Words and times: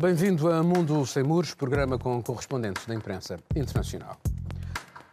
Bem-vindo 0.00 0.50
a 0.50 0.62
Mundo 0.62 1.04
Sem 1.04 1.22
Muros, 1.22 1.52
programa 1.52 1.98
com 1.98 2.22
correspondentes 2.22 2.86
da 2.86 2.94
imprensa 2.94 3.38
internacional. 3.54 4.16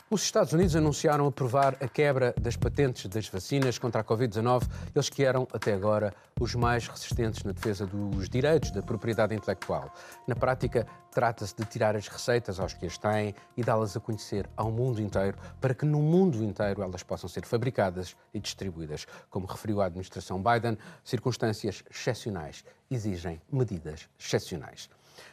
Os 0.10 0.24
Estados 0.24 0.54
Unidos 0.54 0.74
anunciaram 0.74 1.28
aprovar 1.28 1.76
a 1.82 1.88
quebra 1.90 2.34
das 2.40 2.56
patentes 2.56 3.08
das 3.08 3.28
vacinas 3.28 3.78
contra 3.78 4.00
a 4.00 4.04
Covid-19, 4.06 4.64
eles 4.96 5.10
que 5.10 5.22
eram, 5.22 5.46
até 5.52 5.74
agora, 5.74 6.14
os 6.40 6.56
mais 6.56 6.88
resistentes 6.88 7.44
na 7.44 7.52
defesa 7.52 7.86
dos 7.86 8.30
direitos 8.30 8.72
da 8.72 8.82
propriedade 8.82 9.36
intelectual. 9.36 9.94
Na 10.26 10.34
prática, 10.34 10.88
trata-se 11.12 11.54
de 11.58 11.66
tirar 11.66 11.94
as 11.94 12.08
receitas 12.08 12.58
aos 12.58 12.74
que 12.74 12.86
as 12.86 12.98
têm 12.98 13.36
e 13.58 13.62
dá-las 13.62 13.98
a 13.98 14.00
conhecer 14.00 14.50
ao 14.56 14.72
mundo 14.72 15.02
inteiro, 15.02 15.38
para 15.60 15.74
que 15.74 15.86
no 15.86 16.02
mundo 16.02 16.42
inteiro 16.42 16.82
elas 16.82 17.04
possam 17.04 17.28
ser 17.28 17.46
fabricadas 17.46 18.16
e 18.34 18.40
distribuídas. 18.40 19.06
Como 19.30 19.46
referiu 19.46 19.82
a 19.82 19.88
administração 19.88 20.42
Biden, 20.42 20.78
circunstâncias 21.04 21.84
excepcionais 21.92 22.64
exigem 22.90 23.42
medidas 23.52 24.08
excepcionais. 24.18 24.90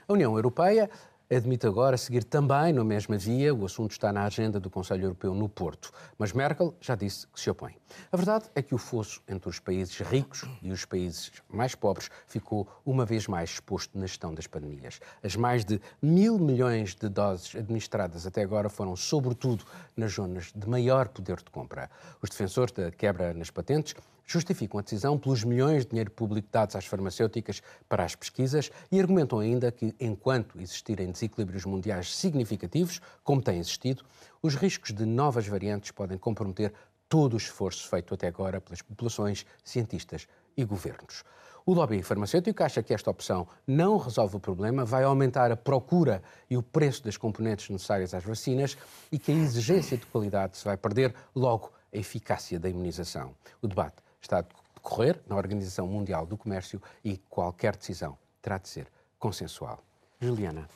A 0.09 0.13
União 0.13 0.35
Europeia 0.35 0.91
admite 1.31 1.67
agora 1.67 1.97
seguir 1.97 2.25
também 2.25 2.73
na 2.73 2.85
mesma 2.85 3.17
via. 3.17 3.55
O 3.55 3.65
assunto 3.65 3.93
está 3.93 4.13
na 4.13 4.25
agenda 4.25 4.61
do 4.61 4.69
Conselho 4.71 5.05
Europeu 5.05 5.35
no 5.35 5.49
Porto. 5.49 5.91
Mas 6.19 6.33
Merkel 6.33 6.75
já 6.81 6.95
disse 6.95 7.27
que 7.29 7.41
se 7.41 7.51
opõe. 7.51 7.77
A 8.11 8.17
verdade 8.17 8.47
é 8.55 8.63
que 8.63 8.75
o 8.75 8.79
fosso 8.79 9.23
entre 9.29 9.49
os 9.49 9.59
países 9.59 9.99
ricos 10.01 10.45
e 10.63 10.71
os 10.71 10.85
países 10.85 11.33
mais 11.49 11.75
pobres 11.75 12.11
ficou 12.27 12.69
uma 12.85 13.05
vez 13.05 13.27
mais 13.27 13.51
exposto 13.51 13.99
na 13.99 14.07
gestão 14.07 14.35
das 14.35 14.47
pandemias. 14.47 15.01
As 15.23 15.37
mais 15.37 15.65
de 15.65 15.81
mil 16.03 16.39
milhões 16.39 16.95
de 16.95 17.09
doses 17.09 17.55
administradas 17.55 18.27
até 18.27 18.43
agora 18.43 18.69
foram, 18.69 18.97
sobretudo, 18.97 19.65
nas 19.97 20.13
zonas 20.13 20.53
de 20.55 20.69
maior 20.69 21.09
poder 21.09 21.37
de 21.37 21.51
compra. 21.51 21.91
Os 22.21 22.31
defensores 22.31 22.73
da 22.73 22.91
quebra 22.91 23.33
nas 23.33 23.51
patentes 23.51 23.95
justificam 24.25 24.79
a 24.79 24.83
decisão 24.83 25.19
pelos 25.19 25.45
milhões 25.45 25.85
de 25.85 25.91
dinheiro 25.91 26.11
público 26.11 26.49
dados 26.51 26.77
às 26.77 26.87
farmacêuticas 26.87 27.63
para 27.89 28.05
as 28.05 28.15
pesquisas 28.15 28.71
e 28.91 29.01
argumentam 29.01 29.39
ainda 29.39 29.71
que, 29.71 29.95
enquanto 30.01 30.61
existirem 30.61 31.11
desequilíbrios 31.11 31.65
mundiais 31.65 32.15
significativos, 32.15 33.01
como 33.23 33.43
tem 33.43 33.59
existido, 33.59 34.05
os 34.43 34.55
riscos 34.55 34.93
de 34.93 35.05
novas 35.05 35.47
variantes 35.47 35.91
podem 35.91 36.19
comprometer 36.19 36.73
todo 37.09 37.35
o 37.35 37.37
esforço 37.37 37.89
feito 37.89 38.15
até 38.15 38.27
agora 38.27 38.61
pelas 38.61 38.83
populações, 38.83 39.47
cientistas 39.63 40.27
e 40.57 40.65
governos. 40.65 41.23
O 41.67 41.73
lobby 41.73 42.03
farmacêutico 42.03 42.63
acha 42.63 42.83
que 42.83 42.93
esta 42.93 43.11
opção 43.11 43.49
não 43.67 43.97
resolve 43.97 44.37
o 44.37 44.41
problema, 44.41 44.85
vai 44.85 45.03
aumentar 45.03 45.51
a 45.51 45.57
procura 45.57 46.23
e 46.51 46.59
o 46.59 46.63
preço 46.63 47.03
das 47.03 47.17
componentes 47.17 47.71
necessárias 47.71 48.13
às 48.13 48.23
vacinas 48.23 48.77
e 49.11 49.19
que 49.19 49.33
a 49.33 49.35
exigência 49.35 49.97
de 49.97 50.05
qualidade 50.05 50.59
se 50.59 50.65
vai 50.65 50.77
perder, 50.77 51.15
logo 51.35 51.73
a 51.91 51.97
eficácia 51.97 52.61
da 52.61 52.69
imunização. 52.69 53.35
O 53.63 53.67
debate 53.67 54.04
está 54.25 54.39
a 54.39 54.45
decorrer 54.75 55.21
na 55.27 55.37
Organização 55.37 55.87
Mundial 55.87 56.27
do 56.27 56.37
Comércio 56.37 56.81
e 57.05 57.19
qualquer 57.31 57.77
decisão 57.77 58.19
terá 58.43 58.59
de 58.59 58.69
ser 58.69 58.87
consensual. 59.19 59.79
Juliana. 60.21 60.69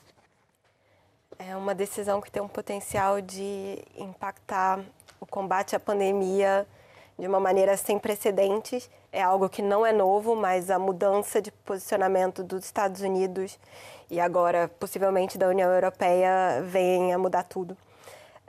É 1.39 1.57
uma 1.57 1.75
decisão 1.75 2.21
que 2.21 2.31
tem 2.31 2.43
um 2.43 2.49
potencial 2.49 3.21
de 3.21 3.85
impactar 3.97 4.81
o 5.21 5.27
combate 5.27 5.77
à 5.77 5.81
pandemia 5.81 6.67
de 7.19 7.27
uma 7.27 7.41
maneira 7.41 7.77
sem 7.77 7.99
precedentes. 7.99 8.91
É 9.13 9.23
algo 9.23 9.49
que 9.49 9.63
não 9.63 9.85
é 9.85 9.93
novo, 9.93 10.35
mas 10.35 10.71
a 10.71 10.79
mudança 10.79 11.41
de 11.41 11.51
posicionamento 11.51 12.43
dos 12.43 12.65
Estados 12.65 13.01
Unidos 13.03 13.59
e 14.11 14.21
agora 14.21 14.69
possivelmente 14.81 15.39
da 15.39 15.49
União 15.49 15.71
Europeia 15.71 16.63
vem 16.63 17.13
a 17.13 17.19
mudar 17.19 17.45
tudo. 17.45 17.77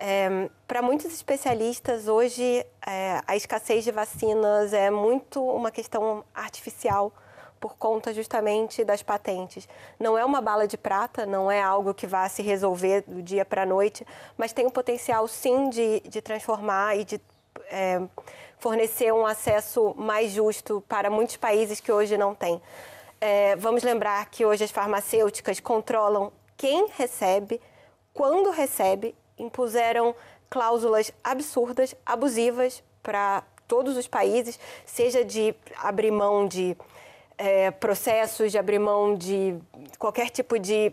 É, 0.02 0.50
Para 0.66 0.81
muitos 0.81 1.08
especialistas, 1.08 2.08
hoje 2.08 2.66
é, 2.88 3.22
a 3.28 3.36
escassez 3.36 3.83
de 3.83 3.92
vacinas 3.92 4.72
é 4.72 4.89
muito 4.89 5.44
uma 5.44 5.69
questão 5.69 6.23
artificial 6.33 7.11
por 7.59 7.75
conta 7.75 8.14
justamente 8.14 8.86
das 8.86 9.04
patentes. 9.04 9.67
Não 9.99 10.17
é 10.17 10.23
uma 10.23 10.39
bala 10.39 10.65
de 10.65 10.77
prata, 10.77 11.26
não 11.26 11.52
é 11.52 11.61
algo 11.61 11.93
que 11.93 12.08
vá 12.08 12.30
se 12.30 12.42
resolver 12.42 13.04
do 13.05 13.21
dia 13.21 13.43
para 13.43 13.64
a 13.64 13.65
noite, 13.65 14.08
mas 14.38 14.54
tem 14.54 14.65
o 14.65 14.71
potencial 14.71 15.27
sim 15.27 15.70
de, 15.70 15.99
de 16.02 16.21
transformar 16.21 16.95
e 16.95 17.04
de 17.04 17.21
é, 17.70 18.02
fornecer 18.58 19.14
um 19.14 19.26
acesso 19.26 19.93
mais 19.98 20.32
justo 20.32 20.82
para 20.88 21.09
muitos 21.09 21.36
países 21.36 21.82
que 21.82 21.92
hoje 21.92 22.17
não 22.17 22.33
têm. 22.33 22.61
É, 23.20 23.58
vamos 23.58 23.83
lembrar 23.83 24.30
que 24.30 24.45
hoje 24.45 24.64
as 24.64 24.71
farmacêuticas 24.71 25.59
controlam 25.59 26.32
quem 26.55 26.88
recebe, 26.95 27.59
quando 28.14 28.49
recebe 28.49 29.14
impuseram 29.39 30.16
cláusulas 30.50 31.11
absurdas, 31.23 31.95
abusivas 32.05 32.83
para 33.02 33.44
todos 33.67 33.95
os 33.98 34.08
países, 34.08 34.60
seja 34.86 35.23
de 35.23 35.55
abrir 35.77 36.11
mão 36.11 36.48
de 36.48 36.76
é, 37.38 37.72
processos, 37.72 38.52
de 38.52 38.58
abrir 38.58 38.80
mão 38.80 39.16
de 39.16 39.58
qualquer 39.98 40.30
tipo 40.30 40.60
de 40.60 40.92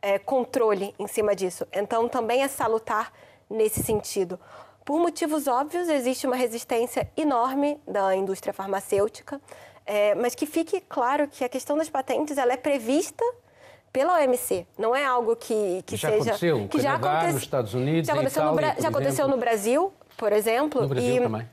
é, 0.00 0.18
controle 0.18 0.94
em 0.98 1.06
cima 1.06 1.34
disso. 1.34 1.66
Então, 1.72 2.08
também 2.08 2.42
é 2.42 2.48
salutar 2.48 3.12
nesse 3.48 3.82
sentido. 3.82 4.40
Por 4.84 4.98
motivos 4.98 5.46
óbvios, 5.46 5.88
existe 5.88 6.26
uma 6.26 6.36
resistência 6.36 7.10
enorme 7.16 7.80
da 7.86 8.14
indústria 8.14 8.52
farmacêutica, 8.52 9.40
é, 9.86 10.14
mas 10.14 10.34
que 10.34 10.46
fique 10.46 10.80
claro 10.80 11.28
que 11.28 11.44
a 11.44 11.48
questão 11.48 11.76
das 11.76 11.88
patentes 11.88 12.36
ela 12.36 12.52
é 12.52 12.56
prevista 12.56 13.24
pela 13.94 14.18
OMC. 14.18 14.66
Não 14.76 14.94
é 14.94 15.04
algo 15.04 15.36
que, 15.36 15.84
que 15.86 15.96
já 15.96 16.10
seja. 16.10 16.22
Aconteceu. 16.22 16.68
Que 16.68 16.78
Canadá, 16.78 16.82
já 16.82 16.94
aconteceu 16.96 17.32
nos 17.32 17.42
Estados 17.42 17.74
Unidos, 17.74 18.06
já 18.08 18.12
aconteceu, 18.12 18.42
Itália, 18.42 18.74
no, 18.74 18.82
já 18.82 18.88
aconteceu 18.88 19.28
no 19.28 19.36
Brasil, 19.36 19.92
por 20.16 20.32
exemplo. 20.32 20.82
No 20.82 20.88
Brasil 20.88 21.14
e, 21.14 21.20
também. 21.20 21.48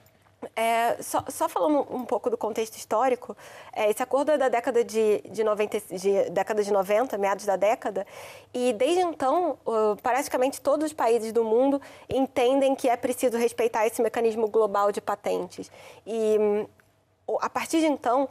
É, 0.55 0.97
só, 1.03 1.23
só, 1.29 1.47
falando 1.47 1.85
um 1.93 2.03
pouco 2.03 2.27
do 2.31 2.35
contexto 2.35 2.75
histórico, 2.75 3.37
é, 3.71 3.91
esse 3.91 4.01
acordo 4.01 4.31
é 4.31 4.39
da 4.39 4.49
década 4.49 4.83
de, 4.83 5.21
de, 5.29 5.43
90, 5.43 5.81
de, 5.95 6.31
década 6.31 6.63
de 6.63 6.73
90, 6.73 7.15
meados 7.19 7.45
da 7.45 7.55
década, 7.55 8.07
e 8.51 8.73
desde 8.73 9.01
então, 9.01 9.59
uh, 9.63 9.95
praticamente 10.01 10.59
todos 10.59 10.87
os 10.87 10.93
países 10.93 11.31
do 11.31 11.43
mundo 11.43 11.79
entendem 12.09 12.73
que 12.73 12.89
é 12.89 12.97
preciso 12.97 13.37
respeitar 13.37 13.85
esse 13.85 14.01
mecanismo 14.01 14.47
global 14.47 14.91
de 14.91 14.99
patentes. 14.99 15.71
E 16.07 16.37
um, 16.39 17.37
a 17.39 17.47
partir 17.47 17.81
de 17.81 17.85
então, 17.85 18.27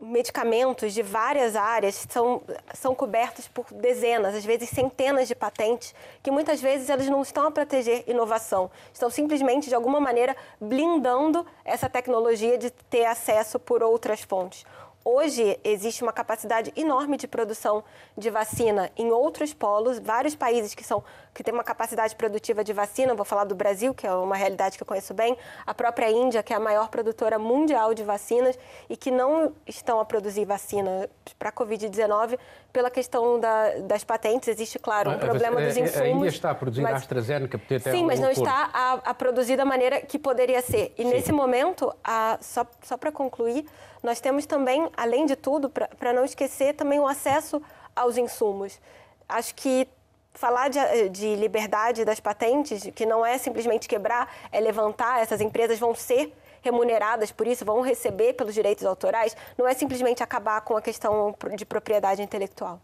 medicamentos 0.00 0.92
de 0.92 1.02
várias 1.02 1.56
áreas 1.56 2.06
são, 2.08 2.42
são 2.74 2.94
cobertos 2.94 3.48
por 3.48 3.66
dezenas, 3.72 4.34
às 4.34 4.44
vezes 4.44 4.68
centenas 4.68 5.28
de 5.28 5.34
patentes, 5.34 5.94
que 6.22 6.30
muitas 6.30 6.60
vezes 6.60 6.90
elas 6.90 7.06
não 7.06 7.22
estão 7.22 7.46
a 7.46 7.50
proteger 7.50 8.04
inovação, 8.06 8.70
estão 8.92 9.08
simplesmente, 9.08 9.68
de 9.68 9.74
alguma 9.74 10.00
maneira, 10.00 10.36
blindando 10.60 11.46
essa 11.64 11.88
tecnologia 11.88 12.58
de 12.58 12.70
ter 12.70 13.04
acesso 13.04 13.58
por 13.58 13.82
outras 13.82 14.20
fontes. 14.20 14.64
Hoje 15.06 15.60
existe 15.62 16.02
uma 16.02 16.14
capacidade 16.14 16.72
enorme 16.74 17.18
de 17.18 17.28
produção 17.28 17.84
de 18.16 18.30
vacina 18.30 18.90
em 18.96 19.10
outros 19.10 19.52
polos, 19.52 19.98
vários 19.98 20.34
países 20.34 20.74
que 20.74 20.82
são 20.82 21.04
que 21.34 21.44
têm 21.44 21.52
uma 21.52 21.62
capacidade 21.64 22.16
produtiva 22.16 22.64
de 22.64 22.72
vacina, 22.72 23.14
vou 23.14 23.24
falar 23.24 23.44
do 23.44 23.54
Brasil, 23.54 23.92
que 23.92 24.06
é 24.06 24.14
uma 24.14 24.36
realidade 24.36 24.78
que 24.78 24.82
eu 24.82 24.86
conheço 24.86 25.12
bem, 25.12 25.36
a 25.66 25.74
própria 25.74 26.10
Índia, 26.10 26.42
que 26.42 26.54
é 26.54 26.56
a 26.56 26.60
maior 26.60 26.88
produtora 26.88 27.38
mundial 27.38 27.92
de 27.92 28.02
vacinas 28.02 28.58
e 28.88 28.96
que 28.96 29.10
não 29.10 29.52
estão 29.66 30.00
a 30.00 30.06
produzir 30.06 30.46
vacina 30.46 31.10
para 31.38 31.50
a 31.50 31.52
Covid-19 31.52 32.38
pela 32.74 32.90
questão 32.90 33.38
da, 33.38 33.78
das 33.82 34.02
patentes. 34.02 34.48
Existe, 34.48 34.80
claro, 34.80 35.12
um 35.12 35.18
problema 35.18 35.62
dos 35.62 35.76
insumos. 35.76 36.00
A 36.00 36.08
Índia 36.08 36.28
está 36.28 36.50
a 36.50 36.54
produzir 36.56 36.82
mas, 36.82 36.94
a 36.94 36.96
AstraZeneca, 36.96 37.56
porque 37.56 37.76
até 37.76 37.92
Sim, 37.92 38.04
mas 38.04 38.18
não 38.18 38.32
está 38.32 38.68
a, 38.74 38.92
a, 39.10 39.14
produzir 39.14 39.56
da 39.56 39.64
maneira 39.64 40.00
que 40.00 40.18
poderia 40.18 40.60
ser. 40.60 40.92
E 40.98 41.04
Sim. 41.04 41.08
nesse 41.08 41.30
momento, 41.30 41.94
a, 42.02 42.36
só, 42.40 42.66
só 42.82 42.96
para 42.96 43.12
concluir, 43.12 43.64
nós 44.02 44.20
temos 44.20 44.44
também, 44.44 44.90
além 44.96 45.24
de 45.24 45.36
tudo, 45.36 45.70
para 45.70 46.12
não 46.12 46.24
esquecer, 46.24 46.74
também 46.74 46.98
o 46.98 47.06
acesso 47.06 47.62
aos 47.94 48.18
insumos. 48.18 48.80
Acho 49.28 49.54
que 49.54 49.86
falar 50.32 50.68
de, 50.68 51.08
de, 51.10 51.36
liberdade 51.36 52.04
das 52.04 52.18
patentes, 52.18 52.90
que 52.92 53.06
não 53.06 53.24
é 53.24 53.38
simplesmente 53.38 53.86
quebrar, 53.86 54.28
é 54.50 54.58
levantar, 54.58 55.22
essas 55.22 55.40
empresas 55.40 55.78
vão 55.78 55.94
ser 55.94 56.34
remuneradas 56.64 57.30
por 57.30 57.46
isso, 57.46 57.64
vão 57.64 57.82
receber 57.82 58.32
pelos 58.32 58.54
direitos 58.54 58.84
autorais, 58.84 59.36
não 59.56 59.68
é 59.68 59.74
simplesmente 59.74 60.22
acabar 60.22 60.60
com 60.62 60.76
a 60.76 60.82
questão 60.82 61.34
de 61.56 61.64
propriedade 61.64 62.22
intelectual. 62.22 62.80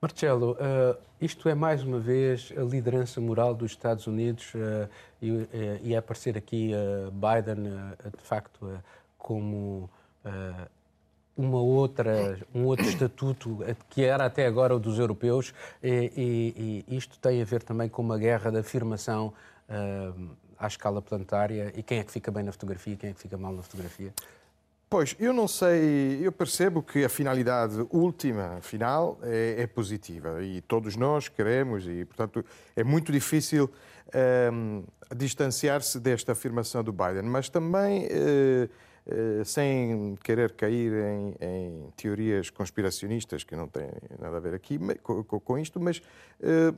Marcelo, 0.00 0.52
uh, 0.52 0.96
isto 1.20 1.46
é 1.46 1.54
mais 1.54 1.82
uma 1.82 1.98
vez 1.98 2.50
a 2.56 2.62
liderança 2.62 3.20
moral 3.20 3.52
dos 3.54 3.72
Estados 3.72 4.06
Unidos 4.06 4.54
uh, 4.54 4.88
e, 5.20 5.30
uh, 5.30 5.46
e 5.82 5.94
aparecer 5.94 6.38
aqui 6.38 6.72
Biden, 7.12 7.64
de 8.16 8.22
facto, 8.22 8.80
como 9.18 9.90
uma 11.36 11.60
outra, 11.60 12.38
um 12.54 12.64
outro 12.64 12.86
estatuto 12.86 13.58
que 13.90 14.02
era 14.02 14.24
até 14.24 14.46
agora 14.46 14.74
o 14.74 14.78
dos 14.78 14.98
europeus 14.98 15.52
e, 15.82 16.12
e, 16.16 16.84
e 16.88 16.96
isto 16.96 17.18
tem 17.18 17.40
a 17.40 17.44
ver 17.44 17.62
também 17.62 17.88
com 17.88 18.00
uma 18.00 18.18
guerra 18.18 18.50
de 18.50 18.58
afirmação 18.58 19.32
à 20.60 20.66
escala 20.66 21.00
planetária 21.00 21.72
e 21.74 21.82
quem 21.82 21.98
é 21.98 22.04
que 22.04 22.12
fica 22.12 22.30
bem 22.30 22.44
na 22.44 22.52
fotografia 22.52 22.92
e 22.92 22.96
quem 22.96 23.10
é 23.10 23.12
que 23.14 23.20
fica 23.20 23.36
mal 23.38 23.52
na 23.52 23.62
fotografia? 23.62 24.12
Pois, 24.88 25.14
eu 25.20 25.32
não 25.32 25.46
sei, 25.46 26.18
eu 26.20 26.32
percebo 26.32 26.82
que 26.82 27.04
a 27.04 27.08
finalidade 27.08 27.76
última, 27.90 28.58
final, 28.60 29.18
é, 29.22 29.62
é 29.62 29.66
positiva 29.66 30.42
e 30.42 30.60
todos 30.60 30.96
nós 30.96 31.28
queremos 31.28 31.86
e, 31.86 32.04
portanto, 32.04 32.44
é 32.74 32.82
muito 32.82 33.12
difícil 33.12 33.70
um, 34.52 34.82
distanciar-se 35.14 36.00
desta 36.00 36.32
afirmação 36.32 36.82
do 36.82 36.92
Biden, 36.92 37.22
mas 37.22 37.48
também 37.48 38.06
uh, 38.06 38.68
sem 39.44 40.16
querer 40.22 40.52
cair 40.52 40.92
em, 40.92 41.34
em, 41.40 41.92
teorias 41.96 42.50
conspiracionistas, 42.50 43.44
que 43.44 43.56
não 43.56 43.66
têm 43.66 43.90
nada 44.18 44.36
a 44.36 44.40
ver 44.40 44.54
aqui 44.54 44.78
com, 45.02 45.22
com 45.22 45.58
isto, 45.58 45.80
mas 45.80 46.00
eh, 46.40 46.72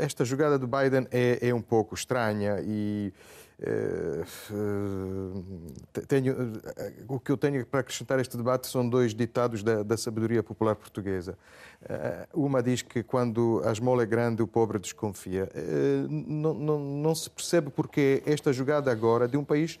esta 0.00 0.24
jogada 0.24 0.58
do 0.58 0.66
Biden 0.66 1.06
é, 1.10 1.48
é 1.48 1.54
um 1.54 1.62
pouco 1.62 1.94
estranha 1.94 2.58
e 2.62 3.12
eh, 3.60 4.24
tenho, 6.08 6.34
o 7.08 7.20
que 7.20 7.30
eu 7.30 7.36
tenho 7.36 7.64
para 7.64 7.80
acrescentar 7.80 8.18
a 8.18 8.20
este 8.20 8.36
debate 8.36 8.66
são 8.66 8.88
dois 8.88 9.14
ditados 9.14 9.62
da, 9.62 9.82
da 9.82 9.96
sabedoria 9.96 10.42
popular 10.42 10.74
portuguesa. 10.74 11.38
Uma 12.32 12.62
diz 12.62 12.82
que 12.82 13.02
quando 13.02 13.60
a 13.64 13.72
esmola 13.72 14.02
é 14.02 14.06
grande, 14.06 14.42
o 14.42 14.46
pobre 14.46 14.78
desconfia. 14.78 15.48
Não, 16.08 16.54
não, 16.54 16.78
não 16.78 17.14
se 17.14 17.28
percebe 17.28 17.70
porque 17.70 18.22
esta 18.24 18.52
jogada 18.52 18.90
agora 18.90 19.26
de 19.26 19.36
um 19.36 19.44
país 19.44 19.80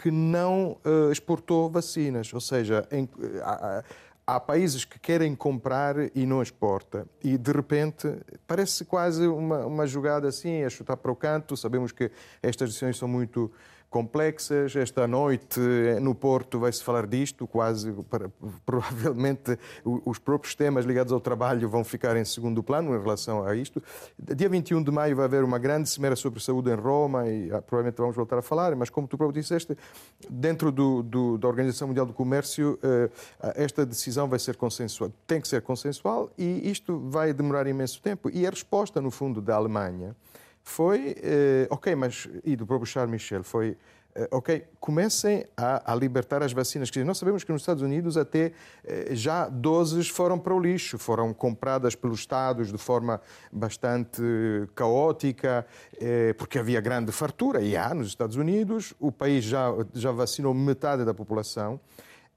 que 0.00 0.10
não 0.10 0.78
uh, 0.82 1.12
exportou 1.12 1.68
vacinas. 1.68 2.32
Ou 2.32 2.40
seja, 2.40 2.88
em, 2.90 3.06
há, 3.42 3.84
há, 4.26 4.40
países 4.40 4.82
que 4.82 4.98
querem 4.98 5.34
comprar 5.36 5.94
e 6.16 6.24
não 6.24 6.40
exporta. 6.40 7.06
E, 7.22 7.36
de 7.36 7.52
repente, 7.52 8.08
parece 8.46 8.82
quase 8.86 9.26
uma, 9.26 9.66
uma 9.66 9.86
jogada 9.86 10.26
assim, 10.26 10.64
a 10.64 10.70
chutar 10.70 10.96
para 10.96 11.12
o 11.12 11.16
canto. 11.16 11.54
Sabemos 11.54 11.92
que 11.92 12.10
estas 12.42 12.70
decisões 12.70 12.96
são 12.96 13.06
muito 13.06 13.52
complexas. 13.90 14.76
Esta 14.76 15.06
noite 15.06 15.60
no 16.00 16.14
Porto 16.14 16.60
vai-se 16.60 16.82
falar 16.82 17.06
disto, 17.06 17.46
quase 17.46 17.92
provavelmente 18.64 19.58
os 19.84 20.18
próprios 20.18 20.54
temas 20.54 20.84
ligados 20.86 21.12
ao 21.12 21.20
trabalho 21.20 21.68
vão 21.68 21.82
ficar 21.82 22.16
em 22.16 22.24
segundo 22.24 22.62
plano 22.62 22.94
em 22.94 23.00
relação 23.00 23.44
a 23.44 23.54
isto. 23.54 23.82
Dia 24.16 24.48
21 24.48 24.82
de 24.82 24.90
maio 24.92 25.16
vai 25.16 25.24
haver 25.24 25.42
uma 25.42 25.58
grande 25.58 25.88
cimeira 25.88 26.14
sobre 26.14 26.40
saúde 26.40 26.70
em 26.70 26.76
Roma 26.76 27.28
e 27.28 27.52
ah, 27.52 27.60
provavelmente 27.60 27.98
vamos 27.98 28.14
voltar 28.14 28.38
a 28.38 28.42
falar, 28.42 28.74
mas 28.76 28.88
como 28.88 29.08
tu 29.08 29.18
próprio 29.18 29.42
disseste, 29.42 29.76
dentro 30.28 30.70
do, 30.70 31.02
do, 31.02 31.36
da 31.36 31.48
Organização 31.48 31.88
Mundial 31.88 32.06
do 32.06 32.12
Comércio, 32.12 32.78
eh, 32.82 33.10
esta 33.56 33.84
decisão 33.84 34.28
vai 34.28 34.38
ser 34.38 34.56
consensual, 34.56 35.10
tem 35.26 35.40
que 35.40 35.48
ser 35.48 35.62
consensual 35.62 36.30
e 36.38 36.70
isto 36.70 37.00
vai 37.08 37.32
demorar 37.32 37.66
imenso 37.66 38.00
tempo. 38.00 38.30
E 38.32 38.46
a 38.46 38.50
resposta, 38.50 39.00
no 39.00 39.10
fundo, 39.10 39.40
da 39.40 39.56
Alemanha 39.56 40.14
foi, 40.62 41.16
eh, 41.22 41.66
ok, 41.70 41.94
mas, 41.94 42.28
e 42.44 42.54
do 42.56 42.66
próprio 42.66 42.86
Charles 42.86 43.10
Michel, 43.10 43.42
foi, 43.42 43.76
eh, 44.14 44.28
ok, 44.30 44.64
comecem 44.78 45.44
a, 45.56 45.92
a, 45.92 45.94
libertar 45.94 46.42
as 46.42 46.52
vacinas. 46.52 46.90
Nós 47.04 47.18
sabemos 47.18 47.44
que 47.44 47.52
nos 47.52 47.62
Estados 47.62 47.82
Unidos 47.82 48.16
até 48.16 48.52
eh, 48.84 49.08
já 49.12 49.48
doses 49.48 50.08
foram 50.08 50.38
para 50.38 50.54
o 50.54 50.60
lixo, 50.60 50.98
foram 50.98 51.32
compradas 51.32 51.94
pelos 51.94 52.20
Estados 52.20 52.70
de 52.70 52.78
forma 52.78 53.20
bastante 53.52 54.22
caótica, 54.74 55.66
porque 56.38 56.58
havia 56.58 56.80
grande 56.80 57.12
fartura, 57.12 57.60
e 57.60 57.76
há 57.76 57.92
nos 57.94 58.08
Estados 58.08 58.36
Unidos, 58.36 58.94
o 58.98 59.12
país 59.12 59.44
já, 59.44 59.68
já 59.92 60.12
vacinou 60.12 60.54
metade 60.54 61.04
da 61.04 61.12
população. 61.12 61.80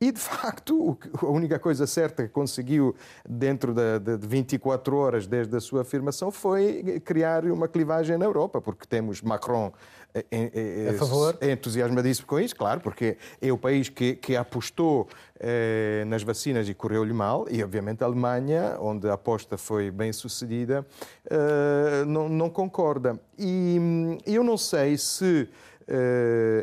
E, 0.03 0.11
de 0.11 0.19
facto, 0.19 0.97
a 1.21 1.27
única 1.27 1.57
coisa 1.57 1.88
certa 1.88 2.23
que 2.23 2.29
conseguiu 2.29 2.94
dentro 3.25 3.73
de, 3.73 4.17
24 4.27 4.97
horas 4.97 5.25
desde 5.25 5.55
a 5.55 5.61
sua 5.61 5.83
afirmação 5.83 6.29
foi 6.29 7.00
criar 7.05 7.45
uma 7.45 7.69
clivagem 7.69 8.17
na 8.17 8.25
Europa, 8.25 8.59
porque 8.59 8.85
temos 8.85 9.21
Macron 9.21 9.71
é, 10.13 10.25
é, 10.29 10.89
a 10.89 10.94
favor? 10.94 11.38
É 11.41 11.51
entusiasmadíssimo 11.51 12.27
com 12.27 12.39
isso, 12.39 12.55
claro, 12.55 12.79
porque 12.81 13.17
é 13.41 13.51
o 13.51 13.57
país 13.57 13.89
que, 13.89 14.15
que 14.15 14.35
apostou 14.35 15.07
eh, 15.39 16.03
nas 16.05 16.21
vacinas 16.21 16.69
e 16.69 16.73
correu-lhe 16.73 17.13
mal, 17.13 17.47
e 17.50 17.63
obviamente 17.63 18.03
a 18.03 18.05
Alemanha, 18.05 18.77
onde 18.79 19.09
a 19.09 19.13
aposta 19.13 19.57
foi 19.57 19.89
bem 19.89 20.13
sucedida, 20.13 20.85
eh, 21.27 22.05
não, 22.05 22.29
não, 22.29 22.50
concorda. 22.50 23.19
E 23.39 23.77
hum, 23.79 24.17
eu 24.25 24.44
não 24.44 24.55
sei 24.55 24.97
se 24.97 25.50
eh, 25.50 25.72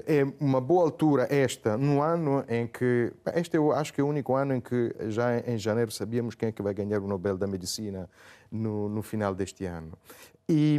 é 0.06 0.26
uma 0.40 0.60
boa 0.60 0.84
altura 0.84 1.26
esta, 1.30 1.76
no 1.76 2.02
ano 2.02 2.44
em 2.48 2.66
que. 2.66 3.12
Este 3.34 3.56
eu 3.56 3.72
acho 3.72 3.92
que 3.92 4.00
é 4.00 4.04
o 4.04 4.06
único 4.08 4.34
ano 4.34 4.54
em 4.54 4.60
que 4.60 4.94
já 5.08 5.38
em 5.38 5.56
janeiro 5.58 5.90
sabíamos 5.90 6.34
quem 6.34 6.48
é 6.48 6.52
que 6.52 6.62
vai 6.62 6.74
ganhar 6.74 7.00
o 7.00 7.06
Nobel 7.06 7.36
da 7.36 7.46
Medicina 7.46 8.08
no, 8.50 8.88
no 8.88 9.02
final 9.02 9.34
deste 9.34 9.64
ano. 9.64 9.92
E, 10.52 10.78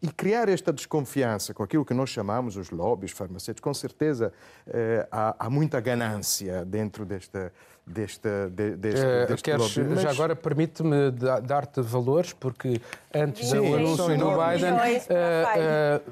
e, 0.00 0.08
criar 0.12 0.48
esta 0.48 0.72
desconfiança 0.72 1.52
com 1.52 1.62
aquilo 1.62 1.84
que 1.84 1.92
nós 1.92 2.08
chamamos 2.08 2.56
os 2.56 2.70
lobbies 2.70 3.10
farmacêuticos, 3.10 3.62
com 3.62 3.74
certeza 3.74 4.32
eh, 4.66 5.06
há, 5.12 5.36
há, 5.38 5.50
muita 5.50 5.78
ganância 5.78 6.64
dentro 6.64 7.04
desta, 7.04 7.52
desta, 7.86 8.50
de, 8.50 8.76
deste, 8.76 9.04
uh, 9.04 9.26
deste 9.26 9.42
queres, 9.42 9.76
lobby. 9.76 9.90
Mas... 9.90 10.02
Já 10.02 10.10
agora 10.10 10.36
permite-me 10.36 11.10
dar-te 11.42 11.80
valores, 11.80 12.32
porque 12.32 12.80
antes 13.14 13.48
Sim, 13.48 13.56
do 13.56 13.74
anúncio 13.74 14.18
do 14.18 14.30
Biden 14.30 14.72
uh, 14.74 16.02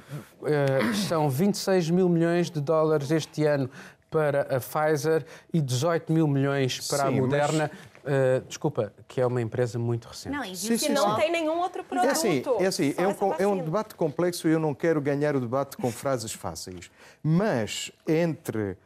uh, 0.43 0.95
são 0.95 1.31
26 1.31 1.91
mil 1.91 2.09
milhões 2.09 2.51
de 2.51 2.61
dólares 2.61 3.11
este 3.11 3.45
ano 3.45 3.71
para 4.11 4.43
a 4.57 4.61
Pfizer 4.61 5.25
e 5.53 5.61
18 5.61 6.13
mil 6.13 6.27
milhões 6.27 6.89
para 6.89 7.05
Sim, 7.05 7.19
a 7.19 7.23
Moderna. 7.23 7.71
Mas 7.73 7.91
Uh, 8.01 8.41
desculpa, 8.49 8.95
que 9.07 9.21
é 9.21 9.27
uma 9.27 9.43
empresa 9.43 9.79
muito 9.79 10.09
recente. 10.09 10.35
Não, 10.35 10.43
e 10.43 10.57
sim, 10.57 10.79
sim, 10.79 10.89
não 10.89 11.15
sim. 11.15 11.21
tem 11.21 11.31
nenhum 11.31 11.59
outro 11.59 11.85
produto. 11.85 12.09
É 12.09 12.11
assim, 12.11 12.43
é, 12.59 12.67
assim, 12.67 12.95
é, 12.97 13.07
um, 13.07 13.35
é 13.39 13.47
um 13.47 13.59
debate 13.59 13.95
complexo 13.95 14.49
e 14.49 14.53
eu 14.53 14.59
não 14.59 14.75
quero 14.75 15.03
ganhar 15.03 15.37
o 15.37 15.41
debate 15.41 15.77
com 15.77 15.93
frases 15.93 16.33
fáceis. 16.33 16.91
Mas 17.23 17.93
entre 18.09 18.79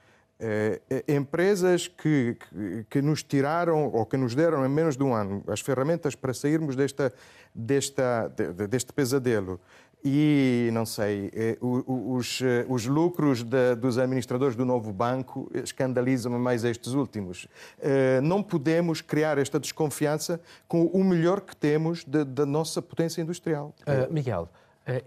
empresas 1.08 1.88
que, 1.88 2.37
que, 2.38 2.87
que, 2.91 3.02
nos 3.02 3.23
tiraram 3.23 3.91
ou 3.93 4.05
que 4.05 4.17
nos 4.17 4.35
deram 4.35 4.64
em 4.64 4.69
menos 4.69 4.96
de 4.96 5.02
um 5.02 5.14
ano 5.14 5.43
as 5.46 5.61
ferramentas 5.61 6.14
para 6.14 6.35
sairmos 6.35 6.76
desta, 6.76 7.12
desta, 7.55 8.29
deste 8.69 8.93
pesadelo 8.93 9.61
e, 10.05 10.69
não 10.70 10.85
sei, 10.85 11.31
eh, 11.32 11.56
os, 11.61 12.43
eh, 12.43 12.67
os 12.69 12.85
lucros 12.85 13.43
de, 13.43 13.75
dos 13.75 13.96
administradores 13.96 14.55
do 14.55 14.64
novo 14.67 14.93
banco 14.93 15.50
escandalizam-me 15.55 16.38
mais 16.38 16.62
estes 16.62 16.93
últimos. 16.93 17.49
Eh, 17.81 18.20
não 18.20 18.43
podemos 18.43 19.00
criar 19.00 19.38
esta 19.38 19.58
desconfiança 19.58 20.38
com 20.69 20.85
o 20.88 21.02
melhor 21.02 21.40
que 21.40 21.56
temos 21.56 22.05
da 22.05 22.44
nossa 22.44 22.82
potência 22.82 23.23
industrial. 23.23 23.75
Uh, 23.81 24.12
Miguel, 24.12 24.50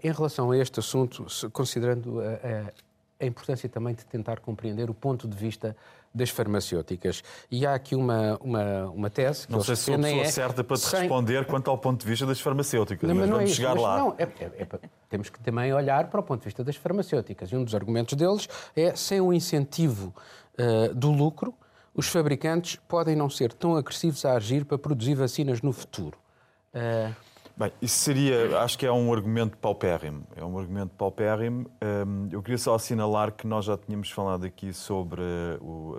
em 0.02 0.10
relação 0.10 0.50
a 0.50 0.58
este 0.58 0.80
assunto, 0.80 1.24
considerando 1.52 2.20
a 3.20 3.26
importância 3.26 3.68
também 3.68 3.94
de 3.94 4.04
tentar 4.04 4.40
compreender 4.40 4.88
o 4.90 4.94
ponto 4.94 5.26
de 5.26 5.36
vista 5.36 5.76
das 6.14 6.30
farmacêuticas. 6.30 7.22
E 7.50 7.66
há 7.66 7.74
aqui 7.74 7.94
uma, 7.94 8.38
uma, 8.40 8.84
uma 8.86 9.10
tese 9.10 9.46
que 9.46 9.52
Não 9.52 9.60
sei 9.60 9.76
se 9.76 9.82
sou 9.82 9.94
a 9.94 9.98
pessoa 9.98 10.22
é 10.22 10.24
certa 10.24 10.64
para 10.64 10.76
te 10.76 10.84
sem... 10.84 11.00
responder 11.00 11.44
quanto 11.46 11.70
ao 11.70 11.76
ponto 11.76 12.00
de 12.00 12.06
vista 12.06 12.24
das 12.24 12.40
farmacêuticas, 12.40 13.08
não, 13.08 13.14
mas, 13.14 13.28
mas 13.28 13.36
vamos 13.36 13.50
é 13.50 13.54
chegar 13.54 13.74
mas, 13.74 13.82
lá. 13.82 13.98
Não, 13.98 14.14
é, 14.16 14.22
é, 14.22 14.52
é, 14.58 14.66
temos 15.08 15.28
que 15.28 15.40
também 15.40 15.72
olhar 15.72 16.08
para 16.08 16.20
o 16.20 16.22
ponto 16.22 16.40
de 16.40 16.44
vista 16.46 16.64
das 16.64 16.76
farmacêuticas. 16.76 17.50
E 17.50 17.56
um 17.56 17.64
dos 17.64 17.74
argumentos 17.74 18.14
deles 18.14 18.48
é 18.74 18.94
sem 18.94 19.20
o 19.20 19.32
incentivo 19.32 20.14
uh, 20.58 20.94
do 20.94 21.10
lucro, 21.10 21.54
os 21.94 22.06
fabricantes 22.08 22.76
podem 22.88 23.16
não 23.16 23.28
ser 23.28 23.52
tão 23.52 23.76
agressivos 23.76 24.24
a 24.24 24.34
agir 24.34 24.64
para 24.64 24.78
produzir 24.78 25.14
vacinas 25.14 25.60
no 25.62 25.72
futuro. 25.72 26.16
Uh, 26.72 27.12
Bem, 27.58 27.72
isso 27.82 27.98
seria, 27.98 28.60
acho 28.60 28.78
que 28.78 28.86
é 28.86 28.92
um 28.92 29.12
argumento 29.12 29.56
paupérrimo. 29.56 30.22
É 30.36 30.44
um 30.44 30.56
argumento 30.56 30.94
paupérrimo. 30.96 31.68
Hum, 32.06 32.28
eu 32.30 32.40
queria 32.40 32.56
só 32.56 32.76
assinalar 32.76 33.32
que 33.32 33.48
nós 33.48 33.64
já 33.64 33.76
tínhamos 33.76 34.12
falado 34.12 34.46
aqui 34.46 34.72
sobre 34.72 35.22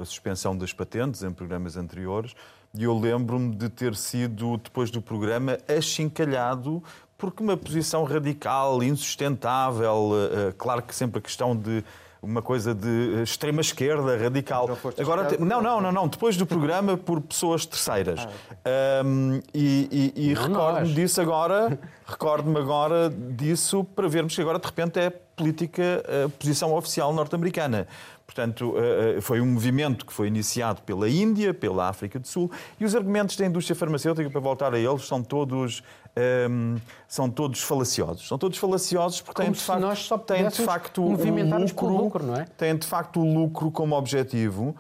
a 0.02 0.06
suspensão 0.06 0.58
das 0.58 0.72
patentes 0.72 1.22
em 1.22 1.34
programas 1.34 1.76
anteriores 1.76 2.34
e 2.74 2.86
eu 2.86 2.98
lembro-me 2.98 3.54
de 3.54 3.68
ter 3.68 3.94
sido, 3.94 4.56
depois 4.56 4.90
do 4.90 5.02
programa, 5.02 5.58
achincalhado 5.68 6.82
porque 7.18 7.44
uma 7.44 7.58
posição 7.58 8.06
radical, 8.06 8.82
insustentável, 8.82 10.12
eh, 10.14 10.48
eh, 10.48 10.54
claro 10.58 10.82
que 10.82 10.96
sempre 10.96 11.20
a 11.20 11.22
questão 11.22 11.54
de 11.54 11.84
uma 12.22 12.42
coisa 12.42 12.76
de 12.76 13.22
extrema 13.24 13.62
esquerda, 13.62 14.18
radical. 14.18 14.70
Agora, 15.00 15.38
não, 15.40 15.62
não, 15.62 15.82
não, 15.82 15.92
não, 15.92 16.08
depois 16.08 16.36
do 16.36 16.46
programa 16.46 16.98
por 16.98 17.22
pessoas 17.22 17.66
terceiras. 17.66 18.28
Ah, 18.66 19.02
um, 19.06 19.42
e, 19.54 20.14
e, 20.16 20.30
e 20.30 20.34
recordo-me 20.34 20.94
disso 20.94 21.22
agora, 21.22 21.80
recordo-me 22.06 22.60
agora 22.60 23.10
disso 23.10 23.84
para 23.84 24.08
vermos 24.08 24.36
que 24.36 24.42
agora 24.42 24.60
de 24.60 24.66
repente 24.66 25.00
é 25.00 25.10
política, 25.10 26.04
a 26.26 26.30
posição 26.30 26.74
oficial 26.74 27.14
norte-americana. 27.14 27.88
Portanto, 28.26 28.76
eh, 28.78 29.16
eh, 29.18 29.22
foi 29.22 29.42
um 29.42 29.46
movimento 29.48 30.06
que 30.06 30.14
foi 30.14 30.28
iniciado 30.28 30.84
pela 30.84 31.10
Índia, 31.10 31.52
pela 31.52 31.90
África 31.90 32.20
do 32.20 32.28
Sul, 32.28 32.52
e 32.80 32.86
os 32.86 32.94
argumentos 32.94 33.36
da 33.36 33.44
indústria 33.44 33.76
farmacêutica, 33.76 34.30
para 34.30 34.40
voltar 34.40 34.72
a 34.72 34.78
eles, 34.78 35.08
são 35.08 35.24
todos, 35.24 35.82
um, 36.20 36.76
ehm, 36.76 36.82
são 37.08 37.30
todos 37.30 37.62
falaciosos. 37.62 38.28
São 38.28 38.38
todos 38.38 38.58
falaciosos 38.58 39.22
porque 39.22 39.42
têm 39.42 39.52
de 39.52 39.60
facto, 39.60 39.82
nós 39.82 40.00
só 40.00 40.18
têm 40.18 40.48
de 40.48 40.62
facto 40.64 41.04
o 41.04 41.12
lucro, 41.12 41.88
lucro, 41.88 42.26
não 42.26 42.36
é? 42.36 42.46
têm 42.58 42.76
de 42.76 42.86
facto 42.86 43.22
o 43.22 43.34
lucro 43.34 43.72
como 43.72 43.96
objetivo. 43.96 44.76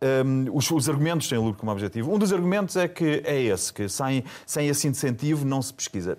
Um, 0.00 0.06
ehm, 0.06 0.48
os, 0.52 0.70
os, 0.70 0.88
argumentos 0.88 1.28
têm 1.28 1.38
o 1.38 1.42
lucro 1.42 1.60
como 1.60 1.72
objetivo. 1.72 2.12
Um 2.14 2.18
dos 2.18 2.32
argumentos 2.32 2.76
é 2.76 2.86
que 2.86 3.22
é 3.24 3.40
esse, 3.40 3.72
que 3.72 3.88
sem, 3.88 4.24
sem 4.46 4.68
esse 4.68 4.86
incentivo 4.86 5.44
não 5.44 5.60
se 5.60 5.72
pesquisa. 5.72 6.18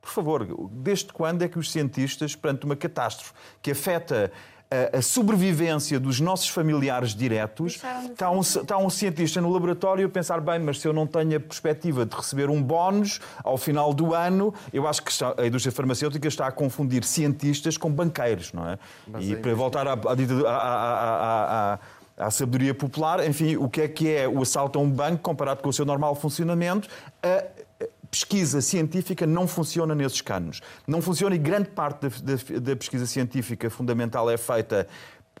Por 0.00 0.10
favor, 0.10 0.68
desde 0.70 1.12
quando 1.12 1.42
é 1.42 1.48
que 1.48 1.58
os 1.58 1.72
cientistas, 1.72 2.36
perante 2.36 2.66
uma 2.66 2.76
catástrofe 2.76 3.32
que 3.62 3.70
afeta 3.70 4.30
a, 4.70 5.02
sobrevivência 5.02 6.00
dos 6.00 6.20
nossos 6.20 6.48
familiares 6.48 7.14
diretos, 7.14 7.80
está 8.10 8.30
um, 8.30 8.40
está 8.40 8.78
um 8.78 8.90
cientista 8.90 9.40
no 9.40 9.50
laboratório 9.52 10.06
a 10.06 10.08
pensar, 10.08 10.40
bem, 10.40 10.58
mas 10.58 10.80
se 10.80 10.88
eu 10.88 10.92
não 10.92 11.06
tenho 11.06 11.36
a 11.36 11.40
perspectiva 11.40 12.04
de 12.04 12.16
receber 12.16 12.50
um 12.50 12.62
bónus 12.62 13.20
ao 13.42 13.56
final 13.56 13.92
do 13.94 14.14
ano, 14.14 14.52
eu 14.72 14.86
acho 14.86 15.02
que 15.02 15.10
está, 15.10 15.34
a 15.38 15.46
indústria 15.46 15.72
farmacêutica 15.72 16.26
está 16.26 16.46
a 16.46 16.52
confundir 16.52 17.04
cientistas 17.04 17.76
com 17.76 17.90
banqueiros, 17.90 18.52
não 18.52 18.68
é? 18.68 18.78
Mas 19.06 19.28
e 19.28 19.36
para 19.36 19.54
voltar 19.54 19.86
à, 19.86 19.92
à, 19.92 21.78
à, 22.18 22.26
à 22.26 22.30
sabedoria 22.30 22.74
popular, 22.74 23.26
enfim, 23.26 23.56
o 23.56 23.68
que 23.68 23.82
é 23.82 23.88
que 23.88 24.10
é 24.10 24.28
o 24.28 24.42
assalto 24.42 24.78
a 24.78 24.82
um 24.82 24.90
banco 24.90 25.22
comparado 25.22 25.62
com 25.62 25.68
o 25.68 25.72
seu 25.72 25.84
normal 25.84 26.14
funcionamento. 26.14 26.88
A 27.22 27.63
pesquisa 28.14 28.60
científica 28.60 29.26
não 29.26 29.48
funciona 29.48 29.92
nesses 29.92 30.20
canos. 30.20 30.60
Não 30.86 31.02
funciona 31.02 31.34
e 31.34 31.38
grande 31.38 31.70
parte 31.70 32.02
da, 32.02 32.08
da, 32.08 32.60
da 32.60 32.76
pesquisa 32.76 33.06
científica 33.06 33.68
fundamental 33.68 34.30
é 34.30 34.36
feita 34.36 34.86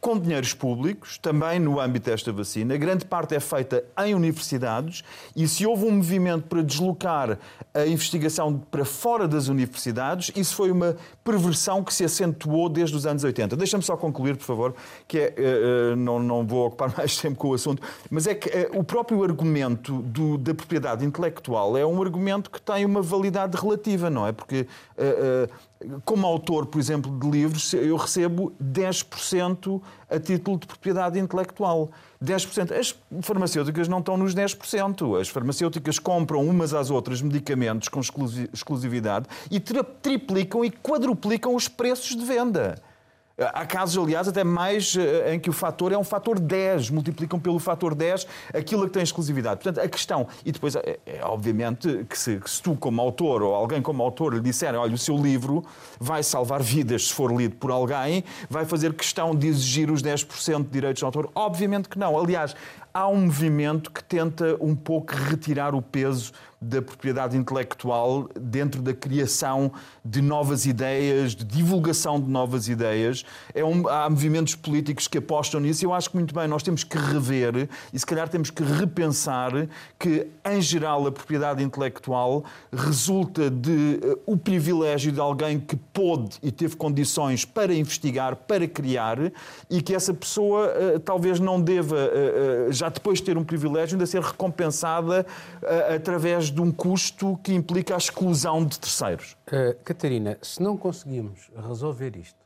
com 0.04 0.18
dinheiros 0.18 0.52
públicos, 0.52 1.16
também 1.16 1.58
no 1.58 1.80
âmbito 1.80 2.10
desta 2.10 2.30
vacina. 2.30 2.76
Grande 2.76 3.06
parte 3.06 3.34
é 3.34 3.40
feita 3.40 3.82
em 4.04 4.14
universidades 4.14 5.02
e 5.34 5.48
se 5.48 5.66
houve 5.66 5.86
um 5.86 5.92
movimento 5.92 6.46
para 6.46 6.62
deslocar 6.62 7.38
a 7.72 7.86
investigação 7.86 8.62
para 8.70 8.84
fora 8.84 9.26
das 9.26 9.48
universidades, 9.48 10.30
isso 10.36 10.54
foi 10.54 10.70
uma 10.70 10.94
perversão 11.24 11.82
que 11.82 11.94
se 11.94 12.04
acentuou 12.04 12.68
desde 12.68 12.94
os 12.94 13.06
anos 13.06 13.24
80. 13.24 13.56
Deixa-me 13.56 13.82
só 13.82 13.96
concluir, 13.96 14.36
por 14.36 14.44
favor, 14.44 14.74
que 15.08 15.18
é, 15.18 15.34
uh, 15.38 15.96
não, 15.96 16.20
não 16.20 16.46
vou 16.46 16.66
ocupar 16.66 16.92
mais 16.94 17.16
tempo 17.16 17.38
com 17.38 17.48
o 17.48 17.54
assunto, 17.54 17.82
mas 18.10 18.26
é 18.26 18.34
que 18.34 18.50
uh, 18.50 18.78
o 18.78 18.84
próprio 18.84 19.24
argumento 19.24 20.02
do, 20.02 20.36
da 20.36 20.52
propriedade 20.52 21.02
intelectual 21.02 21.78
é 21.78 21.86
um 21.86 22.02
argumento 22.02 22.50
que 22.50 22.60
tem 22.60 22.84
uma 22.84 23.00
validade 23.00 23.56
relativa, 23.56 24.10
não 24.10 24.26
é? 24.26 24.32
Porque 24.32 24.66
uh, 24.98 25.50
como 26.04 26.26
autor, 26.26 26.66
por 26.66 26.78
exemplo, 26.78 27.16
de 27.18 27.30
livros, 27.30 27.72
eu 27.74 27.96
recebo 27.96 28.52
10% 28.62 29.80
a 30.08 30.18
título 30.18 30.58
de 30.58 30.66
propriedade 30.66 31.18
intelectual. 31.18 31.90
10%. 32.22 32.72
As 32.72 32.94
farmacêuticas 33.22 33.88
não 33.88 33.98
estão 33.98 34.16
nos 34.16 34.34
10%. 34.34 35.20
As 35.20 35.28
farmacêuticas 35.28 35.98
compram 35.98 36.46
umas 36.46 36.72
às 36.72 36.90
outras 36.90 37.20
medicamentos 37.20 37.88
com 37.88 38.00
exclusividade 38.00 39.26
e 39.50 39.60
triplicam 39.60 40.64
e 40.64 40.70
quadruplicam 40.70 41.54
os 41.54 41.68
preços 41.68 42.16
de 42.16 42.24
venda. 42.24 42.80
Há 43.36 43.66
casos, 43.66 44.00
aliás, 44.00 44.28
até 44.28 44.44
mais 44.44 44.94
eh, 44.96 45.34
em 45.34 45.40
que 45.40 45.50
o 45.50 45.52
fator 45.52 45.90
é 45.90 45.98
um 45.98 46.04
fator 46.04 46.38
10, 46.38 46.90
multiplicam 46.90 47.40
pelo 47.40 47.58
fator 47.58 47.92
10 47.92 48.28
aquilo 48.54 48.84
que 48.86 48.92
tem 48.92 49.02
exclusividade. 49.02 49.60
Portanto, 49.60 49.84
a 49.84 49.88
questão, 49.88 50.28
e 50.44 50.52
depois, 50.52 50.76
é, 50.76 51.00
é 51.04 51.20
obviamente, 51.24 52.06
que 52.08 52.16
se, 52.16 52.38
que 52.38 52.48
se, 52.48 52.62
tu, 52.62 52.76
como 52.76 53.00
autor, 53.00 53.42
ou 53.42 53.52
alguém 53.52 53.82
como 53.82 54.04
autor, 54.04 54.34
lhe 54.34 54.40
disserem, 54.40 54.78
olha, 54.78 54.94
o 54.94 54.98
seu 54.98 55.16
livro 55.16 55.64
vai 55.98 56.22
salvar 56.22 56.62
vidas 56.62 57.08
se 57.08 57.12
for 57.12 57.34
lido 57.34 57.56
por 57.56 57.72
alguém, 57.72 58.22
vai 58.48 58.64
fazer 58.64 58.94
questão 58.94 59.34
de 59.34 59.48
exigir 59.48 59.90
os 59.90 60.00
10% 60.00 60.62
de 60.62 60.68
direitos 60.70 61.00
de 61.00 61.04
autor? 61.04 61.28
Obviamente 61.34 61.88
que 61.88 61.98
não. 61.98 62.16
Aliás, 62.16 62.54
há 62.94 63.08
um 63.08 63.22
movimento 63.22 63.90
que 63.90 64.02
tenta 64.04 64.56
um 64.60 64.76
pouco 64.76 65.12
retirar 65.12 65.74
o 65.74 65.82
peso 65.82 66.32
da 66.64 66.80
propriedade 66.80 67.36
intelectual 67.36 68.28
dentro 68.40 68.80
da 68.80 68.94
criação 68.94 69.70
de 70.04 70.22
novas 70.22 70.64
ideias, 70.64 71.34
de 71.34 71.44
divulgação 71.44 72.18
de 72.18 72.28
novas 72.28 72.68
ideias. 72.68 73.24
É 73.54 73.62
um, 73.62 73.86
há 73.86 74.08
movimentos 74.08 74.54
políticos 74.54 75.06
que 75.06 75.18
apostam 75.18 75.60
nisso 75.60 75.84
e 75.84 75.86
eu 75.86 75.92
acho 75.92 76.10
que 76.10 76.16
muito 76.16 76.34
bem, 76.34 76.48
nós 76.48 76.62
temos 76.62 76.82
que 76.82 76.96
rever 76.96 77.68
e 77.92 77.98
se 77.98 78.06
calhar 78.06 78.28
temos 78.28 78.50
que 78.50 78.62
repensar 78.62 79.52
que, 79.98 80.26
em 80.44 80.60
geral, 80.62 81.06
a 81.06 81.12
propriedade 81.12 81.62
intelectual 81.62 82.44
resulta 82.72 83.50
de 83.50 84.00
uh, 84.02 84.20
o 84.24 84.36
privilégio 84.36 85.12
de 85.12 85.20
alguém 85.20 85.60
que 85.60 85.76
pôde 85.76 86.38
e 86.42 86.50
teve 86.50 86.76
condições 86.76 87.44
para 87.44 87.74
investigar, 87.74 88.36
para 88.36 88.66
criar 88.66 89.18
e 89.68 89.82
que 89.82 89.94
essa 89.94 90.14
pessoa 90.14 90.68
uh, 90.68 91.00
talvez 91.00 91.38
não 91.38 91.60
deva 91.60 91.96
uh, 91.96 92.72
já 92.72 92.83
já 92.84 92.88
depois 92.90 93.18
de 93.18 93.24
ter 93.24 93.38
um 93.38 93.44
privilégio, 93.44 93.94
ainda 93.94 94.06
ser 94.06 94.20
recompensada 94.20 95.26
uh, 95.62 95.94
através 95.94 96.50
de 96.50 96.60
um 96.60 96.70
custo 96.70 97.38
que 97.42 97.54
implica 97.54 97.94
a 97.94 97.96
exclusão 97.96 98.64
de 98.64 98.78
terceiros. 98.78 99.36
Uh, 99.46 99.74
Catarina, 99.82 100.38
se 100.42 100.62
não 100.62 100.76
conseguimos 100.76 101.50
resolver 101.56 102.16
isto 102.16 102.38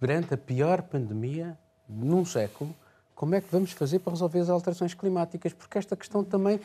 perante 0.00 0.34
a 0.34 0.36
pior 0.36 0.82
pandemia 0.82 1.56
num 1.88 2.24
século, 2.24 2.74
como 3.14 3.34
é 3.34 3.40
que 3.40 3.48
vamos 3.50 3.72
fazer 3.72 4.00
para 4.00 4.12
resolver 4.12 4.40
as 4.40 4.50
alterações 4.50 4.94
climáticas? 4.94 5.52
Porque 5.52 5.78
esta 5.78 5.96
questão 5.96 6.24
também 6.24 6.60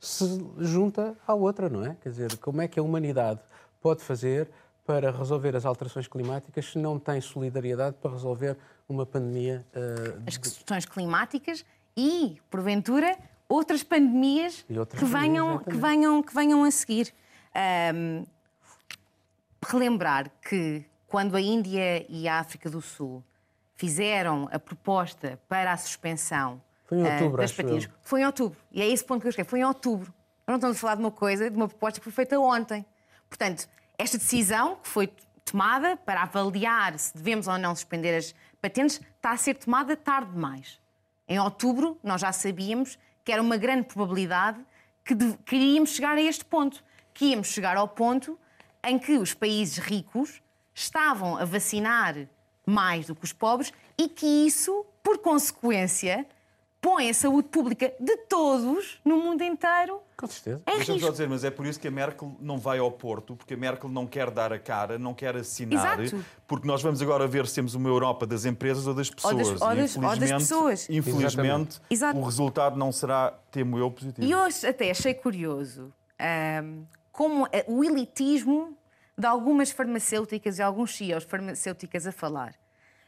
se 0.00 0.24
junta 0.58 1.14
à 1.26 1.34
outra, 1.34 1.68
não 1.68 1.84
é? 1.84 1.96
Quer 2.02 2.08
dizer, 2.10 2.36
como 2.38 2.60
é 2.60 2.68
que 2.68 2.78
a 2.78 2.82
humanidade 2.82 3.40
pode 3.80 4.02
fazer 4.02 4.48
para 4.86 5.10
resolver 5.10 5.56
as 5.56 5.64
alterações 5.64 6.06
climáticas 6.06 6.72
se 6.72 6.78
não 6.78 6.98
tem 6.98 7.20
solidariedade 7.20 7.96
para 8.02 8.10
resolver 8.10 8.56
uma 8.86 9.06
pandemia? 9.06 9.64
Uh, 9.74 10.22
as 10.26 10.36
questões 10.36 10.84
climáticas 10.84 11.64
e, 11.96 12.40
porventura, 12.50 13.16
outras 13.48 13.82
pandemias 13.82 14.64
outras 14.76 15.00
que, 15.00 15.04
venham, 15.04 15.58
que, 15.58 15.76
venham, 15.76 16.22
que 16.22 16.34
venham 16.34 16.64
a 16.64 16.70
seguir. 16.70 17.14
Um, 17.94 18.24
relembrar 19.64 20.30
que 20.42 20.84
quando 21.06 21.36
a 21.36 21.40
Índia 21.40 22.04
e 22.08 22.28
a 22.28 22.38
África 22.38 22.68
do 22.68 22.82
Sul 22.82 23.24
fizeram 23.76 24.48
a 24.52 24.58
proposta 24.58 25.40
para 25.48 25.72
a 25.72 25.76
suspensão 25.76 26.60
foi 26.86 26.98
em 26.98 27.04
outubro, 27.04 27.34
uh, 27.34 27.36
das 27.36 27.52
patinhas, 27.52 27.88
foi 28.02 28.20
em 28.20 28.26
outubro. 28.26 28.58
E 28.70 28.82
é 28.82 28.88
esse 28.88 29.04
ponto 29.04 29.20
que 29.22 29.26
eu 29.26 29.30
escrevi, 29.30 29.48
foi 29.48 29.60
em 29.60 29.64
outubro. 29.64 30.12
Nós 30.46 30.52
não 30.52 30.56
estamos 30.56 30.76
a 30.76 30.80
falar 30.80 30.94
de 30.96 31.00
uma 31.00 31.10
coisa, 31.10 31.50
de 31.50 31.56
uma 31.56 31.68
proposta 31.68 31.98
que 31.98 32.04
foi 32.04 32.12
feita 32.12 32.38
ontem. 32.38 32.84
Portanto, 33.28 33.66
esta 33.96 34.18
decisão 34.18 34.76
que 34.76 34.88
foi 34.88 35.10
tomada 35.44 35.96
para 35.96 36.22
avaliar 36.22 36.98
se 36.98 37.16
devemos 37.16 37.48
ou 37.48 37.58
não 37.58 37.74
suspender 37.74 38.16
as 38.16 38.34
patentes 38.60 39.00
está 39.16 39.30
a 39.30 39.36
ser 39.36 39.54
tomada 39.54 39.96
tarde 39.96 40.32
demais. 40.32 40.80
Em 41.28 41.38
outubro, 41.38 41.98
nós 42.02 42.20
já 42.20 42.32
sabíamos 42.32 42.98
que 43.24 43.32
era 43.32 43.40
uma 43.40 43.56
grande 43.56 43.84
probabilidade 43.84 44.60
que, 45.04 45.14
de, 45.14 45.36
que 45.38 45.56
iríamos 45.56 45.90
chegar 45.90 46.16
a 46.16 46.20
este 46.20 46.44
ponto. 46.44 46.84
Que 47.12 47.26
íamos 47.26 47.48
chegar 47.48 47.76
ao 47.76 47.88
ponto 47.88 48.38
em 48.82 48.98
que 48.98 49.12
os 49.12 49.32
países 49.32 49.78
ricos 49.78 50.42
estavam 50.74 51.36
a 51.36 51.44
vacinar 51.44 52.28
mais 52.66 53.06
do 53.06 53.14
que 53.14 53.24
os 53.24 53.32
pobres 53.32 53.72
e 53.96 54.08
que 54.08 54.26
isso, 54.26 54.84
por 55.02 55.18
consequência, 55.18 56.26
põe 56.80 57.08
a 57.08 57.14
saúde 57.14 57.48
pública 57.48 57.94
de 57.98 58.16
todos 58.28 59.00
no 59.04 59.16
mundo 59.18 59.42
inteiro 59.42 60.00
com 60.16 60.26
certeza. 60.26 60.62
É 60.66 60.76
Deixa-me 60.76 61.00
só 61.00 61.10
dizer, 61.10 61.28
mas 61.28 61.44
é 61.44 61.50
por 61.50 61.66
isso 61.66 61.78
que 61.78 61.88
a 61.88 61.90
Merkel 61.90 62.36
não 62.40 62.58
vai 62.58 62.78
ao 62.78 62.90
Porto, 62.90 63.36
porque 63.36 63.54
a 63.54 63.56
Merkel 63.56 63.90
não 63.90 64.06
quer 64.06 64.30
dar 64.30 64.52
a 64.52 64.58
cara, 64.58 64.98
não 64.98 65.14
quer 65.14 65.36
assinar, 65.36 66.00
Exato. 66.00 66.24
porque 66.46 66.66
nós 66.66 66.82
vamos 66.82 67.02
agora 67.02 67.26
ver 67.26 67.46
se 67.46 67.54
temos 67.54 67.74
uma 67.74 67.88
Europa 67.88 68.26
das 68.26 68.44
empresas 68.44 68.86
ou 68.86 68.94
das 68.94 69.10
pessoas. 69.10 69.32
Ou 69.32 69.38
das, 69.38 69.48
ou 69.62 69.76
das, 69.76 69.96
ou 69.96 70.16
das 70.16 70.32
pessoas. 70.32 70.90
Infelizmente, 70.90 71.80
o 72.14 72.22
resultado 72.22 72.76
não 72.76 72.92
será, 72.92 73.34
temo 73.50 73.78
eu, 73.78 73.90
positivo. 73.90 74.26
E 74.26 74.34
hoje 74.34 74.66
até 74.66 74.90
achei 74.90 75.14
curioso 75.14 75.92
um, 76.62 76.84
como 77.10 77.48
o 77.66 77.84
elitismo 77.84 78.76
de 79.16 79.26
algumas 79.26 79.70
farmacêuticas 79.70 80.58
e 80.58 80.62
alguns 80.62 80.96
CEOs 80.96 81.24
farmacêuticas 81.24 82.06
a 82.06 82.12
falar, 82.12 82.54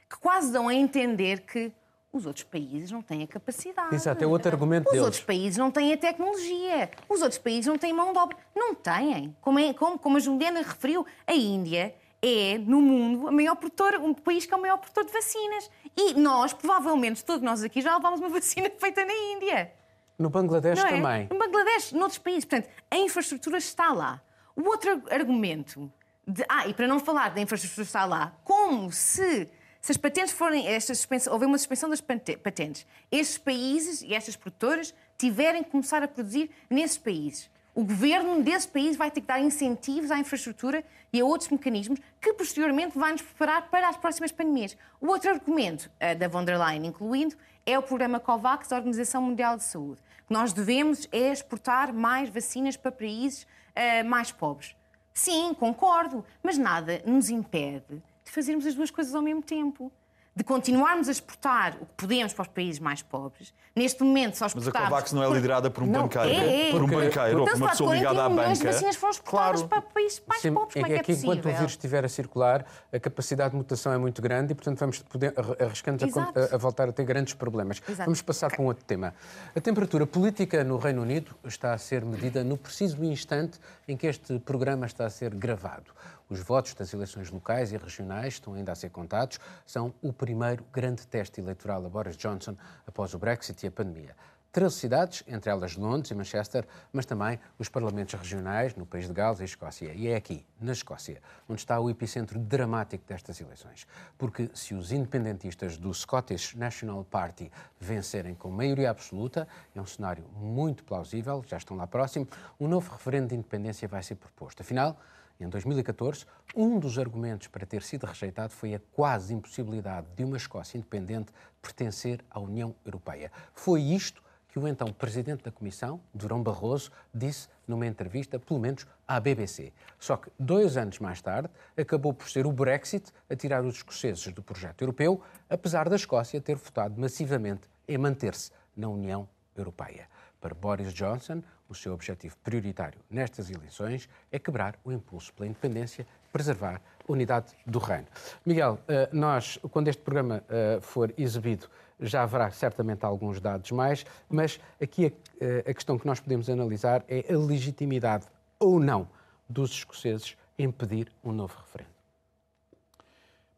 que 0.08 0.16
quase 0.18 0.52
dão 0.52 0.68
a 0.68 0.75
entender 0.75 1.40
que 1.40 1.72
os 2.16 2.26
outros 2.26 2.44
países 2.44 2.90
não 2.90 3.02
têm 3.02 3.23
a 3.23 3.26
capacidade. 3.26 3.94
Exato, 3.94 4.23
é 4.23 4.26
outro 4.26 4.50
argumento 4.50 4.87
Os 4.87 4.92
deles. 4.92 5.04
outros 5.04 5.23
países 5.23 5.56
não 5.56 5.70
têm 5.70 5.92
a 5.92 5.96
tecnologia. 5.96 6.90
Os 7.08 7.23
outros 7.23 7.38
países 7.38 7.66
não 7.66 7.78
têm 7.78 7.92
mão 7.92 8.12
de 8.12 8.18
obra. 8.18 8.37
Não 8.54 8.75
têm. 8.75 9.37
Como, 9.40 9.58
é, 9.58 9.73
como, 9.73 9.99
como 9.99 10.16
a 10.16 10.20
Juliana 10.20 10.61
referiu, 10.62 11.06
a 11.26 11.35
Índia 11.35 11.94
é, 12.23 12.58
no 12.58 12.80
mundo, 12.80 13.28
a 13.28 13.32
maior 13.32 13.54
produtora, 13.56 14.00
um 14.00 14.14
país 14.14 14.46
que 14.46 14.54
é 14.54 14.56
o 14.56 14.61
maior 14.61 14.78
produtor 14.78 15.04
de 15.04 15.12
vacinas. 15.12 15.70
E 15.96 16.14
nós, 16.14 16.52
provavelmente, 16.52 17.25
todos 17.25 17.42
nós 17.42 17.62
aqui 17.62 17.80
já 17.80 17.94
levámos 17.96 18.20
uma 18.20 18.28
vacina 18.30 18.70
feita 18.78 19.04
na 19.04 19.12
Índia. 19.12 19.73
No 20.18 20.30
Bangladesh 20.30 20.78
é? 20.80 20.88
também. 20.88 21.28
No 21.30 21.38
Bangladesh, 21.38 21.92
noutros 21.92 22.18
países. 22.18 22.44
Portanto, 22.44 22.70
a 22.90 22.96
infraestrutura 22.96 23.58
está 23.58 23.92
lá. 23.92 24.20
O 24.54 24.66
outro 24.68 25.02
argumento, 25.11 25.92
de, 26.26 26.42
ah, 26.49 26.66
e 26.66 26.73
para 26.73 26.88
não 26.88 26.99
falar 26.99 27.35
da 27.35 27.40
infraestrutura 27.40 27.82
está 27.85 28.04
lá, 28.06 28.32
como 28.42 28.90
se 28.90 29.49
se 29.86 29.92
as 29.92 29.96
patentes 29.96 30.32
forem, 30.32 30.66
esta 30.66 30.92
suspensão, 30.92 31.32
houver 31.32 31.46
uma 31.46 31.56
suspensão 31.56 31.88
das 31.88 32.00
patentes, 32.00 32.84
estes 33.08 33.38
países 33.38 34.02
e 34.02 34.14
estas 34.14 34.34
produtoras 34.34 34.92
tiverem 35.16 35.62
que 35.62 35.70
começar 35.70 36.02
a 36.02 36.08
produzir 36.08 36.50
nesses 36.68 36.98
países. 36.98 37.48
O 37.72 37.84
governo 37.84 38.42
desse 38.42 38.66
país 38.66 38.96
vai 38.96 39.12
ter 39.12 39.20
que 39.20 39.28
dar 39.28 39.40
incentivos 39.40 40.10
à 40.10 40.18
infraestrutura 40.18 40.82
e 41.12 41.20
a 41.20 41.24
outros 41.24 41.48
mecanismos 41.50 42.00
que 42.20 42.32
posteriormente 42.32 42.98
vai 42.98 43.12
nos 43.12 43.22
preparar 43.22 43.70
para 43.70 43.88
as 43.88 43.96
próximas 43.96 44.32
pandemias. 44.32 44.76
O 45.00 45.06
outro 45.06 45.30
argumento, 45.30 45.88
da 46.18 46.26
von 46.26 46.44
der 46.44 46.58
Leyen 46.58 46.84
incluindo, 46.86 47.36
é 47.64 47.78
o 47.78 47.82
programa 47.82 48.18
COVAX 48.18 48.66
da 48.66 48.78
Organização 48.78 49.22
Mundial 49.22 49.56
de 49.56 49.62
Saúde. 49.62 50.00
Nós 50.28 50.52
devemos 50.52 51.06
é 51.12 51.30
exportar 51.30 51.94
mais 51.94 52.28
vacinas 52.28 52.76
para 52.76 52.90
países 52.90 53.44
uh, 53.44 54.04
mais 54.04 54.32
pobres. 54.32 54.74
Sim, 55.14 55.54
concordo, 55.54 56.24
mas 56.42 56.58
nada 56.58 57.00
nos 57.06 57.30
impede 57.30 57.84
de 57.88 58.02
fazermos 58.36 58.66
as 58.66 58.74
duas 58.74 58.90
coisas 58.90 59.14
ao 59.14 59.22
mesmo 59.22 59.42
tempo. 59.42 59.90
De 60.34 60.44
continuarmos 60.44 61.08
a 61.08 61.12
exportar 61.12 61.78
o 61.80 61.86
que 61.86 61.94
podemos 61.96 62.34
para 62.34 62.42
os 62.42 62.48
países 62.48 62.78
mais 62.78 63.00
pobres. 63.00 63.54
Neste 63.74 64.02
momento 64.02 64.36
só 64.36 64.44
exportamos... 64.44 64.74
Mas 64.74 64.82
a 64.82 64.88
COVAX 64.90 65.12
não 65.14 65.24
é 65.24 65.30
liderada 65.34 65.70
por 65.70 65.82
um 65.82 65.86
não, 65.86 66.02
banqueiro, 66.02 66.28
é, 66.28 66.68
é. 66.68 66.70
por 66.72 66.82
um 66.82 66.86
banqueiro 66.86 67.40
ou 67.40 67.46
por 67.46 67.56
uma 67.56 67.70
pessoa 67.70 67.94
ligada 67.94 68.24
à 68.26 68.28
banca. 68.28 68.50
As 68.50 68.58
vacinas 68.62 68.96
foram 68.96 69.12
exportadas 69.12 69.62
claro. 69.62 69.68
para 69.68 69.80
países 69.94 70.22
mais 70.28 70.42
Sim, 70.42 70.52
pobres. 70.52 70.74
Como 70.74 70.84
é, 70.84 70.88
que 70.90 70.94
é 70.94 70.98
aqui, 70.98 71.12
possível? 71.14 71.32
enquanto 71.32 71.54
o 71.54 71.56
vírus 71.56 71.72
estiver 71.72 72.04
a 72.04 72.08
circular, 72.10 72.66
a 72.92 73.00
capacidade 73.00 73.52
de 73.52 73.56
mutação 73.56 73.94
é 73.94 73.96
muito 73.96 74.20
grande 74.20 74.52
e, 74.52 74.54
portanto, 74.54 74.78
vamos 74.78 74.98
poder, 74.98 75.32
arriscando 75.58 76.04
a, 76.04 76.54
a, 76.54 76.58
voltar 76.58 76.86
a 76.86 76.92
ter 76.92 77.04
grandes 77.04 77.32
problemas. 77.32 77.80
Exato. 77.88 78.04
Vamos 78.04 78.20
passar 78.20 78.48
okay. 78.48 78.56
para 78.56 78.62
um 78.62 78.66
outro 78.66 78.84
tema. 78.84 79.14
A 79.54 79.60
temperatura 79.62 80.06
política 80.06 80.62
no 80.62 80.76
Reino 80.76 81.00
Unido 81.00 81.34
está 81.46 81.72
a 81.72 81.78
ser 81.78 82.04
medida 82.04 82.44
no 82.44 82.58
preciso 82.58 83.02
instante 83.02 83.58
em 83.88 83.96
que 83.96 84.06
este 84.06 84.38
programa 84.40 84.84
está 84.84 85.06
a 85.06 85.10
ser 85.10 85.34
gravado. 85.34 85.96
Os 86.28 86.40
votos 86.40 86.75
das 86.75 86.92
eleições 86.92 87.30
locais 87.30 87.73
e 87.73 87.76
regionais 87.76 88.35
estão 88.35 88.54
ainda 88.54 88.73
a 88.73 88.75
ser 88.75 88.90
contados. 88.90 89.38
São 89.64 89.95
o 90.02 90.12
primeiro 90.12 90.64
grande 90.73 91.06
teste 91.06 91.40
eleitoral 91.40 91.85
a 91.85 91.88
Boris 91.88 92.16
Johnson 92.16 92.56
após 92.87 93.14
o 93.14 93.18
Brexit 93.18 93.64
e 93.64 93.68
a 93.68 93.71
pandemia. 93.71 94.16
13 94.56 94.75
cidades, 94.75 95.23
entre 95.26 95.50
elas 95.50 95.76
Londres 95.76 96.11
e 96.11 96.14
Manchester, 96.14 96.66
mas 96.90 97.04
também 97.04 97.38
os 97.59 97.68
parlamentos 97.68 98.14
regionais 98.14 98.75
no 98.75 98.87
país 98.87 99.06
de 99.06 99.12
Gales 99.12 99.40
e 99.40 99.45
Escócia. 99.45 99.92
E 99.92 100.09
é 100.09 100.16
aqui, 100.16 100.47
na 100.59 100.73
Escócia, 100.73 101.21
onde 101.47 101.61
está 101.61 101.78
o 101.78 101.90
epicentro 101.90 102.38
dramático 102.38 103.04
destas 103.06 103.38
eleições. 103.38 103.87
Porque 104.16 104.49
se 104.54 104.73
os 104.75 104.92
independentistas 104.92 105.76
do 105.76 105.92
Scottish 105.92 106.54
National 106.54 107.04
Party 107.04 107.52
vencerem 107.78 108.35
com 108.35 108.50
maioria 108.50 108.90
absoluta, 108.90 109.47
é 109.75 109.80
um 109.80 109.85
cenário 109.85 110.25
muito 110.35 110.85
plausível, 110.85 111.45
já 111.47 111.59
estão 111.59 111.76
lá 111.76 111.87
próximo, 111.87 112.26
um 112.59 112.66
novo 112.66 112.90
referendo 112.90 113.28
de 113.28 113.35
independência 113.35 113.87
vai 113.87 114.02
ser 114.02 114.14
proposto. 114.14 114.62
Afinal, 114.62 114.99
em 115.44 115.48
2014, 115.48 116.24
um 116.54 116.78
dos 116.78 116.98
argumentos 116.98 117.48
para 117.48 117.66
ter 117.66 117.82
sido 117.82 118.06
rejeitado 118.06 118.52
foi 118.52 118.74
a 118.74 118.80
quase 118.92 119.34
impossibilidade 119.34 120.06
de 120.16 120.24
uma 120.24 120.36
Escócia 120.36 120.78
independente 120.78 121.32
pertencer 121.60 122.24
à 122.30 122.40
União 122.40 122.74
Europeia. 122.84 123.30
Foi 123.52 123.82
isto 123.82 124.22
que 124.48 124.58
o 124.58 124.66
então 124.66 124.90
presidente 124.90 125.44
da 125.44 125.50
Comissão, 125.50 126.00
Durão 126.14 126.42
Barroso, 126.42 126.90
disse 127.12 127.46
numa 127.68 127.86
entrevista, 127.86 128.38
pelo 128.38 128.58
menos 128.58 128.86
à 129.06 129.20
BBC. 129.20 129.70
Só 129.98 130.16
que 130.16 130.30
dois 130.38 130.78
anos 130.78 130.98
mais 130.98 131.20
tarde 131.20 131.50
acabou 131.76 132.14
por 132.14 132.30
ser 132.30 132.46
o 132.46 132.52
Brexit 132.52 133.12
a 133.28 133.36
tirar 133.36 133.62
os 133.62 133.74
escoceses 133.74 134.32
do 134.32 134.42
projeto 134.42 134.80
europeu, 134.80 135.20
apesar 135.50 135.90
da 135.90 135.96
Escócia 135.96 136.40
ter 136.40 136.56
votado 136.56 136.98
massivamente 136.98 137.68
em 137.86 137.98
manter-se 137.98 138.50
na 138.74 138.88
União 138.88 139.28
Europeia. 139.54 140.08
Para 140.40 140.54
Boris 140.54 140.94
Johnson, 140.94 141.42
o 141.68 141.75
seu 141.75 141.92
objetivo 141.92 142.37
prioritário 142.42 143.00
nestas 143.11 143.50
eleições 143.50 144.08
é 144.30 144.38
quebrar 144.38 144.78
o 144.85 144.92
impulso 144.92 145.32
pela 145.35 145.46
independência, 145.46 146.06
preservar 146.32 146.80
a 147.08 147.12
unidade 147.12 147.52
do 147.66 147.78
reino. 147.78 148.06
Miguel, 148.44 148.78
eh, 148.88 149.08
nós, 149.12 149.58
quando 149.70 149.88
este 149.88 150.02
programa 150.02 150.42
eh, 150.49 150.78
for 150.80 151.12
exibido, 151.16 151.68
já 152.00 152.23
haverá 152.23 152.50
certamente 152.50 153.04
alguns 153.04 153.40
dados 153.40 153.70
mais, 153.70 154.04
mas 154.28 154.61
aqui 154.80 155.06
a, 155.40 155.70
a 155.70 155.75
questão 155.75 155.99
que 155.99 156.06
nós 156.06 156.20
podemos 156.20 156.50
analisar 156.50 157.04
é 157.08 157.32
a 157.32 157.38
legitimidade 157.38 158.26
ou 158.58 158.78
não 158.78 159.08
dos 159.49 159.70
escoceses 159.70 160.37
em 160.58 160.70
pedir 160.70 161.11
um 161.25 161.32
novo 161.32 161.54
referendo. 161.58 161.90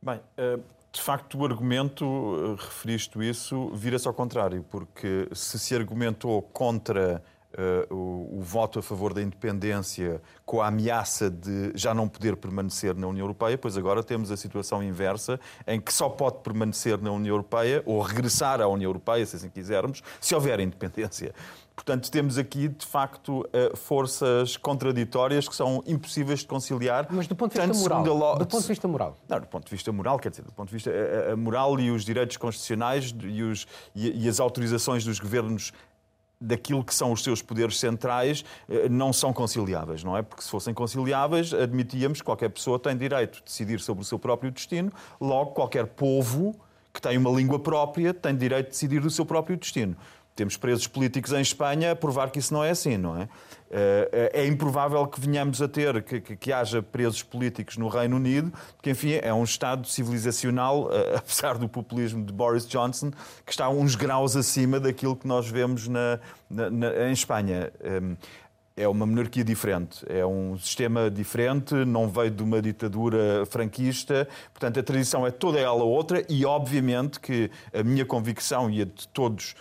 Bem, 0.00 0.21
eh, 0.37 0.59
de 0.93 1.00
facto, 1.00 1.38
o 1.38 1.45
argumento, 1.45 2.05
eh, 2.05 2.62
referiste 2.62 3.19
isso, 3.29 3.71
vira-se 3.75 4.07
ao 4.07 4.15
contrário, 4.15 4.65
porque 4.71 5.29
se 5.33 5.59
se 5.59 5.75
argumentou 5.75 6.43
contra 6.43 7.23
Uh, 7.59 7.93
o, 7.93 8.38
o, 8.38 8.41
voto 8.41 8.79
a 8.79 8.83
favor 8.83 9.12
da 9.12 9.21
independência 9.21 10.23
com 10.47 10.62
a 10.62 10.69
ameaça 10.69 11.29
de 11.29 11.73
já 11.75 11.93
não 11.93 12.09
poder 12.09 12.37
permanecer 12.37 12.95
na 12.95 13.09
União 13.09 13.25
Europeia, 13.25 13.59
pois 13.59 13.77
agora 13.77 14.00
temos 14.00 14.31
a 14.31 14.37
situação 14.37 14.81
inversa, 14.81 15.41
em 15.67 15.81
que 15.81 15.93
só 15.93 16.09
pode 16.09 16.38
permanecer 16.38 17.03
na 17.03 17.11
União 17.11 17.35
Europeia 17.35 17.83
ou 17.85 18.00
regressar 18.00 18.61
à 18.61 18.69
União 18.69 18.88
Europeia, 18.88 19.27
se 19.27 19.35
assim 19.35 19.50
quisermos, 19.50 20.05
se 20.21 20.37
houver 20.37 20.61
independência. 20.61 21.35
Portanto, 21.79 22.11
temos 22.11 22.38
aqui, 22.38 22.67
de 22.67 22.85
facto, 22.85 23.41
uh, 23.41 23.77
forças 23.77 24.57
contraditórias 24.57 25.49
que 25.49 25.55
são 25.55 25.81
impossíveis 25.87 26.41
de 26.41 26.47
conciliar. 26.47 27.07
Mas 27.09 27.29
do 27.29 27.37
ponto 27.37 27.53
de 27.53 27.61
vista 27.61 27.83
moral. 27.83 28.05
Lo... 28.05 28.38
Do 28.38 28.47
ponto 28.47 28.62
de 28.62 28.69
vista 28.69 28.88
moral. 28.88 29.17
Não, 29.29 29.41
do 29.41 29.47
ponto 29.47 29.65
de 29.65 29.71
vista 29.71 29.93
moral, 29.93 30.19
quer 30.19 30.31
dizer, 30.31 30.43
do 30.43 30.50
ponto 30.50 30.69
de 30.69 30.75
vista 30.75 30.91
a, 30.91 31.33
a 31.33 31.37
moral 31.37 31.79
e 31.79 31.93
os 31.93 32.05
direitos 32.05 32.37
constitucionais 32.37 33.15
e, 33.23 33.43
os, 33.45 33.67
e 33.95 34.29
as 34.29 34.41
autorizações 34.41 35.05
dos 35.05 35.21
governos 35.21 35.73
daquilo 36.40 36.85
que 36.85 36.95
são 36.95 37.12
os 37.12 37.23
seus 37.23 37.42
poderes 37.42 37.78
centrais 37.78 38.45
eh, 38.68 38.88
não 38.88 39.12
são 39.12 39.33
conciliáveis, 39.33 40.04
não 40.04 40.16
é? 40.16 40.23
Porque 40.23 40.42
se 40.42 40.50
fossem 40.50 40.73
conciliáveis, 40.73 41.52
admitíamos 41.52 42.21
que 42.21 42.25
qualquer 42.25 42.49
pessoa 42.49 42.78
tem 42.78 42.97
direito 42.97 43.38
de 43.38 43.45
decidir 43.45 43.80
sobre 43.80 44.02
o 44.02 44.04
seu 44.04 44.18
próprio 44.18 44.50
destino, 44.50 44.92
logo 45.21 45.52
qualquer 45.52 45.87
povo 45.87 46.54
que 46.92 47.02
tem 47.02 47.16
uma 47.16 47.30
língua 47.30 47.59
própria 47.59 48.13
tem 48.13 48.36
direito 48.36 48.67
de 48.67 48.73
decidir 48.73 49.00
do 49.00 49.10
seu 49.10 49.25
próprio 49.25 49.56
destino. 49.56 49.97
Temos 50.39 50.57
presos 50.57 50.87
políticos 50.87 51.33
em 51.33 51.41
Espanha 51.41 51.91
a 51.91 51.97
provar 51.97 52.31
que 52.31 52.39
isso 52.39 52.55
não 52.55 52.63
é 52.63 52.71
assim, 52.71 52.97
não 52.97 53.21
é? 53.21 53.29
Eh, 53.69 54.31
é 54.35 54.47
improvável 54.47 55.05
que 55.09 55.21
venhamos 55.21 55.61
a 55.61 55.67
ter, 55.67 56.01
que, 56.05 56.21
que, 56.21 56.37
que, 56.37 56.53
haja 56.53 56.81
presos 56.81 57.25
políticos 57.25 57.77
no 57.77 57.89
Reino 57.89 58.15
Unido, 58.15 58.53
porque, 58.77 58.91
enfim, 58.91 59.19
é 59.21 59.35
um 59.35 59.43
Estado 59.43 59.89
civilizacional, 59.89 60.91
eh, 60.93 61.17
apesar 61.19 61.59
do 61.59 61.69
populismo 61.69 62.25
de 62.25 62.33
Boris 62.33 62.69
Johnson, 62.69 63.11
que 63.45 63.51
está 63.51 63.69
uns 63.69 63.97
graus 63.97 64.37
acima 64.37 64.79
daquilo 64.79 65.17
que 65.17 65.27
nós 65.27 65.49
vemos 65.49 65.89
na, 65.89 66.21
na, 66.49 66.71
na, 66.71 67.09
em 67.09 67.13
Espanha. 67.13 67.73
É 68.77 68.87
uma 68.87 69.05
monarquia 69.05 69.43
diferente, 69.43 70.07
é 70.09 70.25
um 70.25 70.57
sistema 70.57 71.11
diferente, 71.11 71.75
não 71.75 72.09
veio 72.09 72.31
de 72.31 72.45
uma 72.45 72.63
ditadura 72.63 73.45
franquista, 73.47 74.29
portanto 74.53 74.79
a 74.79 74.85
tradição 74.85 75.27
é 75.27 75.33
toda 75.33 75.59
ela 75.59 75.83
outra 75.83 76.25
e 76.29 76.47
obviamente 76.47 77.19
que 77.19 77.51
a 77.75 77.83
minha 77.83 78.05
convicção 78.07 78.71
e 78.71 78.83
a 78.83 78.85
de 78.85 79.09
todos 79.09 79.57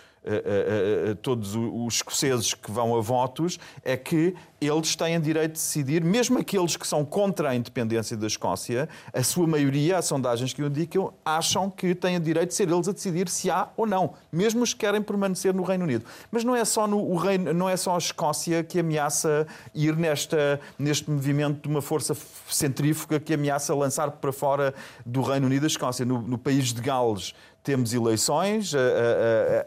todos 1.22 1.54
os 1.54 1.94
escoceses 1.94 2.54
que 2.54 2.70
vão 2.70 2.96
a 2.96 3.00
votos 3.00 3.58
é 3.84 3.96
que 3.96 4.34
eles 4.60 4.96
têm 4.96 5.20
direito 5.20 5.52
de 5.52 5.58
decidir, 5.58 6.02
mesmo 6.02 6.38
aqueles 6.38 6.76
que 6.76 6.86
são 6.86 7.04
contra 7.04 7.50
a 7.50 7.54
independência 7.54 8.16
da 8.16 8.26
Escócia, 8.26 8.88
a 9.12 9.22
sua 9.22 9.46
maioria, 9.46 9.98
as 9.98 10.06
sondagens 10.06 10.52
que 10.52 10.62
o 10.62 10.66
indicam, 10.66 11.12
acham 11.24 11.70
que 11.70 11.94
têm 11.94 12.20
direito 12.20 12.48
de 12.48 12.54
ser 12.54 12.68
eles 12.68 12.88
a 12.88 12.92
decidir 12.92 13.28
se 13.28 13.50
há 13.50 13.68
ou 13.76 13.86
não, 13.86 14.14
mesmo 14.32 14.62
os 14.62 14.74
que 14.74 14.80
querem 14.80 15.00
permanecer 15.00 15.54
no 15.54 15.62
Reino 15.62 15.84
Unido. 15.84 16.04
Mas 16.30 16.42
não 16.42 16.56
é 16.56 16.64
só, 16.64 16.86
no, 16.86 17.14
Reino, 17.14 17.54
não 17.54 17.68
é 17.68 17.76
só 17.76 17.94
a 17.94 17.98
Escócia 17.98 18.64
que 18.64 18.80
ameaça 18.80 19.46
ir 19.74 19.96
nesta, 19.96 20.60
neste 20.78 21.08
movimento 21.08 21.62
de 21.62 21.68
uma 21.68 21.80
força 21.80 22.16
centrífuga 22.48 23.20
que 23.20 23.34
ameaça 23.34 23.74
lançar 23.74 24.10
para 24.10 24.32
fora 24.32 24.74
do 25.06 25.22
Reino 25.22 25.46
Unido 25.46 25.64
a 25.64 25.68
Escócia. 25.68 26.04
No, 26.04 26.20
no 26.20 26.38
país 26.38 26.72
de 26.72 26.80
Gales 26.80 27.32
temos 27.68 27.92
eleições, 27.92 28.72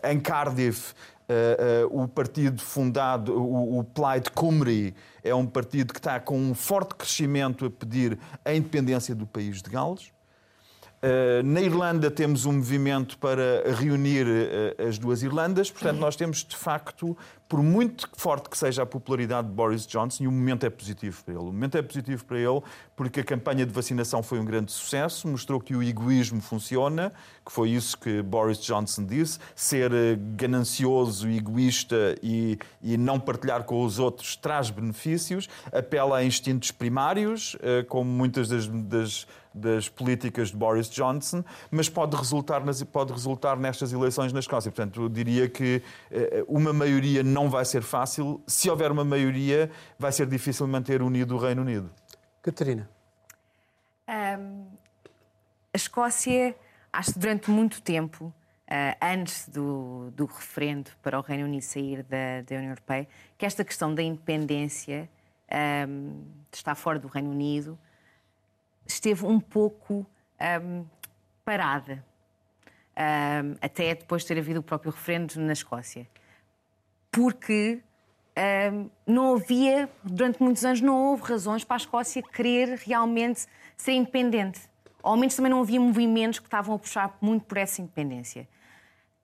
em 0.04 0.20
Cardiff 0.20 0.96
Uh, 1.32 1.88
uh, 1.88 2.04
o 2.04 2.08
partido 2.10 2.62
fundado, 2.62 3.34
o, 3.34 3.80
o 3.80 3.84
Plaid 3.86 4.28
Cymru, 4.38 4.94
é 5.24 5.34
um 5.34 5.46
partido 5.46 5.94
que 5.94 6.00
está 6.00 6.20
com 6.20 6.38
um 6.38 6.54
forte 6.54 6.94
crescimento 6.94 7.66
a 7.66 7.70
pedir 7.70 8.20
a 8.44 8.54
independência 8.54 9.16
do 9.16 9.26
país 9.26 9.62
de 9.62 9.70
Gales. 9.70 10.12
Uh, 11.04 11.42
na 11.44 11.62
Irlanda 11.62 12.12
temos 12.12 12.46
um 12.46 12.54
movimento 12.54 13.18
para 13.18 13.74
reunir 13.74 14.28
as 14.88 15.00
duas 15.00 15.24
Irlandas, 15.24 15.72
portanto, 15.72 15.98
nós 15.98 16.16
temos 16.16 16.44
de 16.44 16.56
facto 16.56 17.18
por 17.52 17.62
muito 17.62 18.10
forte 18.16 18.50
que 18.50 18.58
seja 18.58 18.84
a 18.84 18.86
popularidade 18.86 19.50
de 19.50 19.54
Boris 19.54 19.86
Johnson, 19.86 20.24
e 20.24 20.28
o 20.28 20.32
momento 20.32 20.66
é 20.66 20.70
positivo 20.70 21.22
para 21.22 21.34
ele. 21.34 21.44
O 21.44 21.48
momento 21.48 21.78
é 21.78 21.82
positivo 21.82 22.24
para 22.24 22.40
ele 22.40 22.62
porque 22.96 23.20
a 23.20 23.24
campanha 23.26 23.66
de 23.66 23.74
vacinação 23.74 24.24
foi 24.24 24.40
um 24.40 24.46
grande 24.46 24.72
sucesso, 24.72 25.28
mostrou 25.28 25.60
que 25.60 25.76
o 25.76 25.84
egoísmo 25.84 26.40
funciona, 26.40 27.12
que 27.46 27.52
foi 27.52 27.72
isso 27.72 27.98
que 27.98 28.22
Boris 28.22 28.58
Johnson 28.60 29.04
disse, 29.06 29.38
ser 29.54 29.92
eh, 29.92 30.18
ganancioso, 30.34 31.28
egoísta 31.28 32.16
e, 32.24 32.58
e 32.82 32.96
não 32.96 33.20
partilhar 33.20 33.66
com 33.66 33.84
os 33.84 34.00
outros 34.00 34.38
traz 34.38 34.70
benefícios, 34.70 35.50
apela 35.74 36.20
a 36.20 36.24
instintos 36.24 36.72
primários, 36.72 37.58
eh, 37.62 37.84
como 37.84 38.10
muitas 38.10 38.48
das, 38.48 38.66
das 38.66 39.28
das 39.54 39.90
políticas 39.90 40.50
de 40.50 40.56
Boris 40.56 40.90
Johnson, 40.90 41.44
mas 41.70 41.90
pode 41.90 42.16
resultar, 42.16 42.64
nas, 42.64 42.82
pode 42.84 43.12
resultar 43.12 43.58
nestas 43.58 43.92
eleições 43.92 44.32
na 44.32 44.40
Escócia. 44.40 44.72
Portanto, 44.72 45.04
eu 45.04 45.10
diria 45.10 45.50
que 45.50 45.84
eh, 46.10 46.44
uma 46.48 46.72
maioria 46.72 47.22
não 47.22 47.50
vai 47.50 47.66
ser 47.66 47.82
fácil. 47.82 48.42
Se 48.48 48.70
houver 48.70 48.92
uma 48.92 49.04
maioria, 49.04 49.70
vai 50.00 50.12
ser 50.12 50.28
difícil 50.28 50.68
manter 50.68 51.02
unido 51.02 51.36
o 51.36 51.38
Reino 51.38 51.62
Unido. 51.62 51.90
Catarina. 52.42 52.90
Um, 54.08 54.66
a 55.74 55.78
Escócia, 55.78 56.56
acho 56.92 57.14
que 57.14 57.20
durante 57.20 57.52
muito 57.52 57.82
tempo, 57.82 58.26
uh, 58.26 58.34
antes 59.02 59.48
do, 59.48 60.12
do, 60.12 60.26
referendo 60.26 60.92
para 61.02 61.20
o 61.20 61.22
Reino 61.22 61.46
Unido 61.46 61.62
sair 61.62 62.04
da, 62.04 62.42
da 62.46 62.56
União 62.56 62.72
Europeia, 62.72 63.08
que 63.38 63.46
esta 63.46 63.64
questão 63.64 63.94
da 63.94 64.02
independência, 64.02 65.10
um, 65.88 66.24
estar 66.52 66.76
fora 66.76 67.00
do 67.00 67.08
Reino 67.08 67.30
Unido, 67.30 67.78
esteve 68.86 69.26
um 69.26 69.40
pouco 69.40 70.06
um, 70.64 70.86
parada. 71.44 72.04
Um, 72.98 73.56
até 73.62 73.96
depois 73.96 74.24
de 74.24 74.28
ter 74.28 74.38
havido 74.38 74.60
o 74.60 74.64
próprio 74.64 74.92
referendo 74.92 75.40
na 75.40 75.54
Escócia. 75.54 76.08
Porque 77.10 77.82
um, 78.74 78.90
não 79.06 79.36
havia, 79.36 79.90
durante 80.04 80.42
muitos 80.42 80.64
anos, 80.64 80.82
não 80.82 81.10
houve 81.10 81.24
razões 81.24 81.64
para 81.64 81.76
a 81.76 81.78
Escócia 81.78 82.22
querer 82.22 82.78
realmente 82.86 83.46
ser 83.78 83.94
independente. 83.94 84.62
Ou 85.04 85.12
ao 85.12 85.18
menos 85.18 85.36
também 85.36 85.50
não 85.50 85.62
havia 85.62 85.80
movimentos 85.80 86.40
que 86.40 86.46
estavam 86.46 86.76
a 86.76 86.80
puxar 86.80 87.18
muito 87.22 87.46
por 87.46 87.58
essa 87.58 87.82
independência. 87.82 88.48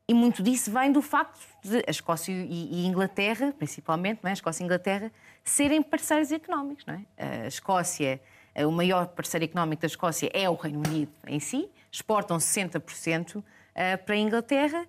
E 0.09 0.13
muito 0.13 0.41
disso 0.41 0.71
vem 0.71 0.91
do 0.91 1.01
facto 1.01 1.37
de 1.63 1.83
a 1.85 1.91
Escócia 1.91 2.31
e 2.31 2.85
a 2.85 2.87
Inglaterra, 2.87 3.53
principalmente, 3.57 4.21
não 4.23 4.29
é? 4.29 4.31
a 4.31 4.33
Escócia 4.33 4.61
e 4.61 4.63
a 4.63 4.65
Inglaterra, 4.65 5.11
serem 5.43 5.81
parceiros 5.83 6.31
económicos. 6.31 6.85
Não 6.85 6.93
é? 6.93 7.43
A 7.43 7.47
Escócia 7.47 8.21
o 8.65 8.71
maior 8.71 9.07
parceiro 9.07 9.45
económico 9.45 9.81
da 9.81 9.87
Escócia 9.87 10.29
é 10.33 10.49
o 10.49 10.55
Reino 10.55 10.79
Unido 10.87 11.11
em 11.27 11.39
si, 11.39 11.69
exportam 11.91 12.37
60% 12.37 13.43
eh, 13.75 13.97
para 13.97 14.15
a 14.15 14.17
Inglaterra. 14.17 14.85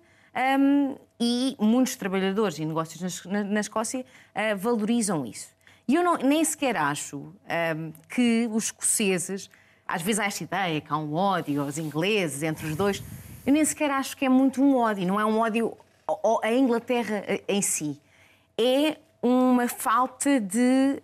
Um, 0.59 0.95
e 1.19 1.55
muitos 1.59 1.95
trabalhadores 1.95 2.57
e 2.59 2.65
negócios 2.65 3.25
na, 3.25 3.59
Escócia 3.59 3.99
uh, 4.01 4.57
valorizam 4.57 5.25
isso. 5.25 5.49
E 5.87 5.95
eu 5.95 6.03
não, 6.03 6.15
nem 6.17 6.43
sequer 6.45 6.77
acho 6.77 7.17
um, 7.17 7.91
que 8.07 8.47
os 8.51 8.65
escoceses, 8.65 9.49
às 9.87 10.01
vezes 10.01 10.19
há 10.19 10.25
esta 10.25 10.43
ideia 10.43 10.79
que 10.79 10.93
há 10.93 10.97
um 10.97 11.13
ódio 11.13 11.61
aos 11.61 11.77
ingleses 11.77 12.41
entre 12.41 12.67
os 12.67 12.75
dois. 12.75 13.03
Eu 13.45 13.51
nem 13.51 13.65
sequer 13.65 13.91
acho 13.91 14.15
que 14.15 14.25
é 14.25 14.29
muito 14.29 14.61
um 14.61 14.77
ódio, 14.77 15.05
não 15.05 15.19
é 15.19 15.25
um 15.25 15.39
ódio 15.39 15.75
à 16.41 16.51
Inglaterra 16.53 17.23
em 17.47 17.61
si. 17.61 17.99
É 18.57 18.97
uma 19.21 19.67
falta 19.67 20.39
de 20.39 21.01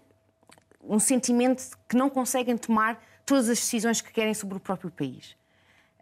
um 0.88 1.00
sentimento 1.00 1.64
que 1.88 1.96
não 1.96 2.10
conseguem 2.10 2.58
tomar 2.58 3.02
todas 3.26 3.50
as 3.50 3.60
decisões 3.60 4.02
que 4.02 4.12
querem 4.12 4.34
sobre 4.34 4.58
o 4.58 4.60
próprio 4.60 4.92
país. 4.92 5.36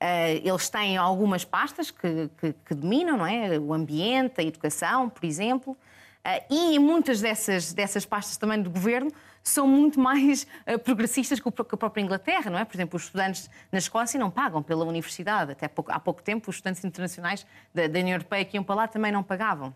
Uh, 0.04 0.42
eles 0.44 0.70
têm 0.70 0.98
algumas 0.98 1.46
pastas 1.46 1.90
que, 1.90 2.30
que, 2.38 2.54
que, 2.54 2.76
dominam, 2.76 3.18
não 3.18 3.26
é? 3.26 3.58
O 3.58 3.74
ambiente, 3.74 4.42
a 4.42 4.44
educação, 4.44 5.10
por 5.10 5.24
exemplo. 5.24 5.78
Uh, 6.26 6.54
e 6.54 6.80
muitas 6.80 7.22
dessas, 7.22 7.74
dessas 7.74 8.06
pastas 8.06 8.36
também 8.36 8.62
do 8.62 8.70
governo 8.70 9.10
são 9.42 9.66
muito 9.66 10.00
mais 10.02 10.46
uh, 10.68 10.78
progressistas 10.80 11.40
que, 11.40 11.48
a 11.48 11.52
própria 11.78 12.02
Inglaterra, 12.02 12.52
não 12.52 12.60
é? 12.60 12.66
Por 12.66 12.76
exemplo, 12.76 12.98
os 12.98 13.04
estudantes 13.04 13.50
na 13.72 13.80
Escócia 13.80 14.20
não 14.20 14.30
pagam 14.30 14.62
pela 14.62 14.84
universidade. 14.84 15.54
Até 15.54 15.70
pouco, 15.70 15.90
há 15.90 16.00
pouco 16.00 16.22
tempo, 16.22 16.50
os 16.50 16.58
estudantes 16.58 16.84
internacionais 16.84 17.46
da, 17.74 17.88
da 17.88 18.00
União 18.00 18.16
Europeia 18.16 18.44
que 18.44 18.58
iam 18.58 18.64
para 18.64 18.76
lá 18.76 18.88
também 18.90 19.12
não 19.12 19.24
pagavam. 19.24 19.74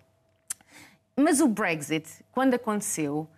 Mas 1.16 1.40
o 1.40 1.48
Brexit, 1.48 2.06
quando 2.32 2.54
aconteceu, 2.54 3.30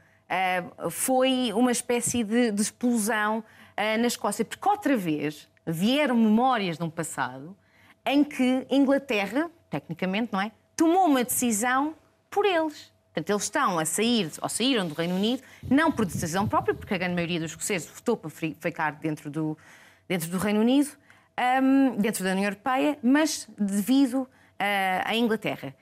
foi 0.90 1.52
uma 1.54 1.72
espécie 1.72 2.24
de, 2.24 2.52
de 2.52 2.62
explosão 2.62 3.44
na 3.78 4.08
Escócia, 4.08 4.44
porque 4.46 4.68
outra 4.68 4.96
vez 4.96 5.48
vieram 5.66 6.16
memórias 6.16 6.78
de 6.78 6.84
um 6.84 6.90
passado 6.90 7.56
em 8.06 8.24
que 8.24 8.66
Inglaterra, 8.70 9.50
tecnicamente, 9.70 10.34
não 10.34 10.42
é? 10.42 10.52
Tomou 10.76 11.06
uma 11.06 11.24
decisão 11.24 11.96
por 12.30 12.46
eles. 12.46 12.92
Portanto, 13.14 13.30
eles 13.30 13.44
estão 13.44 13.80
a 13.80 13.86
sair, 13.86 14.32
ou 14.42 14.50
saíram 14.50 14.88
do 14.88 14.94
Reino 14.94 15.16
Unido, 15.16 15.44
não 15.70 15.92
por 15.92 16.06
decisão 16.06 16.48
própria, 16.48 16.74
porque 16.74 16.94
a 16.94 16.98
grande 16.98 17.16
maioria 17.16 17.40
dos 17.40 17.52
escoceses 17.52 17.90
votou 17.90 18.16
para 18.16 18.30
ficar 18.30 18.92
dentro 18.94 19.30
do, 19.30 19.58
dentro 20.08 20.30
do 20.30 20.38
Reino 20.38 20.62
Unido, 20.62 20.90
um, 21.62 21.98
dentro 21.98 22.24
da 22.24 22.32
União 22.32 22.46
Europeia, 22.46 22.98
mas 23.02 23.48
devido 23.58 24.22
uh, 24.22 24.28
à 25.06 25.16
Inglaterra. 25.16 25.76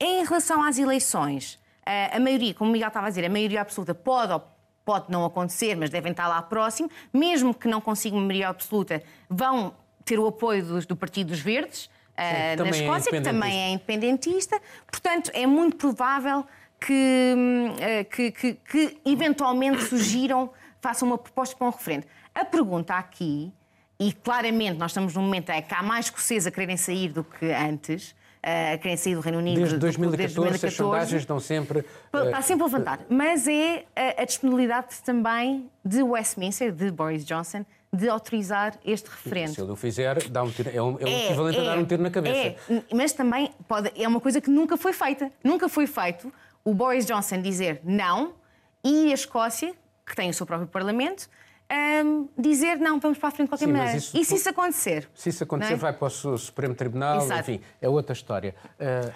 Em 0.00 0.24
relação 0.24 0.62
às 0.62 0.78
eleições, 0.78 1.58
a 1.86 2.18
maioria, 2.18 2.54
como 2.54 2.70
o 2.70 2.72
Miguel 2.72 2.88
estava 2.88 3.06
a 3.06 3.10
dizer, 3.10 3.24
a 3.24 3.28
maioria 3.28 3.60
absoluta 3.60 3.94
pode 3.94 4.32
ou 4.32 4.42
pode 4.84 5.10
não 5.10 5.24
acontecer, 5.24 5.74
mas 5.76 5.90
devem 5.90 6.12
estar 6.12 6.28
lá 6.28 6.42
próximo. 6.42 6.90
Mesmo 7.12 7.54
que 7.54 7.66
não 7.66 7.80
consigam 7.80 8.18
maioria 8.18 8.48
absoluta, 8.48 9.02
vão 9.28 9.74
ter 10.04 10.18
o 10.18 10.26
apoio 10.26 10.64
do, 10.64 10.86
do 10.86 10.96
Partido 10.96 11.28
dos 11.28 11.40
Verdes 11.40 11.82
Sim, 11.82 12.60
uh, 12.60 12.64
na 12.64 12.66
é 12.66 12.70
Escócia, 12.70 13.10
é 13.10 13.12
que 13.12 13.20
também 13.22 13.62
é 13.62 13.70
independentista. 13.70 14.60
Portanto, 14.86 15.30
é 15.34 15.46
muito 15.46 15.76
provável 15.76 16.44
que, 16.80 17.34
uh, 17.34 18.04
que, 18.10 18.30
que, 18.30 18.54
que 18.54 19.00
eventualmente 19.04 19.82
surgiram, 19.84 20.50
façam 20.80 21.08
uma 21.08 21.18
proposta 21.18 21.56
para 21.56 21.66
um 21.66 21.70
referendo. 21.70 22.06
A 22.34 22.44
pergunta 22.44 22.94
aqui, 22.94 23.52
e 23.98 24.12
claramente 24.12 24.78
nós 24.78 24.90
estamos 24.90 25.14
num 25.14 25.22
momento 25.22 25.50
em 25.50 25.62
que 25.62 25.74
há 25.74 25.82
mais 25.82 26.06
escoceses 26.06 26.46
a 26.46 26.50
quererem 26.50 26.76
sair 26.76 27.08
do 27.08 27.24
que 27.24 27.46
antes, 27.46 28.14
uh, 28.44 28.78
querem 28.78 28.96
sair 28.96 29.14
do 29.14 29.20
Reino 29.20 29.38
Unido. 29.38 29.56
Desde 29.56 29.78
2014, 29.78 30.16
desde 30.16 30.36
2014 30.36 30.66
as 30.66 30.74
sondagens 30.74 31.22
estão 31.22 31.40
sempre. 31.40 31.80
Uh, 32.12 32.26
está 32.26 32.42
sempre 32.42 32.62
a 32.62 32.66
levantar. 32.66 33.00
Mas 33.08 33.48
é 33.48 33.84
a, 33.96 34.22
a 34.22 34.24
disponibilidade 34.24 34.88
também 35.04 35.70
de 35.84 36.02
Westminster, 36.02 36.70
de 36.70 36.90
Boris 36.90 37.24
Johnson, 37.24 37.64
de 37.92 38.08
autorizar 38.08 38.74
este 38.84 39.08
referendo. 39.08 39.54
Se 39.54 39.60
ele 39.60 39.70
o 39.70 39.76
fizer, 39.76 40.28
dá 40.28 40.42
um 40.42 40.50
tiro, 40.50 40.68
é, 40.68 40.82
um, 40.82 40.98
é, 40.98 41.02
é 41.02 41.06
o 41.06 41.08
equivalente 41.08 41.58
é, 41.58 41.62
a 41.62 41.64
dar 41.64 41.78
um 41.78 41.84
tiro 41.84 42.02
na 42.02 42.10
cabeça. 42.10 42.56
É, 42.70 42.82
mas 42.92 43.12
também 43.12 43.50
pode, 43.66 43.92
é 44.00 44.06
uma 44.06 44.20
coisa 44.20 44.40
que 44.40 44.50
nunca 44.50 44.76
foi 44.76 44.92
feita. 44.92 45.30
Nunca 45.42 45.68
foi 45.68 45.86
feito 45.86 46.32
o 46.64 46.74
Boris 46.74 47.06
Johnson 47.06 47.40
dizer 47.40 47.80
não 47.84 48.34
e 48.82 49.10
a 49.10 49.14
Escócia, 49.14 49.74
que 50.04 50.14
tem 50.14 50.28
o 50.28 50.34
seu 50.34 50.44
próprio 50.44 50.68
Parlamento, 50.68 51.28
um, 51.72 52.28
dizer 52.36 52.76
não, 52.76 53.00
vamos 53.00 53.18
para 53.18 53.28
a 53.28 53.32
frente 53.32 53.46
de 53.46 53.50
qualquer 53.50 53.66
Sim, 53.66 53.72
maneira. 53.72 53.96
Isso, 53.96 54.16
e 54.16 54.24
se 54.24 54.34
isso 54.36 54.48
acontecer? 54.48 55.08
Se 55.14 55.28
isso 55.30 55.44
acontecer, 55.44 55.74
é? 55.74 55.76
vai 55.76 55.92
para 55.92 56.06
o 56.06 56.38
Supremo 56.38 56.74
Tribunal, 56.74 57.18
Exato. 57.18 57.40
enfim, 57.40 57.60
é 57.80 57.88
outra 57.88 58.12
história. 58.12 58.54
Uh, 58.78 59.12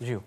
Gil. 0.00 0.22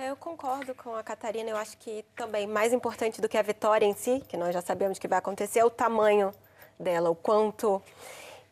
É, 0.00 0.10
eu 0.10 0.16
concordo 0.16 0.74
com 0.74 0.94
a 0.94 1.02
Catarina. 1.02 1.50
Eu 1.50 1.56
acho 1.56 1.76
que 1.78 2.04
também 2.16 2.46
mais 2.46 2.72
importante 2.72 3.20
do 3.20 3.28
que 3.28 3.36
a 3.36 3.42
vitória 3.42 3.84
em 3.84 3.94
si, 3.94 4.22
que 4.28 4.36
nós 4.36 4.54
já 4.54 4.62
sabemos 4.62 4.98
que 4.98 5.06
vai 5.06 5.18
acontecer, 5.18 5.58
é 5.58 5.64
o 5.64 5.70
tamanho 5.70 6.32
dela, 6.78 7.10
o 7.10 7.14
quanto, 7.14 7.82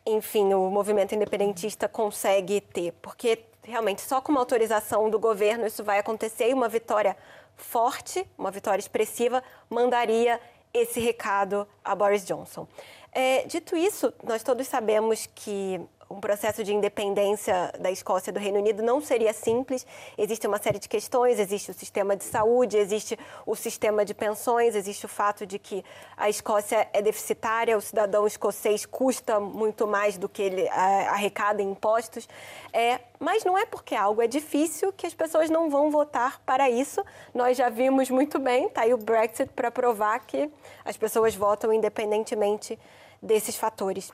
enfim, 0.05 0.53
o 0.53 0.69
movimento 0.69 1.15
independentista 1.15 1.87
consegue 1.87 2.61
ter. 2.61 2.93
Porque 3.01 3.43
realmente 3.63 4.01
só 4.01 4.21
com 4.21 4.31
uma 4.31 4.41
autorização 4.41 5.09
do 5.09 5.19
governo 5.19 5.65
isso 5.65 5.83
vai 5.83 5.99
acontecer 5.99 6.49
e 6.49 6.53
uma 6.53 6.67
vitória 6.67 7.15
forte, 7.55 8.27
uma 8.37 8.51
vitória 8.51 8.79
expressiva, 8.79 9.43
mandaria 9.69 10.39
esse 10.73 10.99
recado 10.99 11.67
a 11.83 11.95
Boris 11.95 12.25
Johnson. 12.25 12.67
É, 13.11 13.43
dito 13.45 13.75
isso, 13.75 14.13
nós 14.23 14.41
todos 14.41 14.67
sabemos 14.67 15.27
que 15.35 15.81
um 16.11 16.19
processo 16.19 16.63
de 16.63 16.73
independência 16.73 17.71
da 17.79 17.89
Escócia 17.89 18.31
do 18.33 18.39
Reino 18.39 18.59
Unido 18.59 18.83
não 18.83 18.99
seria 19.01 19.33
simples. 19.33 19.85
Existe 20.17 20.45
uma 20.45 20.57
série 20.57 20.77
de 20.77 20.89
questões, 20.89 21.39
existe 21.39 21.71
o 21.71 21.73
sistema 21.73 22.15
de 22.15 22.23
saúde, 22.23 22.77
existe 22.77 23.17
o 23.45 23.55
sistema 23.55 24.03
de 24.03 24.13
pensões, 24.13 24.75
existe 24.75 25.05
o 25.05 25.09
fato 25.09 25.45
de 25.45 25.57
que 25.57 25.83
a 26.17 26.29
Escócia 26.29 26.87
é 26.91 27.01
deficitária, 27.01 27.77
o 27.77 27.81
cidadão 27.81 28.27
escocês 28.27 28.85
custa 28.85 29.39
muito 29.39 29.87
mais 29.87 30.17
do 30.17 30.27
que 30.27 30.41
ele 30.41 30.67
arrecada 30.69 31.61
em 31.61 31.71
impostos. 31.71 32.27
É, 32.73 32.99
mas 33.19 33.45
não 33.45 33.57
é 33.57 33.65
porque 33.65 33.95
algo 33.95 34.21
é 34.21 34.27
difícil 34.27 34.91
que 34.91 35.07
as 35.07 35.13
pessoas 35.13 35.49
não 35.49 35.69
vão 35.69 35.89
votar 35.89 36.41
para 36.45 36.69
isso. 36.69 37.03
Nós 37.33 37.55
já 37.55 37.69
vimos 37.69 38.09
muito 38.09 38.37
bem, 38.37 38.65
está 38.65 38.81
aí 38.81 38.93
o 38.93 38.97
Brexit 38.97 39.51
para 39.53 39.71
provar 39.71 40.19
que 40.25 40.51
as 40.83 40.97
pessoas 40.97 41.35
votam 41.35 41.71
independentemente 41.71 42.77
desses 43.21 43.55
fatores. 43.55 44.11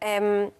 É, 0.00 0.50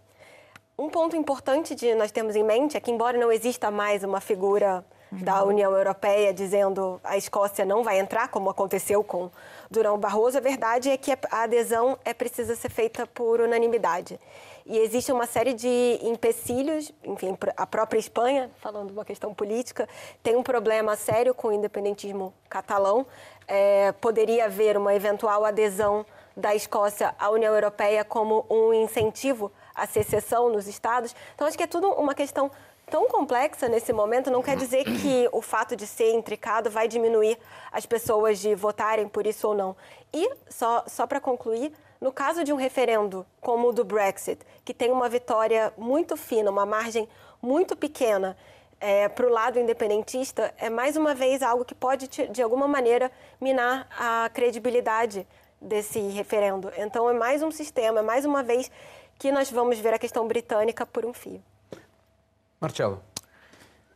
um 0.78 0.88
ponto 0.88 1.16
importante 1.16 1.74
de 1.74 1.92
nós 1.96 2.12
termos 2.12 2.36
em 2.36 2.44
mente 2.44 2.76
é 2.76 2.80
que, 2.80 2.90
embora 2.90 3.18
não 3.18 3.32
exista 3.32 3.68
mais 3.68 4.04
uma 4.04 4.20
figura 4.20 4.84
da 5.10 5.42
União 5.42 5.76
Europeia 5.76 6.32
dizendo 6.32 7.00
a 7.02 7.16
Escócia 7.16 7.64
não 7.64 7.82
vai 7.82 7.98
entrar, 7.98 8.28
como 8.28 8.48
aconteceu 8.48 9.02
com 9.02 9.28
Durão 9.68 9.98
Barroso, 9.98 10.38
a 10.38 10.40
verdade 10.40 10.90
é 10.90 10.96
que 10.96 11.10
a 11.10 11.42
adesão 11.42 11.98
é 12.04 12.14
precisa 12.14 12.54
ser 12.54 12.68
feita 12.68 13.06
por 13.08 13.40
unanimidade. 13.40 14.20
E 14.64 14.78
existe 14.78 15.10
uma 15.10 15.26
série 15.26 15.54
de 15.54 15.98
empecilhos, 16.02 16.92
enfim, 17.02 17.36
a 17.56 17.66
própria 17.66 17.98
Espanha, 17.98 18.50
falando 18.60 18.88
de 18.88 18.92
uma 18.92 19.04
questão 19.04 19.34
política, 19.34 19.88
tem 20.22 20.36
um 20.36 20.42
problema 20.42 20.94
sério 20.94 21.34
com 21.34 21.48
o 21.48 21.52
independentismo 21.52 22.32
catalão. 22.48 23.06
É, 23.48 23.92
poderia 23.92 24.44
haver 24.44 24.76
uma 24.76 24.94
eventual 24.94 25.44
adesão 25.44 26.04
da 26.36 26.54
Escócia 26.54 27.14
à 27.18 27.30
União 27.30 27.52
Europeia 27.52 28.04
como 28.04 28.46
um 28.48 28.72
incentivo 28.72 29.50
a 29.78 29.86
secessão 29.86 30.50
nos 30.50 30.66
estados. 30.66 31.14
Então, 31.34 31.46
acho 31.46 31.56
que 31.56 31.62
é 31.62 31.66
tudo 31.66 31.88
uma 31.92 32.14
questão 32.14 32.50
tão 32.90 33.06
complexa 33.06 33.68
nesse 33.68 33.92
momento, 33.92 34.30
não 34.30 34.42
quer 34.42 34.56
dizer 34.56 34.84
que 34.84 35.28
o 35.30 35.42
fato 35.42 35.76
de 35.76 35.86
ser 35.86 36.12
intricado 36.12 36.70
vai 36.70 36.88
diminuir 36.88 37.38
as 37.70 37.86
pessoas 37.86 38.38
de 38.38 38.54
votarem 38.54 39.06
por 39.08 39.26
isso 39.26 39.48
ou 39.48 39.54
não. 39.54 39.76
E, 40.12 40.30
só, 40.48 40.84
só 40.86 41.06
para 41.06 41.20
concluir, 41.20 41.72
no 42.00 42.12
caso 42.12 42.44
de 42.44 42.52
um 42.52 42.56
referendo 42.56 43.26
como 43.40 43.68
o 43.68 43.72
do 43.72 43.84
Brexit, 43.84 44.40
que 44.64 44.72
tem 44.72 44.90
uma 44.90 45.08
vitória 45.08 45.72
muito 45.76 46.16
fina, 46.16 46.50
uma 46.50 46.64
margem 46.64 47.08
muito 47.42 47.76
pequena 47.76 48.36
é, 48.80 49.08
para 49.08 49.26
o 49.26 49.30
lado 49.30 49.58
independentista, 49.58 50.54
é 50.56 50.70
mais 50.70 50.96
uma 50.96 51.14
vez 51.14 51.42
algo 51.42 51.64
que 51.64 51.74
pode, 51.74 52.06
de 52.08 52.42
alguma 52.42 52.68
maneira, 52.68 53.10
minar 53.40 53.88
a 53.98 54.30
credibilidade 54.32 55.26
desse 55.60 55.98
referendo. 55.98 56.70
Então, 56.76 57.10
é 57.10 57.12
mais 57.12 57.42
um 57.42 57.50
sistema, 57.50 57.98
é 57.98 58.02
mais 58.02 58.24
uma 58.24 58.42
vez 58.42 58.70
que 59.18 59.32
nós 59.32 59.50
vamos 59.50 59.78
ver 59.78 59.92
a 59.92 59.98
questão 59.98 60.26
britânica 60.28 60.86
por 60.86 61.04
um 61.04 61.12
fio. 61.12 61.42
Marcelo. 62.60 63.02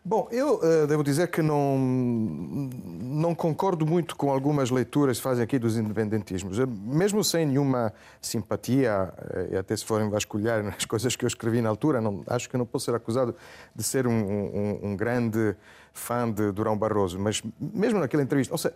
Bom, 0.05 0.27
eu 0.33 0.57
uh, 0.57 0.87
devo 0.89 1.05
dizer 1.05 1.29
que 1.29 1.41
não, 1.41 1.79
não 1.79 3.37
concordo 3.37 3.87
muito 3.87 4.17
com 4.17 4.33
algumas 4.33 4.69
leituras 4.69 5.19
que 5.19 5.23
fazem 5.23 5.45
aqui 5.45 5.61
dos 5.61 5.77
independentismos. 5.77 6.59
Eu, 6.59 6.67
mesmo 6.67 7.23
sem 7.23 7.47
nenhuma 7.47 7.95
simpatia, 8.21 9.15
uh, 9.17 9.55
e 9.55 9.57
até 9.57 9.77
se 9.77 9.85
forem 9.85 10.11
vasculhar 10.11 10.61
nas 10.65 10.85
coisas 10.85 11.15
que 11.15 11.25
eu 11.25 11.29
escrevi 11.29 11.63
na 11.63 11.69
altura, 11.69 12.01
não, 12.01 12.25
acho 12.27 12.51
que 12.51 12.57
não 12.57 12.67
posso 12.67 12.87
ser 12.87 12.97
acusado 12.97 13.33
de 13.73 13.83
ser 13.85 14.09
um, 14.09 14.13
um, 14.13 14.81
um 14.83 14.97
grande 14.97 15.55
fã 15.93 16.29
de 16.29 16.51
Durão 16.51 16.77
Barroso, 16.77 17.21
mas 17.21 17.41
mesmo 17.61 18.01
naquela 18.01 18.25
entrevista, 18.25 18.57
seja, 18.57 18.75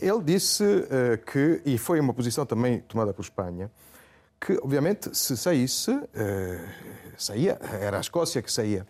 ele 0.00 0.22
disse 0.22 0.62
uh, 0.62 1.18
que, 1.26 1.60
e 1.64 1.76
foi 1.76 1.98
uma 1.98 2.14
posição 2.14 2.46
também 2.46 2.78
tomada 2.80 3.12
por 3.12 3.22
Espanha, 3.22 3.68
que, 4.44 4.58
obviamente, 4.60 5.14
se 5.14 5.36
saísse, 5.36 5.92
uh, 5.92 6.58
saía, 7.16 7.58
era 7.80 7.98
a 7.98 8.00
Escócia 8.00 8.42
que 8.42 8.50
saía. 8.50 8.84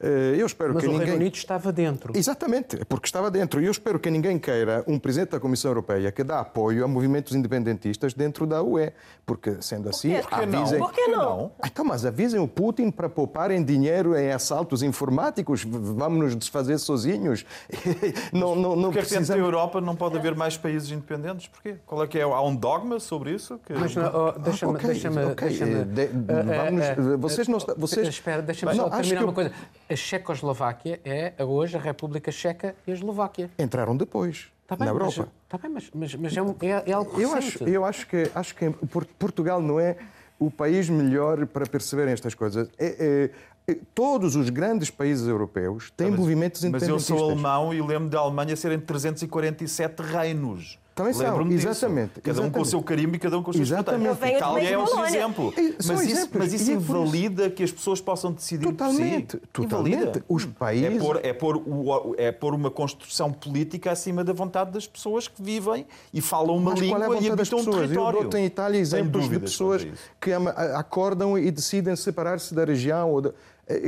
Eh, 0.00 0.36
eu 0.38 0.46
espero 0.46 0.74
Mas 0.74 0.82
que 0.82 0.88
o 0.88 0.92
ninguém... 0.92 1.06
Reino 1.08 1.20
Unido 1.22 1.34
estava 1.34 1.72
dentro. 1.72 2.16
Exatamente, 2.16 2.76
porque 2.88 3.06
estava 3.06 3.30
dentro. 3.30 3.60
E 3.60 3.64
eu 3.66 3.70
espero 3.72 3.98
que 3.98 4.08
ninguém 4.10 4.38
queira 4.38 4.84
um 4.86 4.98
presidente 4.98 5.30
da 5.30 5.40
Comissão 5.40 5.70
Europeia 5.70 6.12
que 6.12 6.22
dá 6.22 6.38
apoio 6.40 6.84
a 6.84 6.88
movimentos 6.88 7.34
independentistas 7.34 8.14
dentro 8.14 8.46
da 8.46 8.62
UE. 8.62 8.92
Porque, 9.26 9.56
sendo 9.60 9.88
assim, 9.88 10.14
Por 10.20 10.28
que 10.30 10.46
não? 10.46 10.58
avisem. 10.60 10.78
Por 10.78 10.92
que 10.92 11.06
não? 11.08 11.52
Ah, 11.60 11.66
Então, 11.66 11.84
mas 11.84 12.06
avisem 12.06 12.38
o 12.40 12.46
Putin 12.48 12.90
para 12.90 13.08
pouparem 13.08 13.62
dinheiro 13.64 14.16
em 14.16 14.30
assaltos 14.30 14.82
informáticos. 14.82 15.64
Vamos 15.64 16.18
nos 16.24 16.36
desfazer 16.36 16.78
sozinhos. 16.78 17.44
não, 18.32 18.54
não, 18.54 18.76
não 18.76 18.90
Porque 18.92 19.06
que 19.06 19.14
dentro 19.14 19.28
da. 19.34 19.38
Europa 19.38 19.80
não 19.80 19.96
pode 19.96 20.16
haver 20.16 20.34
mais 20.34 20.56
países 20.56 20.90
independentes? 20.90 21.48
Porquê? 21.48 21.76
Qual 21.86 22.02
é 22.02 22.06
que 22.06 22.18
é? 22.18 22.22
Há 22.22 22.40
um 22.42 22.54
dogma 22.54 23.00
sobre 23.00 23.32
isso? 23.34 23.58
Que... 23.66 23.72
Mas 23.74 23.94
não, 23.94 24.10
oh, 24.14 24.32
deixa-me. 24.38 24.72
ok, 24.74 24.86
deixa-me, 24.90 25.24
ok, 25.24 25.48
deixa-me- 25.48 25.74
eh, 25.80 25.84
de- 25.84 26.02
eh, 26.02 26.08
vamos- 26.66 26.84
eh, 26.84 27.16
vocês 27.18 27.48
não 27.48 27.58
vocês- 27.76 28.08
Espera, 28.08 28.42
deixa-me 28.42 28.74
só 28.74 28.88
terminar 28.88 29.20
eu- 29.22 29.26
uma 29.26 29.32
coisa. 29.34 29.52
A 29.90 29.96
Checoslováquia 29.96 31.00
é 31.04 31.32
hoje 31.42 31.76
a 31.76 31.80
República 31.80 32.30
Checa 32.30 32.74
e 32.86 32.90
a 32.90 32.94
Eslováquia. 32.94 33.50
Entraram 33.58 33.96
depois, 33.96 34.48
Está 34.62 34.76
bem, 34.76 34.86
na 34.86 34.92
mas, 34.92 35.16
Europa. 35.16 35.32
está 35.44 35.58
bem, 35.58 35.70
mas, 35.70 35.90
mas, 35.94 36.14
mas 36.14 36.36
é, 36.36 36.42
um- 36.42 36.54
é- 36.60 36.90
é 36.90 36.92
algo 36.92 37.18
Eu 37.18 37.32
recente. 37.32 37.62
acho, 37.62 37.68
eu 37.70 37.84
acho 37.86 38.06
que, 38.06 38.30
acho 38.34 38.54
que 38.54 38.68
Por- 38.70 39.06
Portugal 39.18 39.62
não 39.62 39.80
é 39.80 39.96
o 40.38 40.50
país 40.50 40.90
melhor 40.90 41.46
para 41.46 41.64
perceberem 41.66 42.12
estas 42.12 42.34
coisas. 42.34 42.68
É- 42.78 43.30
é- 43.66 43.72
é- 43.72 43.78
todos 43.94 44.36
os 44.36 44.50
grandes 44.50 44.90
países 44.90 45.26
europeus 45.26 45.90
têm 45.96 46.10
movimentos 46.10 46.60
Mas 46.62 46.64
eu 46.64 46.68
independentistas. 46.70 47.18
sou 47.18 47.30
alemão 47.30 47.72
e 47.72 47.80
lembro 47.80 48.10
da 48.10 48.18
Alemanha 48.20 48.54
serem 48.56 48.78
347 48.78 50.00
reinos. 50.02 50.78
Também 50.98 51.12
são, 51.12 51.26
Lembro-me 51.26 51.54
disso. 51.54 51.68
exatamente, 51.68 52.20
Cada 52.20 52.32
um 52.32 52.34
com 52.34 52.42
o 52.42 52.46
exatamente. 52.46 52.68
seu 52.70 52.82
carimbo 52.82 53.16
e 53.16 53.18
cada 53.18 53.38
um 53.38 53.42
com 53.42 53.50
as 53.50 53.56
suas 53.56 53.68
Exatamente. 53.68 54.14
venho 54.20 54.36
Itália 54.36 54.62
é 54.62 54.68
de 54.70 54.76
outro 54.76 54.94
Bolonha. 54.96 55.08
exemplo. 55.16 55.54
E 55.56 55.74
Mas 55.86 56.02
isso, 56.04 56.28
mas 56.34 56.52
isso 56.52 56.70
e 56.70 56.72
é 56.72 56.76
invalida 56.76 57.50
que 57.50 57.62
as 57.62 57.70
pessoas 57.72 58.00
possam 58.00 58.32
decidir 58.32 58.66
Totalmente, 58.66 59.36
por 59.36 59.62
si. 59.62 59.68
totalmente. 59.68 59.94
Invalida. 59.96 60.24
Os 60.28 60.42
É 60.44 60.46
países- 60.46 60.98
pôr, 61.02 61.20
é, 61.22 61.32
pôr 61.32 61.56
o- 61.56 62.14
é 62.18 62.32
pôr 62.32 62.54
uma 62.54 62.70
construção 62.70 63.32
política 63.32 63.92
acima 63.92 64.24
da 64.24 64.32
vontade 64.32 64.72
das 64.72 64.86
pessoas 64.86 65.28
que 65.28 65.40
vivem 65.42 65.86
e 66.12 66.20
falam 66.20 66.56
uma 66.56 66.72
Mas 66.72 66.80
língua 66.80 66.98
qual 66.98 67.14
é 67.14 67.22
e 67.22 67.30
habitam 67.30 67.58
um 67.58 67.64
pessoas? 67.64 67.66
Eu 67.76 67.82
território. 67.88 68.28
dou 68.28 68.40
em 68.40 68.44
Itália 68.44 68.78
exemplos 68.78 69.28
de 69.28 69.38
pessoas 69.38 69.86
que 70.20 70.32
acordam 70.74 71.38
e 71.38 71.50
decidem 71.50 71.94
separar-se 71.96 72.54
da 72.54 72.64
região. 72.64 73.10
Ou 73.12 73.20
da- 73.20 73.28
eh, 73.30 73.32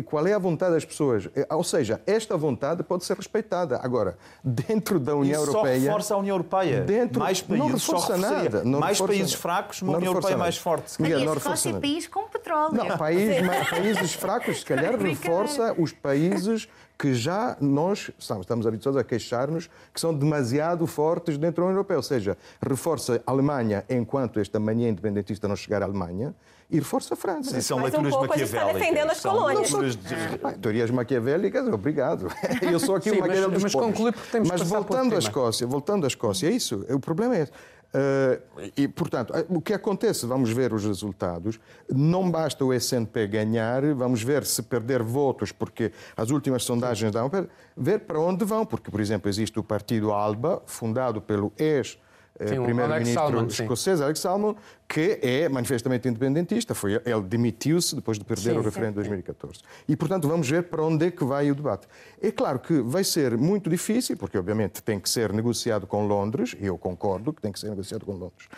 Qual 0.04 0.26
é 0.26 0.32
a 0.34 0.38
vontade 0.38 0.74
das 0.74 0.84
pessoas? 0.84 1.28
Eh, 1.34 1.46
Ou 1.50 1.64
seja, 1.64 2.00
esta 2.06 2.36
vontade 2.36 2.82
pode 2.82 3.04
ser 3.04 3.16
respeitada. 3.16 3.80
Agora, 3.82 4.18
dentro 4.44 5.00
da 5.00 5.14
União 5.16 5.42
Isso 5.42 5.52
só 5.52 5.58
Europeia. 5.58 5.80
reforça 5.80 6.14
a 6.14 6.16
União 6.18 6.34
Europeia. 6.34 6.80
Dentro- 6.82 7.18
mais 7.20 7.42
não 7.48 7.58
países 7.58 7.82
só 7.82 7.92
reforça 7.96 8.16
nada, 8.18 8.62
não 8.64 8.78
mais 8.80 8.98
reforça 8.98 9.12
países 9.18 9.32
nada. 9.32 9.42
fracos, 9.42 9.82
uma 9.82 9.92
Não 9.92 9.98
União 9.98 10.10
Europeia 10.12 10.32
nada. 10.32 10.44
mais 10.44 10.56
forte. 10.58 11.00
Miguel, 11.02 11.20
não 11.24 11.34
reforça 11.34 11.68
é 11.68 11.72
nada. 11.72 11.80
país 11.82 12.06
com 12.06 12.22
petróleo. 12.28 12.74
Não, 12.74 12.98
país, 12.98 13.36
países 13.70 14.12
fracos, 14.14 14.58
se 14.60 14.64
calhar 14.66 14.94
reforça 14.98 15.74
os 15.78 15.92
países 15.92 16.68
que 17.00 17.14
já 17.14 17.56
nós 17.62 18.10
estamos, 18.18 18.44
estamos 18.44 18.66
habituados 18.66 19.00
a 19.00 19.02
queixar-nos 19.04 19.70
que 19.94 19.98
são 19.98 20.12
demasiado 20.12 20.86
fortes 20.86 21.38
dentro 21.38 21.62
da 21.62 21.68
União 21.68 21.76
Europeia. 21.76 21.96
Ou 21.96 22.02
seja, 22.02 22.36
reforça 22.60 23.22
a 23.26 23.30
Alemanha 23.30 23.82
enquanto 23.88 24.38
esta 24.38 24.60
mania 24.60 24.88
independentista 24.90 25.48
não 25.48 25.56
chegar 25.56 25.80
à 25.82 25.86
Alemanha 25.86 26.34
e 26.70 26.76
reforça 26.78 27.14
a 27.14 27.16
França. 27.16 27.56
Isso 27.58 27.68
são 27.68 27.78
Mas 27.78 27.94
um 27.94 28.02
leituras 28.02 28.14
pouco 28.16 28.34
a 28.34 28.36
gente 28.36 28.46
está 28.46 28.58
maquiavélicas. 28.66 28.88
defendendo 28.90 29.10
as 29.12 29.16
São 29.18 29.32
colônias. 29.32 29.60
leituras 29.72 29.96
de- 29.96 30.38
Pá, 30.38 30.52
teorias 30.52 30.90
maquiavélicas, 30.90 31.66
obrigado. 31.68 32.28
Eu 32.60 32.78
sou 32.78 32.94
aqui 32.96 33.08
Sim, 33.10 33.16
uma 33.16 33.26
mas- 33.26 33.38
maquiavélica 33.40 33.54
dos 33.54 33.62
mas 33.62 33.72
pobres. 33.72 34.00
Mas 34.32 34.50
outro 34.50 34.64
voltando 34.66 35.14
à. 35.14 35.18
Escócia, 35.18 35.66
voltando 35.66 36.04
à 36.04 36.06
Escócia, 36.08 36.48
é 36.48 36.52
isso. 36.52 36.84
O 36.90 37.00
problema 37.00 37.34
é 37.36 37.42
esse. 37.44 37.52
Eh, 37.92 38.40
e, 38.76 38.88
portanto, 38.88 39.32
eh, 39.34 39.44
o 39.48 39.60
que 39.60 39.72
acontece, 39.72 40.24
vamos 40.24 40.50
ver 40.50 40.72
os 40.72 40.84
resultados. 40.84 41.58
Não 41.88 42.30
basta 42.30 42.64
o 42.64 42.72
SNP 42.72 43.26
ganhar, 43.26 43.82
vamos 43.94 44.22
ver 44.22 44.44
se 44.44 44.62
perder 44.62 45.02
votos, 45.02 45.50
porque 45.50 45.92
as 46.16 46.30
últimas 46.30 46.62
sondagens 46.62 47.12
dão 47.12 47.28
para 47.28 47.48
ver 47.76 48.00
para 48.00 48.20
onde 48.20 48.44
vão, 48.44 48.64
porque, 48.64 48.90
por 48.90 49.00
exemplo, 49.00 49.28
existe 49.28 49.58
o 49.58 49.62
partido 49.62 50.12
ALBA, 50.12 50.62
fundado 50.66 51.20
pelo 51.20 51.52
ex 51.58 51.98
Alex 52.40 52.62
primeiro-ministro 52.64 53.46
escocês, 53.46 54.00
Alex 54.00 54.20
Salmond, 54.20 54.58
que 54.88 55.18
é 55.22 55.48
manifestamente 55.48 56.08
independentista. 56.08 56.74
Foi, 56.74 56.94
ele 56.94 57.22
demitiu-se 57.22 57.94
depois 57.94 58.18
de 58.18 58.24
perder 58.24 58.52
Sim, 58.52 58.58
o 58.58 58.62
referendo 58.62 58.92
de 58.92 59.08
2014. 59.08 59.60
E, 59.86 59.94
portanto, 59.94 60.26
vamos 60.26 60.48
ver 60.48 60.64
para 60.64 60.82
onde 60.82 61.06
é 61.06 61.10
que 61.10 61.24
vai 61.24 61.50
o 61.50 61.54
debate. 61.54 61.86
É 62.20 62.30
claro 62.30 62.58
que 62.58 62.80
vai 62.80 63.04
ser 63.04 63.36
muito 63.36 63.68
difícil, 63.68 64.16
porque, 64.16 64.38
obviamente, 64.38 64.82
tem 64.82 64.98
que 64.98 65.08
ser 65.08 65.32
negociado 65.32 65.86
com 65.86 66.06
Londres, 66.06 66.56
e 66.58 66.66
eu 66.66 66.78
concordo 66.78 67.32
que 67.32 67.42
tem 67.42 67.52
que 67.52 67.60
ser 67.60 67.68
negociado 67.68 68.06
com 68.06 68.12
Londres. 68.12 68.48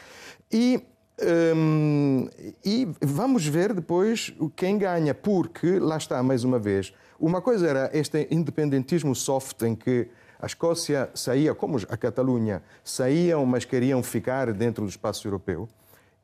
E, 0.51 0.83
hum, 1.57 2.29
e 2.65 2.89
vamos 3.01 3.47
ver 3.47 3.73
depois 3.75 4.33
quem 4.55 4.79
ganha, 4.79 5.15
porque, 5.15 5.79
lá 5.79 5.97
está, 5.97 6.23
mais 6.23 6.45
uma 6.45 6.59
vez, 6.59 6.95
uma 7.19 7.41
coisa 7.41 7.69
era 7.69 7.91
este 7.93 8.27
independentismo 8.31 9.15
soft 9.15 9.63
em 9.63 9.75
que 9.75 10.09
a 10.43 10.47
Escócia 10.47 11.09
saía, 11.15 11.55
como 11.55 11.79
a 11.89 11.97
Catalunha, 11.97 12.65
saíam, 12.83 13.47
mas 13.47 13.65
queriam 13.65 14.03
ficar 14.03 14.53
dentro 14.53 14.85
do 14.85 14.91
espaço 14.91 15.29
europeu 15.29 15.69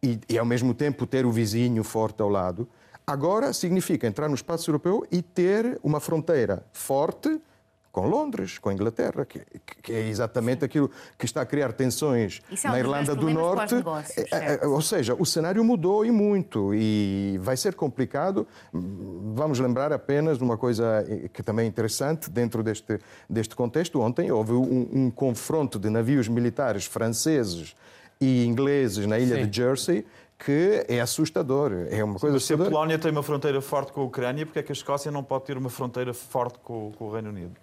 e, 0.02 0.18
e, 0.28 0.36
ao 0.36 0.44
mesmo 0.44 0.74
tempo 0.74 1.06
ter 1.06 1.24
o 1.24 1.30
vizinho 1.30 1.84
forte 1.84 2.20
ao 2.20 2.28
lado. 2.28 2.68
Agora 3.06 3.52
significa 3.52 4.08
entrar 4.08 4.28
no 4.28 4.34
espaço 4.34 4.68
europeu 4.68 5.06
e 5.10 5.22
ter 5.22 5.78
uma 5.84 6.00
fronteira 6.00 6.66
forte 6.72 7.40
com 7.98 8.06
Londres, 8.06 8.58
com 8.58 8.68
a 8.68 8.72
Inglaterra, 8.72 9.24
que, 9.24 9.40
que 9.82 9.92
é 9.92 10.08
exatamente 10.08 10.64
aquilo 10.64 10.90
que 11.18 11.24
está 11.24 11.40
a 11.42 11.46
criar 11.46 11.72
tensões 11.72 12.40
é 12.50 12.68
um 12.68 12.70
na 12.70 12.78
Irlanda 12.78 13.14
do 13.14 13.28
Norte. 13.28 13.74
negócios, 13.74 14.16
É, 14.16 14.22
é, 14.22 14.26
certo. 14.28 14.68
ou 14.68 14.80
seja, 14.80 15.16
o 15.18 15.26
cenário 15.26 15.64
mudou 15.64 16.04
e 16.04 16.10
muito 16.10 16.72
e 16.74 17.38
vai 17.42 17.56
ser 17.56 17.74
complicado. 17.74 18.46
Vamos 18.72 19.58
lembrar 19.58 19.92
apenas 19.92 20.38
de 20.38 20.44
uma 20.44 20.56
coisa 20.56 21.04
eh, 21.08 21.28
que 21.32 21.42
também 21.42 21.64
é 21.64 21.68
interessante 21.68 22.30
dentro 22.30 22.62
deste, 22.62 22.98
deste 23.28 23.56
contexto. 23.56 24.00
Ontem 24.00 24.30
houve 24.30 24.52
um, 24.52 24.88
um 24.92 25.10
confronto 25.10 25.78
de 25.78 25.90
navios 25.90 26.28
militares 26.28 26.84
franceses 26.84 27.74
e 28.20 28.44
ingleses 28.46 29.06
na 29.06 29.18
ilha 29.18 29.36
Sim. 29.36 29.46
de 29.46 29.56
Jersey 29.56 30.06
que 30.38 30.84
é 30.86 31.00
assustador. 31.00 31.72
É 31.90 32.04
uma 32.04 32.18
coisa 32.18 32.34
Mas 32.34 32.44
se 32.44 32.52
a 32.52 32.54
assustadora. 32.54 32.70
Polónia 32.70 32.98
tem 32.98 33.10
uma 33.10 33.22
fronteira 33.22 33.60
forte 33.60 33.92
com 33.92 34.02
a 34.02 34.04
Ucrânia, 34.04 34.46
porque 34.46 34.60
é 34.60 34.62
que 34.62 34.70
a 34.70 34.74
Escócia 34.74 35.10
não 35.10 35.24
pode 35.24 35.44
ter 35.44 35.58
uma 35.58 35.68
fronteira 35.68 36.14
forte 36.14 36.58
com, 36.60 36.92
com 36.92 37.06
o 37.06 37.12
Reino 37.12 37.30
Unido? 37.30 37.54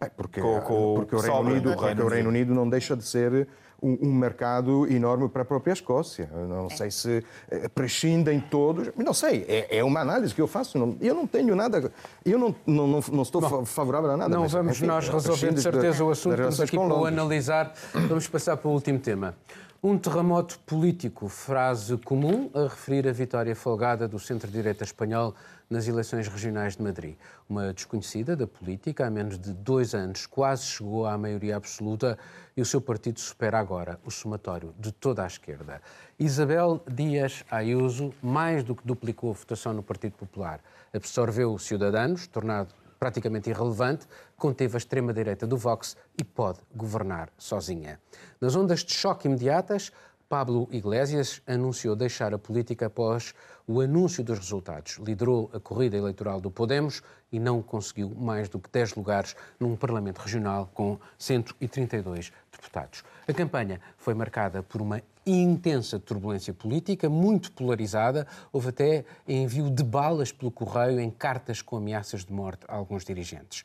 Bem, 0.00 0.10
porque, 0.16 0.40
Com- 0.40 0.60
com 0.60 0.92
o 0.92 0.94
porque 0.96 1.16
o 1.16 1.18
Reino 1.20 1.40
Unido, 1.40 1.62
do 1.62 1.70
porque 1.70 1.84
Reino 1.86 2.04
o 2.04 2.08
Reino 2.08 2.28
Unido 2.28 2.54
não 2.54 2.68
deixa 2.68 2.96
de 2.96 3.02
ser 3.04 3.48
um, 3.82 4.08
um 4.08 4.12
mercado 4.14 4.86
enorme 4.90 5.28
para 5.28 5.42
a 5.42 5.44
própria 5.44 5.72
Escócia. 5.72 6.28
Eu 6.34 6.46
Não 6.48 6.68
sei 6.70 6.90
se 6.90 7.24
eh, 7.50 7.68
prescindem 7.68 8.40
todos. 8.40 8.90
Não 8.96 9.12
sei, 9.14 9.44
é, 9.48 9.78
é 9.78 9.84
uma 9.84 10.00
análise 10.00 10.34
que 10.34 10.40
eu 10.40 10.46
faço. 10.46 10.78
Não- 10.78 10.96
eu 11.00 11.14
não 11.14 11.26
tenho 11.26 11.54
nada. 11.56 11.90
Eu 12.24 12.38
não, 12.38 12.54
não, 12.66 12.86
não, 12.86 13.00
não 13.12 13.22
estou 13.22 13.40
fa- 13.42 13.64
favorável 13.64 14.10
a 14.10 14.16
nada. 14.16 14.34
Não 14.34 14.42
mas, 14.42 14.52
vamos 14.52 14.76
enfim, 14.76 14.86
nós 14.86 15.08
resolver 15.08 15.52
de 15.54 15.62
certeza 15.62 16.04
o 16.04 16.10
assunto, 16.10 16.34
estamos 16.34 16.60
aqui 16.60 16.76
para 16.76 16.94
o 16.94 17.04
analisar. 17.06 17.72
Vamos 18.08 18.26
passar 18.28 18.56
para 18.56 18.68
o 18.68 18.72
último 18.72 18.98
tema. 18.98 19.34
Um 19.82 19.96
terremoto 19.98 20.58
político, 20.66 21.28
frase 21.28 21.96
comum 21.98 22.50
a 22.54 22.62
referir 22.62 23.06
a 23.06 23.12
vitória 23.12 23.54
folgada 23.54 24.08
do 24.08 24.18
centro-direita 24.18 24.82
espanhol 24.84 25.34
nas 25.68 25.88
eleições 25.88 26.28
regionais 26.28 26.76
de 26.76 26.82
Madrid. 26.82 27.16
Uma 27.48 27.72
desconhecida 27.72 28.36
da 28.36 28.46
política, 28.46 29.06
há 29.06 29.10
menos 29.10 29.38
de 29.38 29.52
dois 29.52 29.94
anos, 29.94 30.26
quase 30.26 30.64
chegou 30.64 31.06
à 31.06 31.16
maioria 31.18 31.56
absoluta 31.56 32.18
e 32.56 32.62
o 32.62 32.64
seu 32.64 32.80
partido 32.80 33.20
supera 33.20 33.58
agora 33.58 33.98
o 34.04 34.10
somatório 34.10 34.74
de 34.78 34.92
toda 34.92 35.24
a 35.24 35.26
esquerda. 35.26 35.82
Isabel 36.18 36.82
Dias 36.88 37.44
Ayuso 37.50 38.12
mais 38.22 38.62
do 38.62 38.74
que 38.74 38.86
duplicou 38.86 39.30
a 39.30 39.34
votação 39.34 39.72
no 39.72 39.82
Partido 39.82 40.12
Popular. 40.12 40.60
Absorveu 40.92 41.52
os 41.52 41.64
cidadãos, 41.64 42.26
tornado 42.26 42.74
praticamente 42.98 43.50
irrelevante, 43.50 44.06
conteve 44.36 44.76
a 44.76 44.78
extrema-direita 44.78 45.46
do 45.46 45.56
Vox 45.56 45.96
e 46.18 46.24
pode 46.24 46.58
governar 46.74 47.28
sozinha. 47.36 48.00
Nas 48.40 48.56
ondas 48.56 48.80
de 48.80 48.92
choque 48.92 49.28
imediatas, 49.28 49.92
Pablo 50.28 50.68
Iglesias 50.72 51.40
anunciou 51.46 51.94
deixar 51.94 52.34
a 52.34 52.38
política 52.38 52.86
após 52.86 53.32
o 53.66 53.80
anúncio 53.80 54.24
dos 54.24 54.38
resultados. 54.38 54.98
Liderou 54.98 55.48
a 55.52 55.60
corrida 55.60 55.96
eleitoral 55.96 56.40
do 56.40 56.50
Podemos 56.50 57.00
e 57.30 57.38
não 57.38 57.62
conseguiu 57.62 58.10
mais 58.10 58.48
do 58.48 58.58
que 58.58 58.68
10 58.70 58.96
lugares 58.96 59.36
num 59.58 59.76
Parlamento 59.76 60.18
Regional 60.18 60.68
com 60.74 60.98
132 61.16 62.32
deputados. 62.50 63.04
A 63.28 63.32
campanha 63.32 63.80
foi 63.96 64.14
marcada 64.14 64.62
por 64.62 64.82
uma 64.82 65.00
intensa 65.24 65.98
turbulência 65.98 66.52
política, 66.52 67.08
muito 67.08 67.52
polarizada. 67.52 68.26
Houve 68.52 68.70
até 68.70 69.04
envio 69.28 69.70
de 69.70 69.84
balas 69.84 70.32
pelo 70.32 70.50
correio 70.50 70.98
em 70.98 71.10
cartas 71.10 71.62
com 71.62 71.76
ameaças 71.76 72.24
de 72.24 72.32
morte 72.32 72.64
a 72.68 72.74
alguns 72.74 73.04
dirigentes. 73.04 73.64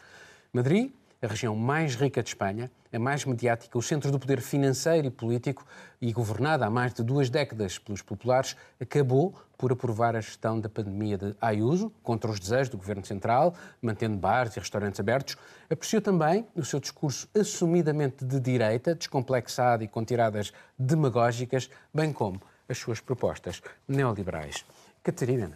Madrid, 0.53 0.91
a 1.21 1.27
região 1.27 1.55
mais 1.55 1.95
rica 1.95 2.23
de 2.23 2.29
Espanha, 2.29 2.71
a 2.91 2.97
mais 2.97 3.23
mediática, 3.25 3.77
o 3.77 3.81
centro 3.81 4.11
do 4.11 4.17
poder 4.17 4.41
financeiro 4.41 5.07
e 5.07 5.11
político 5.11 5.65
e 6.01 6.11
governada 6.11 6.65
há 6.65 6.69
mais 6.69 6.93
de 6.93 7.03
duas 7.03 7.29
décadas 7.29 7.77
pelos 7.77 8.01
populares, 8.01 8.55
acabou 8.79 9.35
por 9.55 9.71
aprovar 9.71 10.15
a 10.15 10.21
gestão 10.21 10.59
da 10.59 10.67
pandemia 10.67 11.19
de 11.19 11.35
Ayuso, 11.39 11.91
contra 12.01 12.31
os 12.31 12.39
desejos 12.39 12.69
do 12.69 12.77
governo 12.77 13.05
central, 13.05 13.53
mantendo 13.79 14.17
bares 14.17 14.55
e 14.57 14.59
restaurantes 14.59 14.99
abertos. 14.99 15.37
Apreciou 15.69 16.01
também 16.01 16.47
o 16.55 16.65
seu 16.65 16.79
discurso 16.79 17.29
assumidamente 17.39 18.25
de 18.25 18.39
direita, 18.39 18.95
descomplexado 18.95 19.83
e 19.83 19.87
com 19.87 20.03
tiradas 20.03 20.51
demagógicas, 20.77 21.69
bem 21.93 22.11
como 22.11 22.41
as 22.67 22.79
suas 22.79 22.99
propostas 22.99 23.61
neoliberais. 23.87 24.65
Catarina. 25.03 25.55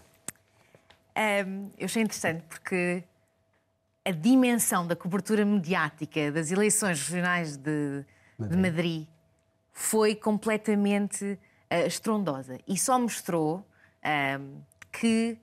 Ahm, 1.15 1.69
eu 1.78 1.86
achei 1.86 2.04
interessante 2.04 2.43
porque 2.47 3.04
a 4.06 4.12
dimensão 4.12 4.86
da 4.86 4.96
cobertura 4.96 5.44
mediática 5.44 6.32
das 6.32 6.52
eleições 6.52 7.02
regionais 7.02 7.58
de 7.58 8.06
Madrid, 8.38 8.52
de 8.52 8.62
Madrid 8.62 9.08
foi 9.74 10.13
completamente 10.13 11.26
uh, 11.26 11.88
estrondosa 11.88 12.60
e 12.68 12.78
só 12.78 13.00
mostrou 13.00 13.58
uh, 13.58 14.63
que 14.91 15.36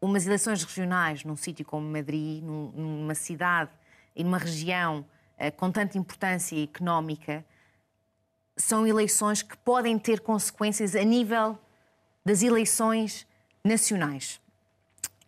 umas 0.00 0.26
eleições 0.26 0.64
regionais 0.64 1.24
num 1.24 1.36
sítio 1.36 1.64
como 1.66 1.86
Madrid, 1.86 2.42
num, 2.42 2.70
numa 2.70 3.14
cidade 3.14 3.70
e 4.14 4.24
numa 4.24 4.38
região 4.38 5.04
uh, 5.38 5.54
com 5.54 5.70
tanta 5.70 5.98
importância 5.98 6.60
económica, 6.60 7.44
são 8.56 8.86
eleições 8.86 9.42
que 9.42 9.58
podem 9.58 9.98
ter 9.98 10.20
consequências 10.20 10.96
a 10.96 11.04
nível 11.04 11.58
das 12.24 12.42
eleições 12.42 13.26
nacionais. 13.62 14.40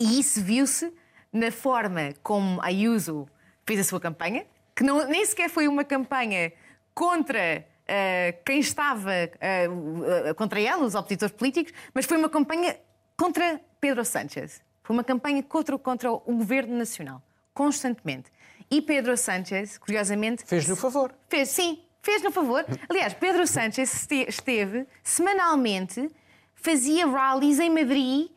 E 0.00 0.18
isso 0.18 0.42
viu-se 0.42 0.90
na 1.32 1.50
forma 1.50 2.14
como 2.22 2.60
a 2.60 2.66
Ayuso 2.66 3.28
fez 3.66 3.80
a 3.80 3.84
sua 3.84 4.00
campanha, 4.00 4.46
que 4.74 4.82
não, 4.82 5.06
nem 5.06 5.24
sequer 5.26 5.50
foi 5.50 5.68
uma 5.68 5.84
campanha 5.84 6.52
contra 6.94 7.64
uh, 7.88 8.44
quem 8.44 8.60
estava 8.60 9.10
uh, 9.10 10.30
uh, 10.30 10.34
contra 10.34 10.60
ela, 10.60 10.84
os 10.84 10.94
opositores 10.94 11.34
políticos, 11.34 11.72
mas 11.92 12.06
foi 12.06 12.16
uma 12.16 12.28
campanha 12.28 12.76
contra 13.16 13.60
Pedro 13.80 14.04
Sánchez. 14.04 14.62
Foi 14.82 14.96
uma 14.96 15.04
campanha 15.04 15.42
contra, 15.42 15.78
contra 15.78 16.10
o 16.10 16.20
governo 16.20 16.76
nacional, 16.76 17.22
constantemente. 17.52 18.30
E 18.70 18.80
Pedro 18.80 19.16
Sánchez, 19.16 19.78
curiosamente. 19.78 20.44
Fez-lhe 20.46 20.72
o 20.72 20.76
favor. 20.76 21.14
Fez, 21.28 21.48
sim, 21.50 21.82
fez-lhe 22.02 22.28
o 22.28 22.32
favor. 22.32 22.64
Aliás, 22.88 23.14
Pedro 23.14 23.46
Sánchez 23.46 24.06
esteve 24.10 24.86
semanalmente, 25.02 26.10
fazia 26.54 27.06
rallies 27.06 27.58
em 27.58 27.70
Madrid 27.70 28.30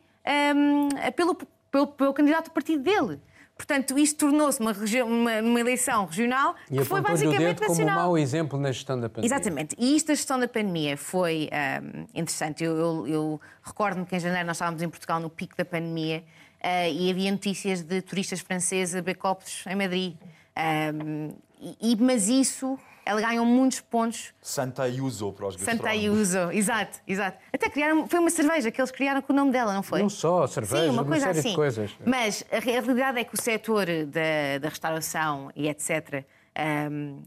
um, 0.54 0.88
pelo, 1.16 1.36
pelo, 1.72 1.86
pelo 1.88 2.12
candidato 2.12 2.44
do 2.44 2.50
partido 2.52 2.82
dele. 2.82 3.18
Portanto, 3.56 3.98
isto 3.98 4.18
tornou-se 4.18 4.60
uma, 4.60 4.72
uma, 4.72 5.40
uma, 5.40 5.60
eleição 5.60 6.04
regional 6.04 6.56
e 6.70 6.78
que 6.78 6.84
foi 6.84 7.00
basicamente 7.00 7.36
o 7.36 7.46
dedo 7.46 7.60
nacional. 7.60 7.94
como 7.94 8.00
um 8.00 8.08
mau 8.08 8.18
exemplo 8.18 8.58
na 8.58 8.72
gestão 8.72 8.98
da 8.98 9.08
pandemia. 9.08 9.26
Exatamente. 9.26 9.76
E 9.78 9.96
isto 9.96 10.08
da 10.08 10.14
gestão 10.14 10.38
da 10.38 10.48
pandemia 10.48 10.96
foi 10.96 11.48
um, 11.52 12.06
interessante. 12.14 12.64
Eu, 12.64 12.76
eu, 12.76 13.06
eu 13.06 13.40
recordo-me 13.62 14.04
que 14.04 14.16
em 14.16 14.20
janeiro 14.20 14.46
nós 14.46 14.56
estávamos 14.56 14.82
em 14.82 14.88
Portugal 14.88 15.20
no 15.20 15.30
pico 15.30 15.56
da 15.56 15.64
pandemia 15.64 16.24
uh, 16.60 16.92
e 16.92 17.10
havia 17.10 17.30
notícias 17.30 17.82
de 17.82 18.02
turistas 18.02 18.40
franceses 18.40 18.96
a 18.96 19.02
becopos 19.02 19.64
em 19.66 19.76
Madrid. 19.76 20.16
Um, 20.94 21.34
e, 21.80 21.94
mas 21.96 22.28
isso 22.28 22.76
ela 23.04 23.20
ganhou 23.20 23.44
muitos 23.44 23.80
pontos. 23.80 24.32
Santa 24.40 24.84
Ayuso 24.84 25.32
para 25.32 25.46
os 25.46 25.56
Santa 25.56 25.88
Ayuso, 25.88 26.50
exato, 26.52 27.00
exato. 27.06 27.38
Até 27.52 27.68
criaram, 27.68 28.06
foi 28.06 28.20
uma 28.20 28.30
cerveja 28.30 28.70
que 28.70 28.80
eles 28.80 28.90
criaram 28.90 29.20
com 29.22 29.32
o 29.32 29.36
nome 29.36 29.52
dela, 29.52 29.72
não 29.72 29.82
foi? 29.82 30.02
Não 30.02 30.08
só, 30.08 30.46
cerveja, 30.46 30.84
Sim, 30.84 30.90
uma, 30.90 31.04
coisa 31.04 31.26
uma 31.26 31.34
série 31.34 31.38
assim. 31.40 31.48
de 31.50 31.54
coisas. 31.56 31.90
Mas 32.06 32.44
a 32.50 32.58
realidade 32.58 33.18
é 33.18 33.24
que 33.24 33.34
o 33.34 33.40
setor 33.40 33.86
da, 34.06 34.58
da 34.60 34.68
restauração 34.68 35.50
e 35.54 35.68
etc. 35.68 36.24
Um, 36.88 37.22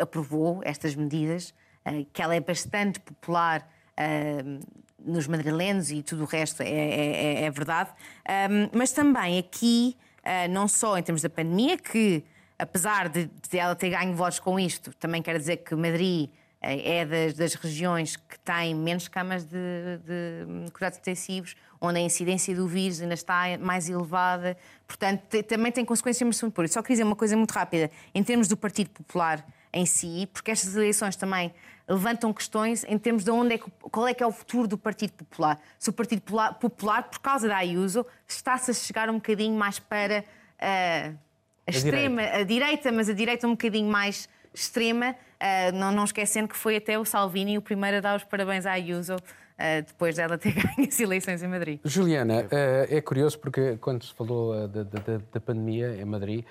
aprovou 0.00 0.60
estas 0.64 0.94
medidas, 0.94 1.54
uh, 1.86 2.06
que 2.12 2.22
ela 2.22 2.34
é 2.34 2.40
bastante 2.40 3.00
popular 3.00 3.68
uh, 3.98 4.60
nos 5.04 5.26
madrilenos 5.26 5.90
e 5.90 6.02
tudo 6.02 6.22
o 6.22 6.26
resto 6.26 6.62
é, 6.62 6.68
é, 6.68 7.42
é, 7.42 7.44
é 7.44 7.50
verdade. 7.50 7.90
Um, 8.28 8.76
mas 8.76 8.92
também 8.92 9.38
aqui, 9.38 9.96
uh, 10.20 10.50
não 10.50 10.68
só 10.68 10.98
em 10.98 11.02
termos 11.02 11.22
da 11.22 11.30
pandemia, 11.30 11.76
que 11.76 12.24
apesar 12.58 13.08
de, 13.08 13.30
de, 13.48 13.58
ela 13.58 13.74
ter 13.76 13.90
ganho 13.90 14.14
votos 14.14 14.38
com 14.38 14.58
isto, 14.58 14.92
também 14.94 15.22
quer 15.22 15.38
dizer 15.38 15.58
que 15.58 15.74
Madrid 15.74 16.28
eh, 16.60 17.00
é 17.00 17.06
das, 17.06 17.34
das 17.34 17.54
regiões 17.54 18.16
que 18.16 18.38
têm 18.40 18.74
menos 18.74 19.06
camas 19.06 19.44
de, 19.44 19.98
de, 20.04 20.70
cuidados 20.72 20.98
intensivos, 20.98 21.54
onde 21.80 21.98
a 21.98 22.02
incidência 22.02 22.54
do 22.54 22.66
vírus 22.66 23.00
ainda 23.00 23.14
está 23.14 23.56
mais 23.60 23.88
elevada. 23.88 24.56
Portanto, 24.86 25.22
te, 25.28 25.42
também 25.42 25.70
tem 25.70 25.84
consequências 25.84 26.42
muito 26.42 26.64
isso. 26.64 26.74
Só 26.74 26.82
queria 26.82 26.96
dizer 26.96 27.04
uma 27.04 27.16
coisa 27.16 27.36
muito 27.36 27.52
rápida, 27.52 27.90
em 28.12 28.22
termos 28.24 28.48
do 28.48 28.56
Partido 28.56 28.90
Popular 28.90 29.46
em 29.72 29.86
si, 29.86 30.28
porque 30.32 30.50
estas 30.50 30.74
eleições 30.74 31.14
também 31.14 31.54
levantam 31.86 32.32
questões 32.32 32.84
em 32.84 32.98
termos 32.98 33.22
de 33.22 33.30
onde 33.30 33.54
é 33.54 33.58
que, 33.58 33.70
qual 33.82 34.08
é 34.08 34.14
que 34.14 34.22
é 34.22 34.26
o 34.26 34.32
futuro 34.32 34.66
do 34.66 34.76
Partido 34.76 35.12
Popular. 35.12 35.60
Se 35.78 35.90
o 35.90 35.92
Partido 35.92 36.22
Popular 36.58 37.04
por 37.04 37.20
causa 37.20 37.46
da 37.46 37.56
Ayuso, 37.56 38.04
está-se 38.26 38.70
a 38.70 38.74
chegar 38.74 39.08
um 39.08 39.14
bocadinho 39.14 39.56
mais 39.56 39.78
para... 39.78 40.24
Uh, 40.58 41.27
a, 41.68 41.70
extrema, 41.70 42.22
direita. 42.22 42.38
a 42.38 42.44
direita, 42.44 42.92
mas 42.92 43.08
a 43.08 43.12
direita 43.12 43.46
um 43.46 43.50
bocadinho 43.50 43.90
mais 43.90 44.28
extrema, 44.52 45.10
uh, 45.12 45.76
não, 45.76 45.92
não 45.92 46.04
esquecendo 46.04 46.48
que 46.48 46.56
foi 46.56 46.76
até 46.76 46.98
o 46.98 47.04
Salvini 47.04 47.58
o 47.58 47.62
primeiro 47.62 47.98
a 47.98 48.00
dar 48.00 48.16
os 48.16 48.24
parabéns 48.24 48.66
à 48.66 48.72
Ayuso. 48.72 49.14
Uh, 49.14 49.82
depois 49.84 50.14
dela 50.14 50.38
ter 50.38 50.52
ganho 50.54 50.88
as 50.88 51.00
eleições 51.00 51.42
em 51.42 51.48
Madrid. 51.48 51.80
Juliana, 51.84 52.42
uh, 52.42 52.46
é 52.88 53.00
curioso 53.00 53.38
porque 53.38 53.76
quando 53.78 54.04
se 54.04 54.14
falou 54.14 54.68
da, 54.68 54.84
da, 54.84 55.00
da 55.32 55.40
pandemia 55.40 55.96
em 56.00 56.04
Madrid, 56.04 56.44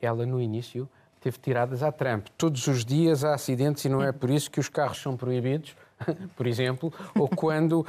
ela 0.00 0.24
no 0.24 0.40
início 0.40 0.88
teve 1.20 1.38
tiradas 1.38 1.82
à 1.82 1.92
Trump. 1.92 2.26
Todos 2.36 2.66
os 2.66 2.84
dias 2.84 3.22
há 3.22 3.34
acidentes 3.34 3.84
e 3.84 3.88
não 3.88 4.02
é 4.02 4.10
por 4.10 4.30
isso 4.30 4.50
que 4.50 4.58
os 4.58 4.68
carros 4.68 5.00
são 5.00 5.16
proibidos, 5.16 5.76
por 6.36 6.46
exemplo, 6.46 6.92
ou 7.14 7.28
quando, 7.28 7.86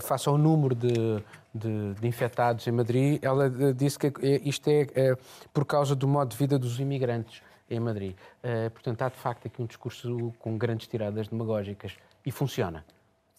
face 0.00 0.28
ao 0.28 0.38
número 0.38 0.74
de 0.74 1.22
de, 1.54 1.94
de, 1.94 2.08
infectados 2.08 2.66
em 2.66 2.72
Madrid, 2.72 3.22
ela 3.22 3.46
eh, 3.46 3.72
disse 3.72 3.96
que 3.96 4.12
isto 4.44 4.68
é, 4.68 4.88
é, 4.94 5.16
por 5.52 5.64
causa 5.64 5.94
do 5.94 6.08
modo 6.08 6.30
de 6.30 6.36
vida 6.36 6.58
dos 6.58 6.80
imigrantes 6.80 7.42
em 7.70 7.78
Madrid. 7.78 8.16
Uh, 8.42 8.70
portanto, 8.70 9.02
há 9.02 9.08
de 9.08 9.16
facto 9.16 9.46
aqui 9.46 9.62
um 9.62 9.66
discurso 9.66 10.34
com 10.38 10.58
grandes 10.58 10.86
tiradas 10.86 11.28
demagógicas 11.28 11.96
e 12.26 12.30
funciona. 12.30 12.84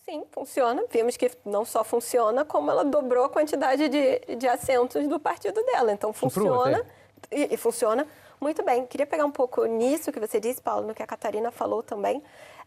Sim, 0.04 0.24
funciona. 0.32 0.84
Vimos 0.90 1.18
que 1.18 1.30
não 1.46 1.66
só 1.66 1.84
funciona, 1.84 2.46
como 2.46 2.72
ela 2.72 2.86
dobrou 2.86 3.26
a 3.26 3.30
quantidade 3.30 3.88
de, 3.90 4.36
de 4.36 4.48
assentos 4.48 5.08
do 5.08 5.20
partido 5.20 5.62
dela. 5.64 5.92
Então, 5.92 6.14
funciona 6.14 6.84
e, 7.32 7.54
e 7.54 7.58
funciona 7.58 8.08
muito 8.40 8.64
bem. 8.64 8.86
Queria 8.86 9.06
pegar 9.06 9.26
um 9.26 9.32
pouco 9.32 9.66
nisso 9.66 10.12
que 10.12 10.20
você 10.20 10.40
disse, 10.40 10.62
Paulo, 10.62 10.88
no 10.88 10.96
que 10.96 11.04
a 11.04 11.08
Catarina 11.08 11.52
falou 11.52 11.84
também. 11.84 12.24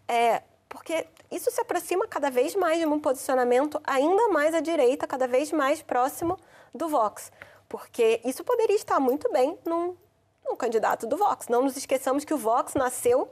É, 0.07 0.42
porque 0.68 1.07
isso 1.31 1.50
se 1.50 1.61
aproxima 1.61 2.07
cada 2.07 2.31
vez 2.31 2.54
mais 2.54 2.78
de 2.78 2.87
um 2.87 3.00
posicionamento 3.00 3.81
ainda 3.85 4.28
mais 4.28 4.54
à 4.54 4.61
direita, 4.61 5.07
cada 5.07 5.26
vez 5.26 5.50
mais 5.50 5.83
próximo 5.83 6.38
do 6.74 6.88
Vox. 6.88 7.33
Porque 7.68 8.20
isso 8.24 8.44
poderia 8.44 8.76
estar 8.76 9.00
muito 9.00 9.31
bem 9.31 9.59
num, 9.64 9.96
num 10.44 10.57
candidato 10.57 11.07
do 11.07 11.16
Vox. 11.16 11.48
Não 11.48 11.62
nos 11.62 11.76
esqueçamos 11.76 12.24
que 12.24 12.35
o 12.35 12.38
Vox 12.38 12.74
nasceu 12.74 13.31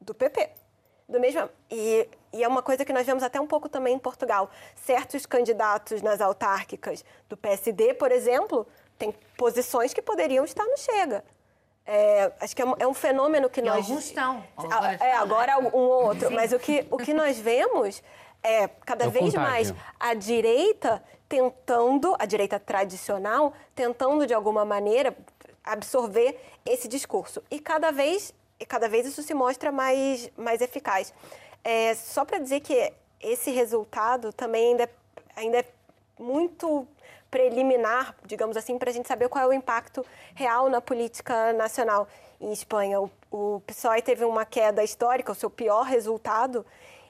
do 0.00 0.14
PP. 0.14 0.50
Do 1.08 1.20
mesmo, 1.20 1.48
e, 1.70 2.08
e 2.32 2.42
é 2.42 2.48
uma 2.48 2.62
coisa 2.62 2.84
que 2.84 2.92
nós 2.92 3.04
vemos 3.04 3.22
até 3.22 3.40
um 3.40 3.46
pouco 3.46 3.68
também 3.68 3.94
em 3.94 3.98
Portugal. 3.98 4.50
Certos 4.74 5.26
candidatos 5.26 6.00
nas 6.00 6.20
autárquicas 6.20 7.04
do 7.28 7.36
PSD, 7.36 7.94
por 7.94 8.10
exemplo, 8.10 8.66
têm 8.98 9.12
posições 9.36 9.92
que 9.92 10.00
poderiam 10.00 10.44
estar 10.44 10.64
no 10.64 10.76
Chega. 10.76 11.24
É, 11.84 12.32
acho 12.40 12.54
que 12.54 12.62
é 12.62 12.64
um, 12.64 12.74
é 12.78 12.86
um, 12.86 12.94
fenômeno 12.94 13.50
que 13.50 13.60
e 13.60 13.64
nós. 13.64 13.86
Alguns 13.86 14.04
estão. 14.04 14.44
Agora 14.56 14.94
é, 15.00 15.12
agora 15.14 15.58
um 15.58 15.74
ou 15.74 16.06
outro. 16.06 16.28
Sim. 16.28 16.34
Mas 16.34 16.52
o 16.52 16.58
que, 16.58 16.86
o 16.90 16.96
que 16.96 17.12
nós 17.12 17.38
vemos 17.38 18.02
é 18.42 18.68
cada 18.68 19.06
é 19.06 19.08
vez 19.08 19.34
mais 19.34 19.74
a 19.98 20.14
direita 20.14 21.02
tentando, 21.28 22.14
a 22.18 22.26
direita 22.26 22.60
tradicional, 22.60 23.54
tentando 23.74 24.26
de 24.26 24.34
alguma 24.34 24.64
maneira 24.64 25.16
absorver 25.64 26.38
esse 26.64 26.86
discurso. 26.86 27.42
E 27.50 27.58
cada 27.58 27.90
vez, 27.90 28.34
e 28.60 28.66
cada 28.66 28.88
vez 28.88 29.06
isso 29.06 29.22
se 29.22 29.32
mostra 29.32 29.72
mais, 29.72 30.30
mais 30.36 30.60
eficaz. 30.60 31.12
É, 31.64 31.94
só 31.94 32.24
para 32.24 32.38
dizer 32.38 32.60
que 32.60 32.92
esse 33.20 33.50
resultado 33.50 34.32
também 34.32 34.72
ainda, 34.72 34.90
ainda 35.36 35.58
é 35.60 35.64
muito 36.18 36.86
preliminar, 37.32 38.14
digamos 38.26 38.58
assim, 38.58 38.78
para 38.78 38.90
a 38.90 38.92
gente 38.92 39.08
saber 39.08 39.26
qual 39.30 39.42
é 39.42 39.48
o 39.48 39.52
impacto 39.54 40.04
real 40.34 40.68
na 40.68 40.82
política 40.82 41.54
nacional. 41.54 42.06
Em 42.38 42.52
Espanha, 42.52 43.00
o, 43.00 43.10
o 43.30 43.60
PSOE 43.66 44.02
teve 44.02 44.22
uma 44.22 44.44
queda 44.44 44.84
histórica, 44.84 45.32
o 45.32 45.34
seu 45.34 45.48
pior 45.48 45.84
resultado 45.84 46.64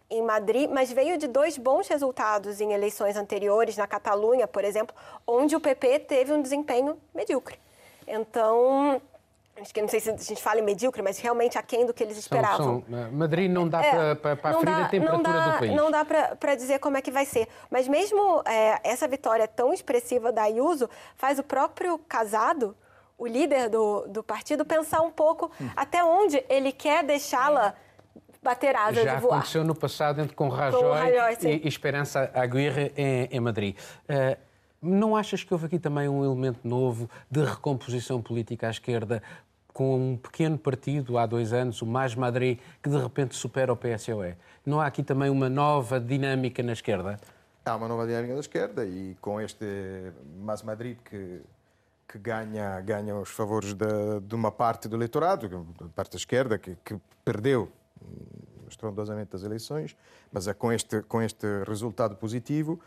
em 0.08 0.22
Madrid, 0.22 0.70
mas 0.70 0.92
veio 0.92 1.18
de 1.18 1.26
dois 1.26 1.58
bons 1.58 1.88
resultados 1.88 2.60
em 2.60 2.72
eleições 2.72 3.16
anteriores, 3.16 3.76
na 3.76 3.86
Catalunha, 3.86 4.46
por 4.46 4.64
exemplo, 4.64 4.94
onde 5.26 5.56
o 5.56 5.60
PP 5.60 5.98
teve 6.00 6.32
um 6.32 6.40
desempenho 6.40 6.96
medíocre. 7.12 7.58
Então, 8.06 9.02
Acho 9.60 9.72
que 9.72 9.82
não 9.82 9.88
sei 9.88 10.00
se 10.00 10.10
a 10.10 10.16
gente 10.16 10.42
fala 10.42 10.60
em 10.60 10.62
medíocre, 10.62 11.02
mas 11.02 11.18
realmente 11.18 11.58
aquém 11.58 11.84
do 11.84 11.92
que 11.92 12.02
eles 12.02 12.16
esperavam. 12.16 12.82
São, 12.82 12.84
são. 12.88 13.12
Madrid 13.12 13.50
não 13.50 13.68
dá 13.68 13.84
é, 13.84 14.14
para 14.14 14.32
aferir 14.32 14.74
a 14.74 14.88
temperatura 14.88 15.32
dá, 15.32 15.48
do 15.50 15.58
país. 15.58 15.76
Não 15.76 15.90
dá 15.90 16.04
para 16.04 16.54
dizer 16.54 16.78
como 16.78 16.96
é 16.96 17.02
que 17.02 17.10
vai 17.10 17.26
ser. 17.26 17.46
Mas 17.70 17.86
mesmo 17.86 18.42
é, 18.46 18.80
essa 18.82 19.06
vitória 19.06 19.46
tão 19.46 19.72
expressiva 19.72 20.32
da 20.32 20.44
Ayuso 20.44 20.88
faz 21.16 21.38
o 21.38 21.42
próprio 21.42 21.98
Casado, 21.98 22.74
o 23.18 23.26
líder 23.26 23.68
do, 23.68 24.06
do 24.08 24.22
partido, 24.22 24.64
pensar 24.64 25.02
um 25.02 25.10
pouco 25.10 25.50
hum. 25.60 25.68
até 25.76 26.02
onde 26.02 26.42
ele 26.48 26.72
quer 26.72 27.04
deixá-la 27.04 27.74
bater 28.42 28.74
asas 28.74 29.04
Já 29.04 29.20
voar. 29.20 29.38
aconteceu 29.38 29.62
no 29.62 29.74
passado 29.74 30.20
entre 30.20 30.34
com 30.34 30.48
Rajoy, 30.48 30.82
Rajoy 30.82 31.36
e, 31.44 31.64
e 31.64 31.68
Esperança 31.68 32.30
Aguirre 32.34 32.92
em, 32.96 33.28
em 33.30 33.40
Madrid. 33.40 33.76
Uh, 34.08 34.36
não 34.82 35.14
achas 35.14 35.44
que 35.44 35.52
houve 35.54 35.66
aqui 35.66 35.78
também 35.78 36.08
um 36.08 36.24
elemento 36.24 36.66
novo 36.66 37.08
de 37.30 37.44
recomposição 37.44 38.20
política 38.20 38.66
à 38.66 38.70
esquerda, 38.70 39.22
com 39.72 40.12
um 40.12 40.16
pequeno 40.16 40.58
partido 40.58 41.16
há 41.16 41.24
dois 41.24 41.52
anos, 41.52 41.80
o 41.80 41.86
Mais 41.86 42.14
Madrid, 42.14 42.58
que 42.82 42.90
de 42.90 42.98
repente 42.98 43.34
supera 43.34 43.72
o 43.72 43.76
PSOE? 43.76 44.34
Não 44.66 44.80
há 44.80 44.86
aqui 44.86 45.02
também 45.02 45.30
uma 45.30 45.48
nova 45.48 45.98
dinâmica 45.98 46.62
na 46.62 46.72
esquerda? 46.72 47.18
Há 47.64 47.76
uma 47.76 47.88
nova 47.88 48.06
dinâmica 48.06 48.34
da 48.34 48.40
esquerda 48.40 48.84
e 48.84 49.16
com 49.20 49.40
este 49.40 49.64
Mais 50.40 50.62
Madrid 50.62 50.98
que, 51.04 51.40
que 52.08 52.18
ganha, 52.18 52.80
ganha 52.80 53.16
os 53.16 53.30
favores 53.30 53.72
de, 53.72 54.20
de 54.20 54.34
uma 54.34 54.50
parte 54.50 54.88
do 54.88 54.96
eleitorado, 54.96 55.66
da 55.80 55.86
parte 55.88 56.12
da 56.12 56.18
esquerda, 56.18 56.58
que, 56.58 56.76
que 56.84 56.96
perdeu 57.24 57.70
estrondosamente 58.68 59.36
as 59.36 59.42
eleições, 59.42 59.96
mas 60.30 60.48
é 60.48 60.54
com 60.54 60.72
este, 60.72 61.02
com 61.02 61.22
este 61.22 61.46
resultado 61.66 62.16
positivo. 62.16 62.80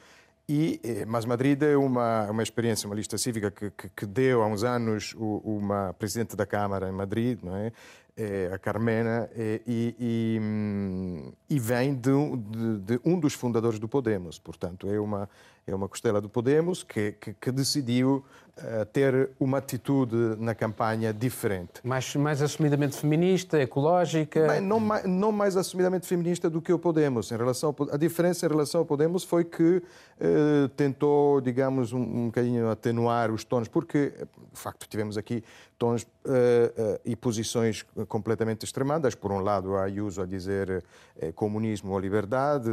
E, 0.47 0.79
eh, 0.83 1.05
mas 1.05 1.25
Madrid 1.25 1.61
é 1.63 1.75
uma, 1.75 2.29
uma 2.29 2.43
experiência, 2.43 2.87
uma 2.87 2.95
lista 2.95 3.17
cívica 3.17 3.49
que, 3.49 3.71
que, 3.71 3.89
que 3.89 4.05
deu 4.05 4.43
há 4.43 4.47
uns 4.47 4.63
anos 4.63 5.15
uma 5.17 5.93
presidente 5.93 6.35
da 6.35 6.45
Câmara 6.45 6.87
em 6.87 6.91
Madrid, 6.91 7.39
não 7.41 7.55
é? 7.55 7.71
É 8.17 8.49
a 8.53 8.57
Carmena, 8.57 9.29
é, 9.35 9.59
e, 9.67 9.95
e, 9.99 10.39
hum, 10.41 11.33
e 11.49 11.59
vem 11.59 11.93
de, 11.93 12.11
de, 12.37 12.77
de, 12.79 12.99
um 13.03 13.19
dos 13.19 13.33
fundadores 13.33 13.77
do 13.77 13.89
Podemos. 13.89 14.39
Portanto, 14.39 14.89
é 14.89 14.97
uma, 14.97 15.29
é 15.67 15.75
uma 15.75 15.89
costela 15.89 16.21
do 16.21 16.29
Podemos 16.29 16.81
que, 16.81 17.11
que, 17.13 17.33
que 17.33 17.51
decidiu 17.51 18.23
uh, 18.57 18.85
ter 18.85 19.31
uma 19.37 19.57
atitude 19.57 20.15
na 20.37 20.55
campanha 20.55 21.13
diferente. 21.13 21.81
Mais, 21.83 22.15
mais 22.15 22.41
assumidamente 22.41 22.95
feminista, 22.95 23.59
ecológica? 23.59 24.47
Bem, 24.47 24.61
não, 24.61 24.79
mais, 24.79 25.03
não 25.05 25.31
mais 25.33 25.57
assumidamente 25.57 26.07
feminista 26.07 26.49
do 26.49 26.61
que 26.61 26.71
o 26.71 26.79
Podemos. 26.79 27.31
Em 27.31 27.37
relação 27.37 27.75
ao, 27.77 27.93
a 27.93 27.97
diferença 27.97 28.45
em 28.45 28.49
relação 28.49 28.79
ao 28.79 28.85
Podemos 28.85 29.25
foi 29.25 29.43
que 29.43 29.77
uh, 29.81 30.69
tentou, 30.77 31.41
digamos, 31.41 31.91
um, 31.91 31.99
um 31.99 32.25
bocadinho 32.27 32.69
atenuar 32.69 33.29
os 33.29 33.43
tons, 33.43 33.67
porque, 33.67 34.13
de 34.53 34.59
facto, 34.59 34.87
tivemos 34.87 35.17
aqui 35.17 35.43
tons 35.77 36.03
uh, 36.03 36.07
uh, 36.07 36.99
e 37.03 37.15
posições 37.15 37.85
completamente 38.07 38.63
extremadas. 38.63 39.13
Por 39.13 39.31
um 39.31 39.39
lado, 39.39 39.75
a 39.75 39.83
Ayuso 39.83 40.21
a 40.21 40.25
dizer 40.25 40.83
uh, 41.21 41.33
comunismo 41.33 41.91
ou 41.91 41.99
liberdade, 41.99 42.69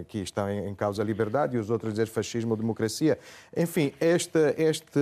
aqui 0.00 0.18
está 0.18 0.52
em, 0.52 0.68
em, 0.68 0.74
causa 0.74 1.02
a 1.02 1.04
liberdade, 1.04 1.56
e 1.56 1.58
os 1.58 1.70
outros 1.70 1.90
a 1.90 1.92
dizer 1.92 2.06
fascismo 2.06 2.50
ou 2.50 2.56
democracia. 2.56 3.18
Enfim, 3.56 3.92
este, 4.00 4.38
este 4.58 5.00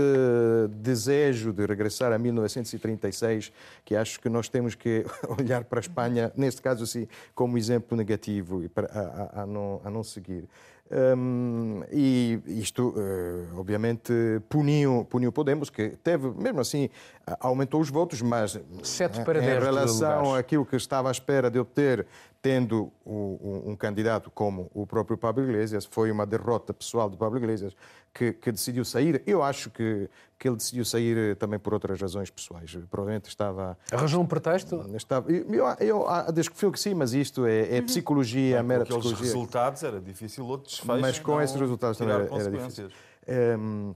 desejo 0.70 1.52
de 1.52 1.66
regressar 1.66 2.12
a 2.12 2.18
1936, 2.18 3.52
que 3.84 3.96
acho 3.96 4.20
que 4.20 4.28
nós 4.28 4.48
temos 4.48 4.74
que 4.74 5.04
olhar 5.38 5.64
para 5.64 5.80
a 5.80 5.82
Espanha, 5.82 6.32
neste 6.36 6.62
caso, 6.62 6.84
assim, 6.84 7.08
como 7.34 7.58
exemplo 7.58 7.96
negativo 7.96 8.62
e 8.62 8.68
para, 8.68 8.86
a, 8.86 9.40
a, 9.40 9.42
a, 9.42 9.46
não, 9.46 9.80
a 9.84 9.90
não 9.90 10.04
seguir. 10.04 10.48
Um, 10.90 11.84
e 11.92 12.40
isto, 12.46 12.88
uh, 12.88 13.58
obviamente, 13.60 14.12
puniu, 14.48 15.06
puniu 15.08 15.30
Podemos, 15.30 15.70
que 15.70 15.90
teve, 16.02 16.28
mesmo 16.30 16.60
assim, 16.60 16.90
aumentou 17.38 17.80
os 17.80 17.90
votos, 17.90 18.22
mas 18.22 18.58
Sete 18.82 19.22
para 19.24 19.42
em 19.42 19.60
relação 19.60 20.34
àquilo 20.34 20.64
que 20.64 20.76
estava 20.76 21.08
à 21.08 21.12
espera 21.12 21.50
de 21.50 21.58
obter, 21.58 22.06
tendo 22.42 22.90
um, 23.04 23.62
um, 23.66 23.76
candidato 23.76 24.30
como 24.30 24.70
o 24.72 24.86
próprio 24.86 25.18
Pablo 25.18 25.44
Iglesias, 25.44 25.84
foi 25.84 26.10
uma 26.10 26.24
derrota 26.24 26.72
pessoal 26.72 27.08
do 27.10 27.16
Pablo 27.16 27.38
Iglesias, 27.38 27.76
que, 28.14 28.32
que, 28.32 28.50
decidiu 28.50 28.84
sair. 28.84 29.22
Eu 29.26 29.42
acho 29.42 29.70
que, 29.70 30.08
que 30.38 30.48
ele 30.48 30.56
decidiu 30.56 30.84
sair 30.84 31.16
eh, 31.16 31.34
também 31.34 31.58
por 31.58 31.74
outras 31.74 32.00
razões 32.00 32.30
pessoais. 32.30 32.76
Provavelmente 32.90 33.28
estava. 33.28 33.78
Arranjou 33.92 34.22
um 34.22 34.26
pretexto? 34.26 34.84
Estava, 34.96 35.30
eu, 35.30 35.66
eu, 35.78 36.06
eu 36.26 36.32
desconfio 36.32 36.72
que 36.72 36.80
sim, 36.80 36.94
mas 36.94 37.12
isto 37.12 37.44
é, 37.46 37.76
é 37.76 37.82
psicologia, 37.82 38.56
Bem, 38.56 38.66
mera 38.66 38.84
psicologia. 38.84 39.12
aqueles 39.12 39.32
resultados 39.32 39.82
era 39.82 40.00
difícil 40.00 40.46
outros 40.46 40.76
desfechos. 40.76 41.00
Mas 41.00 41.18
com 41.18 41.40
esses 41.40 41.60
resultados 41.60 41.98
também 41.98 42.14
era, 42.14 42.24
era 42.34 42.50
difícil. 42.50 42.88
Um, 43.28 43.94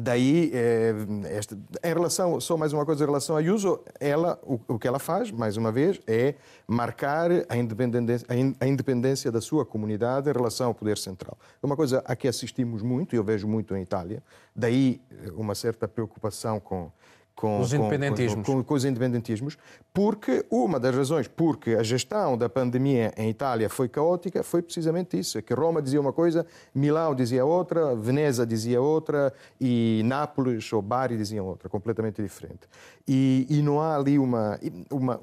Daí, 0.00 0.50
é, 0.54 0.94
esta, 1.36 1.54
em 1.54 1.92
relação, 1.92 2.40
só 2.40 2.56
mais 2.56 2.72
uma 2.72 2.86
coisa 2.86 3.04
em 3.04 3.06
relação 3.06 3.36
a 3.36 3.40
Ayuso, 3.40 3.78
ela, 4.00 4.38
o, 4.42 4.58
o, 4.66 4.78
que 4.78 4.88
ela 4.88 4.98
faz, 4.98 5.30
mais 5.30 5.58
uma 5.58 5.70
vez, 5.70 6.00
é 6.06 6.34
marcar 6.66 7.30
a 7.46 7.56
independência, 7.56 8.26
a 8.58 8.66
independência 8.66 9.30
da 9.30 9.40
sua 9.40 9.66
comunidade 9.66 10.30
em 10.30 10.32
relação 10.32 10.68
ao 10.68 10.74
poder 10.74 10.96
central. 10.96 11.36
É 11.62 11.66
uma 11.66 11.76
coisa 11.76 12.02
a 12.06 12.16
que 12.16 12.26
assistimos 12.26 12.80
muito, 12.80 13.14
e 13.14 13.18
eu 13.18 13.24
vejo 13.24 13.46
muito 13.46 13.76
em 13.76 13.82
Itália, 13.82 14.22
daí 14.56 14.98
uma 15.34 15.54
certa 15.54 15.86
preocupação 15.86 16.58
com, 16.58 16.90
com 17.34 17.60
os 17.60 17.72
independentismos. 17.72 18.46
Com, 18.46 18.56
com, 18.56 18.64
com, 18.64 18.74
os 18.74 18.84
independentismos, 18.84 19.58
porque 19.92 20.44
uma 20.50 20.78
das 20.78 20.94
razões 20.94 21.28
porque 21.28 21.70
a 21.70 21.82
gestão 21.82 22.36
da 22.36 22.48
pandemia 22.48 23.12
em 23.16 23.30
Itália 23.30 23.68
foi 23.68 23.88
caótica 23.88 24.42
foi 24.42 24.62
precisamente 24.62 25.18
isso, 25.18 25.38
é 25.38 25.42
que 25.42 25.52
Roma 25.54 25.82
dizia 25.82 26.00
uma 26.00 26.12
coisa, 26.12 26.46
Milão 26.74 27.14
dizia 27.14 27.44
outra, 27.44 27.94
Veneza 27.96 28.46
dizia 28.46 28.80
outra 28.80 29.32
e 29.60 30.02
Nápoles 30.04 30.72
ou 30.72 30.82
Bari 30.82 31.16
diziam 31.16 31.46
outra, 31.46 31.68
completamente 31.68 32.22
diferente. 32.22 32.68
E, 33.06 33.46
e 33.50 33.62
não 33.62 33.80
há 33.80 33.96
ali 33.96 34.18
uma, 34.18 34.58
uma, 34.90 35.20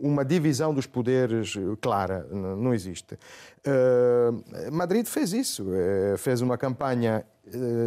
uma 0.00 0.24
divisão 0.24 0.72
dos 0.72 0.86
poderes 0.86 1.54
clara, 1.80 2.26
não 2.30 2.72
existe. 2.72 3.18
Uh, 3.66 4.72
Madrid 4.72 5.06
fez 5.06 5.32
isso, 5.32 5.64
uh, 5.64 6.16
fez 6.16 6.40
uma 6.40 6.56
campanha 6.56 7.26
eh, 7.26 7.35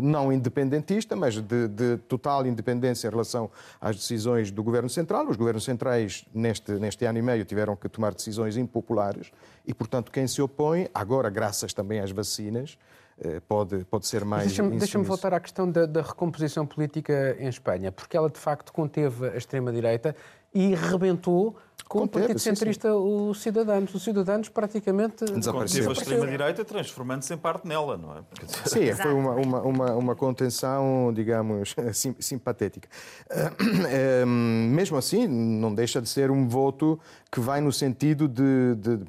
não 0.02 0.32
independentista, 0.32 1.16
mas 1.16 1.36
de, 1.36 1.68
de, 1.68 1.98
total 2.08 2.46
independência 2.46 3.08
em 3.08 3.12
relação 3.12 3.50
às 3.80 3.96
decisões 3.96 4.52
do 4.52 4.64
Governo 4.64 4.90
Central. 4.90 5.28
Os 5.28 5.36
governos 5.36 5.64
centrais, 5.64 6.26
neste, 6.34 6.72
neste 6.74 7.06
ano 7.06 7.20
e 7.20 7.22
meio, 7.22 7.44
tiveram 7.46 7.76
que 7.76 7.90
tomar 7.90 8.14
decisões 8.14 8.58
impopulares 8.58 9.32
e, 9.66 9.74
portanto, 9.74 10.12
quem 10.12 10.28
se 10.28 10.42
opõe, 10.42 10.88
agora, 10.94 11.30
graças 11.30 11.74
também 11.74 12.00
às 12.00 12.12
vacinas, 12.12 12.78
eh, 13.22 13.42
pode, 13.48 13.84
pode 13.86 14.08
ser 14.08 14.24
mais. 14.24 14.46
Deixa-me 14.48 14.78
deixa 14.78 14.98
voltar 15.00 15.34
à 15.34 15.40
questão 15.42 15.70
da, 15.70 15.86
da 15.86 16.02
recomposição 16.02 16.66
política 16.66 17.36
em 17.38 17.50
Espanha, 17.50 17.92
porque 17.92 18.16
ela, 18.16 18.30
de 18.30 18.40
facto, 18.40 18.72
conteve 18.72 19.28
a 19.28 19.36
extrema-direita 19.36 20.16
e 20.54 20.74
rebentou 20.74 21.56
com 21.90 22.04
o 22.04 22.08
Partido 22.08 22.38
Centrista, 22.38 22.94
o 22.94 23.34
Cidadanos. 23.34 23.94
Os 23.96 24.04
Cidadanos 24.04 24.48
praticamente 24.48 25.26
desapareceu. 25.26 25.90
a 25.90 25.94
extrema-direita 25.94 26.64
transformando-se 26.64 27.34
em 27.34 27.38
parte 27.38 27.68
nela, 27.68 27.98
não 27.98 28.16
é? 28.16 28.22
Sim, 28.66 28.94
foi 28.94 29.12
uma, 29.12 29.34
uma, 29.34 29.62
uma, 29.62 29.92
uma 29.96 30.16
contenção, 30.16 31.12
digamos, 31.12 31.76
sim, 31.94 32.16
simpatética. 32.20 32.88
Uh, 33.32 34.26
mesmo 34.28 34.98
assim, 34.98 35.28
não 35.28 35.74
deixa 35.74 36.00
de 36.00 36.08
ser 36.08 36.30
um 36.30 36.48
voto 36.48 37.00
que 37.32 37.40
vai 37.40 37.60
no 37.60 37.74
sentido 37.74 38.28
de, 38.28 38.76
de 38.76 39.00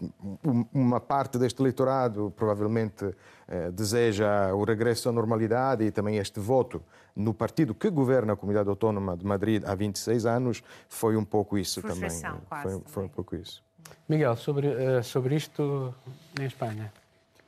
uma 0.72 1.00
parte 1.00 1.36
deste 1.36 1.60
eleitorado, 1.60 2.32
provavelmente, 2.34 3.04
uh, 3.04 3.72
deseja 3.72 4.54
o 4.54 4.64
regresso 4.64 5.06
à 5.10 5.12
normalidade 5.12 5.84
e 5.84 5.90
também 5.90 6.16
este 6.16 6.40
voto 6.40 6.82
no 7.20 7.34
partido 7.34 7.74
que 7.74 7.90
governa 7.90 8.32
a 8.32 8.36
Comunidade 8.36 8.68
Autónoma 8.68 9.16
de 9.16 9.24
Madrid 9.24 9.62
há 9.64 9.74
26 9.74 10.26
anos, 10.26 10.62
foi 10.88 11.16
um 11.16 11.24
pouco 11.24 11.58
isso 11.58 11.80
também. 11.82 12.10
Quase, 12.48 12.62
foi, 12.62 12.82
foi 12.86 13.04
um 13.04 13.08
pouco 13.08 13.36
isso. 13.36 13.62
Miguel, 14.08 14.36
sobre, 14.36 14.68
uh, 14.68 15.02
sobre 15.02 15.36
isto 15.36 15.94
em 16.40 16.44
Espanha. 16.44 16.92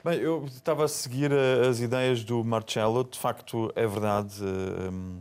Bem, 0.05 0.19
eu 0.19 0.45
estava 0.47 0.85
a 0.85 0.89
seguir 0.89 1.31
eh, 1.31 1.69
as 1.69 1.79
ideias 1.79 2.25
do 2.25 2.43
Marcelo. 2.43 3.05
De 3.05 3.17
facto, 3.17 3.73
é 3.77 3.87
verdade. 3.87 4.43
Um, 4.43 5.21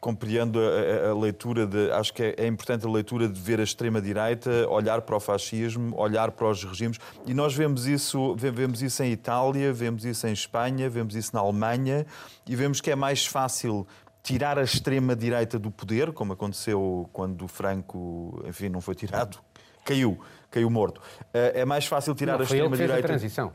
compreendo 0.00 0.58
a, 0.58 1.10
a, 1.10 1.14
leitura 1.14 1.66
de. 1.66 1.90
Acho 1.92 2.12
que 2.14 2.22
é, 2.22 2.34
é, 2.38 2.46
importante 2.46 2.86
a 2.86 2.90
leitura 2.90 3.28
de 3.28 3.38
ver 3.38 3.60
a 3.60 3.62
extrema-direita, 3.62 4.66
olhar 4.68 5.02
para 5.02 5.16
o 5.16 5.20
fascismo, 5.20 5.94
olhar 5.96 6.30
para 6.30 6.48
os 6.48 6.64
regimes. 6.64 6.98
E 7.26 7.34
nós 7.34 7.54
vemos 7.54 7.86
isso, 7.86 8.34
vemos 8.34 8.80
isso 8.80 9.02
em 9.02 9.12
Itália, 9.12 9.72
vemos 9.72 10.04
isso 10.04 10.26
em 10.26 10.32
Espanha, 10.32 10.88
vemos 10.88 11.14
isso 11.14 11.30
na 11.34 11.40
Alemanha 11.40 12.06
e 12.46 12.56
vemos 12.56 12.80
que 12.80 12.90
é 12.90 12.96
mais 12.96 13.26
fácil 13.26 13.86
tirar 14.22 14.58
a 14.58 14.62
extrema-direita 14.62 15.58
do 15.58 15.70
poder, 15.70 16.12
como 16.12 16.32
aconteceu 16.32 17.08
quando 17.12 17.46
Franco, 17.46 18.42
enfim, 18.46 18.68
não 18.68 18.80
foi 18.80 18.94
tirado, 18.94 19.38
caiu, 19.84 20.18
caiu 20.50 20.68
morto. 20.70 21.00
Eh, 21.32 21.60
é 21.60 21.64
mais 21.64 21.86
fácil 21.86 22.14
tirar 22.14 22.34
não, 22.34 22.40
a 22.40 22.44
extrema-direita. 22.44 23.02
transição. 23.02 23.52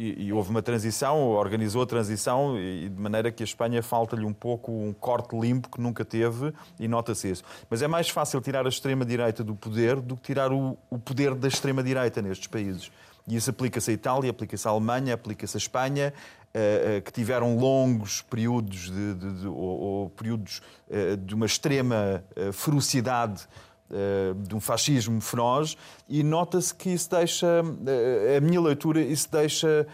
E, 0.00 0.26
e, 0.26 0.32
houve 0.32 0.50
uma 0.50 0.62
transição, 0.62 1.30
organizou 1.30 1.82
a 1.82 1.86
transição, 1.86 2.56
e 2.56 2.88
de 2.88 3.00
maneira 3.00 3.32
que 3.32 3.42
a 3.42 3.44
Espanha 3.44 3.82
falta-lhe 3.82 4.24
um 4.24 4.32
pouco 4.32 4.70
um 4.70 4.92
corte 4.92 5.36
limpo 5.36 5.68
que 5.68 5.80
nunca 5.80 6.04
teve, 6.04 6.54
e 6.78 6.86
nota-se 6.86 7.28
isso. 7.32 7.42
Mas 7.68 7.82
é 7.82 7.88
mais 7.88 8.08
fácil 8.08 8.40
tirar 8.40 8.64
a 8.64 8.68
extrema-direita 8.68 9.42
do 9.42 9.56
poder 9.56 9.96
do 9.96 10.14
que 10.14 10.22
tirar 10.22 10.52
o, 10.52 10.78
o 10.88 11.00
poder 11.00 11.34
da 11.34 11.48
extrema-direita 11.48 12.22
nestes 12.22 12.46
países. 12.46 12.92
E 13.26 13.34
isso 13.34 13.50
aplica-se 13.50 13.90
à 13.90 13.92
Itália, 13.92 14.30
aplica-se 14.30 14.68
à 14.68 14.70
Alemanha, 14.70 15.14
aplica-se 15.14 15.56
à 15.56 15.58
Espanha, 15.58 16.14
uh, 16.54 16.98
uh, 16.98 17.02
que 17.02 17.12
tiveram 17.12 17.56
longos 17.56 18.22
períodos 18.22 18.90
de, 18.92 19.14
de, 19.14 19.40
de 19.40 19.46
ou, 19.48 19.80
ou, 19.80 20.10
períodos 20.10 20.62
uh, 20.88 21.16
de 21.16 21.34
uma 21.34 21.46
extrema 21.46 22.22
ferocidade 22.52 23.42
eh, 23.42 23.67
de 24.46 24.54
um 24.54 24.60
fascismo 24.60 25.20
feroz 25.20 25.76
e 26.08 26.22
nota-se 26.22 26.74
que 26.74 26.90
isso 26.90 27.10
deixa, 27.10 27.46
eh, 27.86 28.36
a 28.36 28.40
minha 28.40 28.60
leitura, 28.60 29.00
isso 29.00 29.30
deixa 29.30 29.86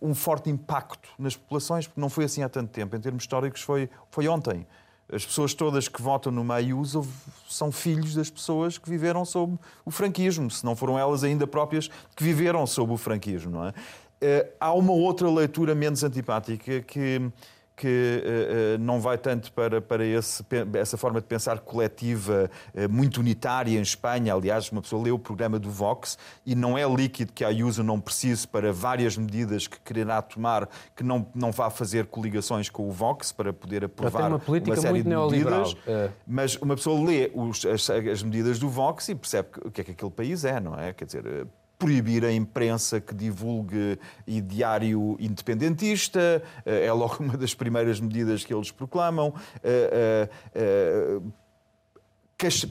um 0.00 0.14
forte 0.14 0.48
impacto 0.48 1.08
nas 1.18 1.36
populações, 1.36 1.86
porque 1.86 2.00
não 2.00 2.08
foi 2.08 2.24
assim 2.24 2.42
há 2.42 2.48
tanto 2.48 2.70
tempo. 2.70 2.96
Em 2.96 3.00
termos 3.00 3.24
históricos, 3.24 3.60
foi, 3.60 3.90
foi 4.10 4.28
ontem. 4.28 4.66
As 5.12 5.26
pessoas 5.26 5.52
todas 5.52 5.86
que 5.86 6.00
votam 6.00 6.32
no 6.32 6.42
Maiuso 6.42 7.06
são 7.46 7.70
filhos 7.70 8.14
das 8.14 8.30
pessoas 8.30 8.78
que 8.78 8.88
viveram 8.88 9.24
sob 9.24 9.58
o 9.84 9.90
franquismo, 9.90 10.50
se 10.50 10.64
não 10.64 10.74
foram 10.74 10.98
elas 10.98 11.22
ainda 11.22 11.46
próprias 11.46 11.88
que 12.16 12.24
viveram 12.24 12.66
sob 12.66 12.92
o 12.92 12.96
franquismo. 12.96 13.52
Não 13.52 13.66
é? 13.66 13.74
Eh, 14.20 14.50
há 14.58 14.72
uma 14.72 14.92
outra 14.92 15.30
leitura 15.30 15.74
menos 15.74 16.02
antipática 16.02 16.80
que 16.80 17.30
que 17.76 18.22
uh, 18.24 18.78
não 18.78 19.00
vai 19.00 19.18
tanto 19.18 19.52
para, 19.52 19.80
para 19.80 20.04
esse, 20.04 20.44
essa 20.74 20.96
forma 20.96 21.20
de 21.20 21.26
pensar 21.26 21.58
coletiva, 21.58 22.50
uh, 22.74 22.92
muito 22.92 23.18
unitária 23.20 23.76
em 23.76 23.82
Espanha. 23.82 24.34
Aliás, 24.34 24.70
uma 24.70 24.80
pessoa 24.80 25.02
lê 25.02 25.10
o 25.10 25.18
programa 25.18 25.58
do 25.58 25.70
Vox 25.70 26.16
e 26.46 26.54
não 26.54 26.78
é 26.78 26.88
líquido 26.88 27.32
que 27.32 27.44
a 27.44 27.48
Ayuso 27.48 27.82
não 27.82 28.00
precise 28.00 28.46
para 28.46 28.72
várias 28.72 29.16
medidas 29.16 29.66
que 29.66 29.80
quererá 29.80 30.22
tomar, 30.22 30.68
que 30.94 31.02
não, 31.02 31.26
não 31.34 31.50
vá 31.50 31.68
fazer 31.68 32.06
coligações 32.06 32.68
com 32.70 32.88
o 32.88 32.92
Vox 32.92 33.32
para 33.32 33.52
poder 33.52 33.84
aprovar 33.84 34.28
uma, 34.28 34.38
política 34.38 34.72
uma 34.72 34.80
série 34.80 34.94
muito 34.94 35.04
de 35.04 35.10
neoliberal. 35.10 35.60
medidas. 35.62 35.86
Uh... 35.86 36.12
Mas 36.26 36.56
uma 36.56 36.76
pessoa 36.76 37.04
lê 37.04 37.30
os, 37.34 37.64
as, 37.66 37.90
as 37.90 38.22
medidas 38.22 38.58
do 38.58 38.68
Vox 38.68 39.08
e 39.08 39.14
percebe 39.14 39.48
o 39.64 39.70
que 39.70 39.80
é 39.80 39.84
que 39.84 39.90
aquele 39.90 40.10
país 40.10 40.44
é, 40.44 40.60
não 40.60 40.78
é? 40.78 40.92
Quer 40.92 41.06
dizer, 41.06 41.46
proibir 41.78 42.24
a 42.24 42.32
imprensa 42.32 43.00
que 43.00 43.14
divulgue 43.14 43.98
diário 44.26 45.16
independentista, 45.18 46.42
eh, 46.64 46.86
é 46.86 46.92
logo 46.92 47.16
uma 47.24 47.36
das 47.36 47.54
primeiras 47.54 48.00
medidas 48.00 48.44
que 48.44 48.54
eles 48.54 48.70
proclamam. 48.70 49.34
Eh, 49.62 50.28
eh, 50.54 51.20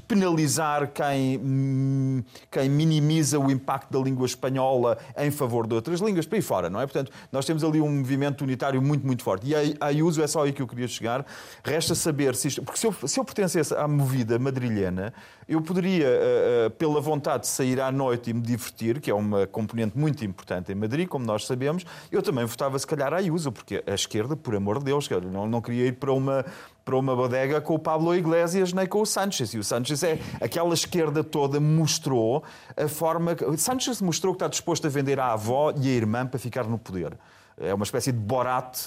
penalizar 0.07 0.91
quem, 0.91 1.37
hum, 1.37 2.23
quem 2.51 2.69
minimiza 2.69 3.39
o 3.39 3.49
impacto 3.49 3.91
da 3.91 3.99
língua 3.99 4.25
espanhola 4.25 4.97
em 5.17 5.31
favor 5.31 5.65
de 5.65 5.73
outras 5.73 5.99
línguas, 5.99 6.25
para 6.25 6.37
aí 6.37 6.41
fora, 6.41 6.69
não 6.69 6.79
é? 6.79 6.85
Portanto, 6.85 7.11
nós 7.31 7.45
temos 7.45 7.63
ali 7.63 7.81
um 7.81 7.89
movimento 7.89 8.43
unitário 8.43 8.81
muito, 8.81 9.05
muito 9.05 9.23
forte. 9.23 9.47
E 9.47 9.55
a 9.55 9.87
Ayuso 9.87 10.21
é 10.21 10.27
só 10.27 10.43
aí 10.43 10.51
que 10.51 10.61
eu 10.61 10.67
queria 10.67 10.87
chegar. 10.87 11.25
Resta 11.63 11.95
saber 11.95 12.35
se 12.35 12.49
isto. 12.49 12.63
Porque 12.63 12.79
se 12.79 12.85
eu, 12.85 12.93
se 13.07 13.19
eu 13.19 13.25
pertencesse 13.25 13.73
à 13.73 13.87
movida 13.87 14.37
madrilhena, 14.37 15.13
eu 15.47 15.61
poderia, 15.61 16.07
uh, 16.07 16.69
pela 16.71 16.99
vontade 17.01 17.43
de 17.43 17.47
sair 17.47 17.79
à 17.79 17.91
noite 17.91 18.29
e 18.29 18.33
me 18.33 18.41
divertir, 18.41 18.99
que 18.99 19.09
é 19.09 19.13
uma 19.13 19.47
componente 19.47 19.97
muito 19.97 20.23
importante 20.25 20.71
em 20.71 20.75
Madrid, 20.75 21.07
como 21.07 21.25
nós 21.25 21.45
sabemos, 21.45 21.85
eu 22.11 22.21
também 22.21 22.45
votava 22.45 22.77
se 22.77 22.87
calhar 22.87 23.13
a 23.13 23.17
Ayuso, 23.17 23.51
porque 23.51 23.83
a 23.85 23.93
esquerda, 23.93 24.35
por 24.35 24.55
amor 24.55 24.79
de 24.79 24.85
Deus, 24.85 25.07
não, 25.31 25.47
não 25.47 25.61
queria 25.61 25.87
ir 25.87 25.93
para 25.93 26.11
uma, 26.11 26.45
para 26.83 26.95
uma 26.95 27.15
bodega 27.15 27.61
com 27.61 27.75
o 27.75 27.79
Pablo 27.79 28.15
Iglesias 28.15 28.73
nem 28.73 28.85
com 28.85 29.01
o 29.01 29.05
Sánchez. 29.05 29.53
E 29.53 29.57
o 29.57 29.63
Sánchez 29.63 30.03
é 30.03 30.19
aquela 30.41 30.73
esquerda 30.73 31.23
toda 31.23 31.59
mostrou 31.59 32.43
a 32.75 32.87
forma. 32.87 33.35
Que... 33.35 33.57
Sánchez 33.57 34.01
mostrou 34.01 34.33
que 34.33 34.37
está 34.37 34.47
disposto 34.47 34.87
a 34.87 34.89
vender 34.89 35.19
a 35.19 35.33
avó 35.33 35.73
e 35.75 35.87
a 35.87 35.91
irmã 35.91 36.25
para 36.25 36.39
ficar 36.39 36.65
no 36.65 36.77
poder. 36.77 37.17
É 37.57 37.73
uma 37.73 37.83
espécie 37.83 38.11
de 38.11 38.17
Borat 38.17 38.85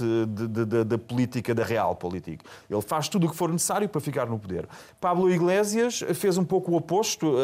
da 0.87 0.99
política, 0.99 1.55
da 1.55 1.65
real 1.65 1.95
política. 1.95 2.45
Ele 2.69 2.83
faz 2.83 3.09
tudo 3.09 3.27
o 3.27 3.31
que 3.31 3.37
for 3.37 3.51
necessário 3.51 3.89
para 3.89 4.01
ficar 4.01 4.27
no 4.27 4.39
poder. 4.39 4.69
Pablo 5.01 5.31
Iglesias 5.31 6.01
fez 6.15 6.37
um 6.37 6.45
pouco 6.45 6.73
o 6.73 6.77
oposto. 6.77 7.37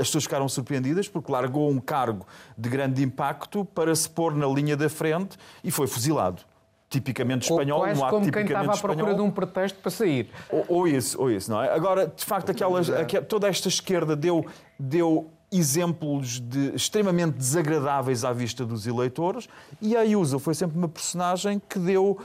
As 0.00 0.06
pessoas 0.06 0.24
ficaram 0.24 0.48
surpreendidas 0.48 1.08
porque 1.08 1.30
largou 1.32 1.70
um 1.70 1.80
cargo 1.80 2.26
de 2.56 2.68
grande 2.68 3.02
impacto 3.02 3.64
para 3.64 3.94
se 3.94 4.08
pôr 4.08 4.34
na 4.34 4.46
linha 4.46 4.76
da 4.76 4.88
frente 4.88 5.36
e 5.64 5.70
foi 5.70 5.86
fuzilado 5.86 6.42
tipicamente 6.90 7.50
espanhol, 7.50 7.80
Quase 7.80 8.00
um 8.00 8.04
ato 8.04 8.10
como 8.14 8.24
tipicamente 8.24 8.48
quem 8.48 8.56
estava 8.62 8.78
à 8.78 8.80
procura 8.80 9.10
espanhol. 9.10 9.14
de 9.16 9.22
um 9.22 9.30
pretexto 9.30 9.78
para 9.80 9.90
sair. 9.90 10.30
Ou, 10.50 10.64
ou 10.68 10.88
isso, 10.88 11.20
ou 11.20 11.30
isso, 11.30 11.50
não 11.50 11.62
é? 11.62 11.70
Agora, 11.70 12.06
de 12.06 12.24
facto, 12.24 12.50
aquelas, 12.50 12.88
aqu- 12.88 13.20
toda 13.28 13.46
esta 13.46 13.68
esquerda 13.68 14.16
deu, 14.16 14.46
deu 14.78 15.28
exemplos 15.50 16.40
de, 16.40 16.74
extremamente 16.74 17.34
desagradáveis 17.36 18.24
à 18.24 18.32
vista 18.32 18.64
dos 18.66 18.86
eleitores 18.86 19.48
e 19.80 19.96
a 19.96 20.00
Ayuso 20.00 20.38
foi 20.38 20.54
sempre 20.54 20.76
uma 20.76 20.88
personagem 20.88 21.60
que 21.68 21.78
deu 21.78 22.12
uh, 22.12 22.18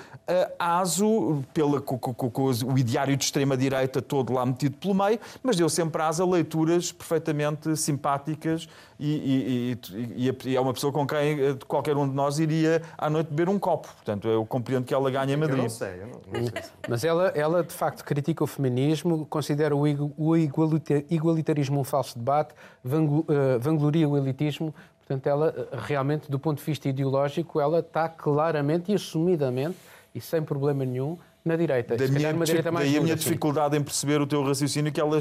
aso 0.59 1.41
pela, 1.53 1.79
com, 1.81 1.97
com- 1.97 2.13
com- 2.13 2.29
com 2.29 2.43
o 2.65 2.77
ideário 2.77 3.15
de 3.15 3.23
extrema-direita 3.23 4.01
todo 4.01 4.33
lá 4.33 4.45
metido 4.45 4.77
pelo 4.77 4.93
meio, 4.93 5.19
mas 5.41 5.55
deu 5.55 5.69
sempre 5.69 6.01
aso 6.01 6.23
a 6.23 6.25
leituras 6.25 6.91
perfeitamente 6.91 7.75
simpáticas 7.77 8.67
e, 8.99 9.77
e- 9.93 9.93
e- 10.25 10.35
e- 10.51 10.55
é 10.55 10.59
uma 10.61 10.73
pessoa 10.73 10.91
com 10.93 11.05
quem 11.07 11.39
eh, 11.39 11.57
qualquer 11.67 11.97
um 11.97 12.07
de 12.07 12.13
nós 12.13 12.39
iria 12.39 12.81
à 12.97 13.09
noite 13.09 13.27
beber 13.29 13.49
um 13.49 13.57
copo. 13.59 13.87
Portanto, 13.95 14.27
eu 14.27 14.45
compreendo 14.45 14.85
que 14.85 14.93
ela 14.93 15.09
ganha 15.09 15.31
em 15.31 15.33
Eu 15.33 15.39
Madrid. 15.39 15.57
não 15.61 15.69
sei, 15.69 16.01
eu 16.01 16.07
não, 16.07 16.21
não 16.31 16.47
sei. 16.51 16.61
se- 16.61 16.71
Mas 16.87 17.03
ela, 17.03 17.27
ela, 17.29 17.63
de 17.63 17.73
facto, 17.73 18.03
critica 18.03 18.43
o 18.43 18.47
feminismo, 18.47 19.25
considera 19.29 19.75
o 19.75 19.87
igu- 19.87 20.13
o 20.17 20.35
igualita- 20.37 21.03
igualitarismo 21.09 21.79
um 21.79 21.83
falso 21.83 22.17
debate, 22.17 22.53
vangloria 23.59 24.07
o 24.07 24.17
elitismo. 24.17 24.73
Portanto, 25.05 25.27
ela, 25.27 25.53
eh, 25.55 25.77
realmente, 25.85 26.31
do 26.31 26.39
ponto 26.39 26.59
de 26.59 26.63
vista 26.63 26.87
ideológico, 26.87 27.59
ela 27.59 27.79
está 27.79 28.07
claramente 28.07 28.91
e 28.91 28.95
assumidamente, 28.95 29.77
e 30.15 30.21
sem 30.21 30.41
problema 30.41 30.85
nenhum, 30.85 31.17
na 31.43 31.55
direita. 31.55 31.97
Da 31.97 32.07
minha, 32.07 32.31
uma 32.31 32.45
direita 32.45 32.71
mais 32.71 32.87
daí 32.87 32.97
a 32.97 33.01
minha 33.01 33.13
dura, 33.13 33.21
sim. 33.21 33.29
dificuldade 33.29 33.77
em 33.77 33.83
perceber 33.83 34.21
o 34.21 34.27
teu 34.27 34.41
raciocínio 34.43 34.91
que 34.91 35.01
ela 35.01 35.19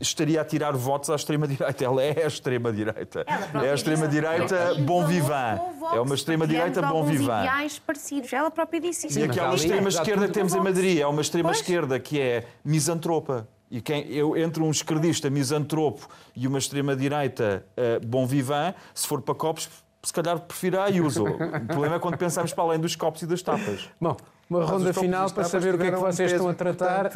estaria 0.00 0.40
a 0.40 0.44
tirar 0.44 0.72
votos 0.72 1.10
à 1.10 1.14
extrema-direita. 1.14 1.84
Ela 1.84 2.02
é 2.02 2.24
a 2.24 2.26
extrema-direita. 2.26 3.24
É 3.62 3.70
a 3.70 3.74
extrema-direita 3.74 4.74
bom 4.80 5.06
vivant. 5.06 5.60
É 5.92 6.00
uma 6.00 6.14
extrema-direita 6.14 6.82
bom 6.82 7.04
vivant. 7.04 7.44
ideais 7.44 7.78
parecidos. 7.78 8.32
Ela 8.32 8.50
própria 8.50 8.80
disse 8.80 9.08
isso. 9.08 9.18
E 9.18 9.24
aquela 9.24 9.54
extrema-esquerda 9.54 10.26
que 10.26 10.32
temos 10.32 10.54
em. 10.54 10.60
Madrid 10.60 10.98
é 10.98 11.06
uma 11.06 11.20
extrema-esquerda 11.20 11.98
que 12.00 12.20
é 12.20 12.44
misantropa. 12.64 13.46
E 13.70 13.80
quem, 13.80 14.10
eu, 14.10 14.36
entre 14.36 14.62
um 14.62 14.70
esquerdista 14.70 15.28
misantropo 15.28 16.08
e 16.34 16.46
uma 16.46 16.58
extrema-direita 16.58 17.66
eh, 17.76 18.00
bom 18.00 18.26
vivant, 18.26 18.74
se 18.94 19.06
for 19.06 19.20
para 19.20 19.34
copos, 19.34 19.68
se 20.02 20.12
calhar 20.12 20.40
prefiro 20.40 20.80
a 20.80 20.84
Ayuso. 20.84 21.24
O 21.28 21.66
problema 21.66 21.96
é 21.96 21.98
quando 21.98 22.16
pensamos 22.16 22.52
para 22.52 22.64
além 22.64 22.80
dos 22.80 22.96
copos 22.96 23.20
e 23.22 23.26
das 23.26 23.42
tapas. 23.42 23.90
Bom, 24.00 24.16
uma 24.48 24.60
Mas 24.60 24.70
ronda 24.70 24.94
final 24.94 25.30
para 25.30 25.44
saber 25.44 25.74
o 25.74 25.78
que 25.78 25.84
é 25.84 25.90
que 25.90 25.96
um 25.96 26.00
vocês 26.00 26.32
estão 26.32 26.48
a 26.48 26.54
tratar. 26.54 27.10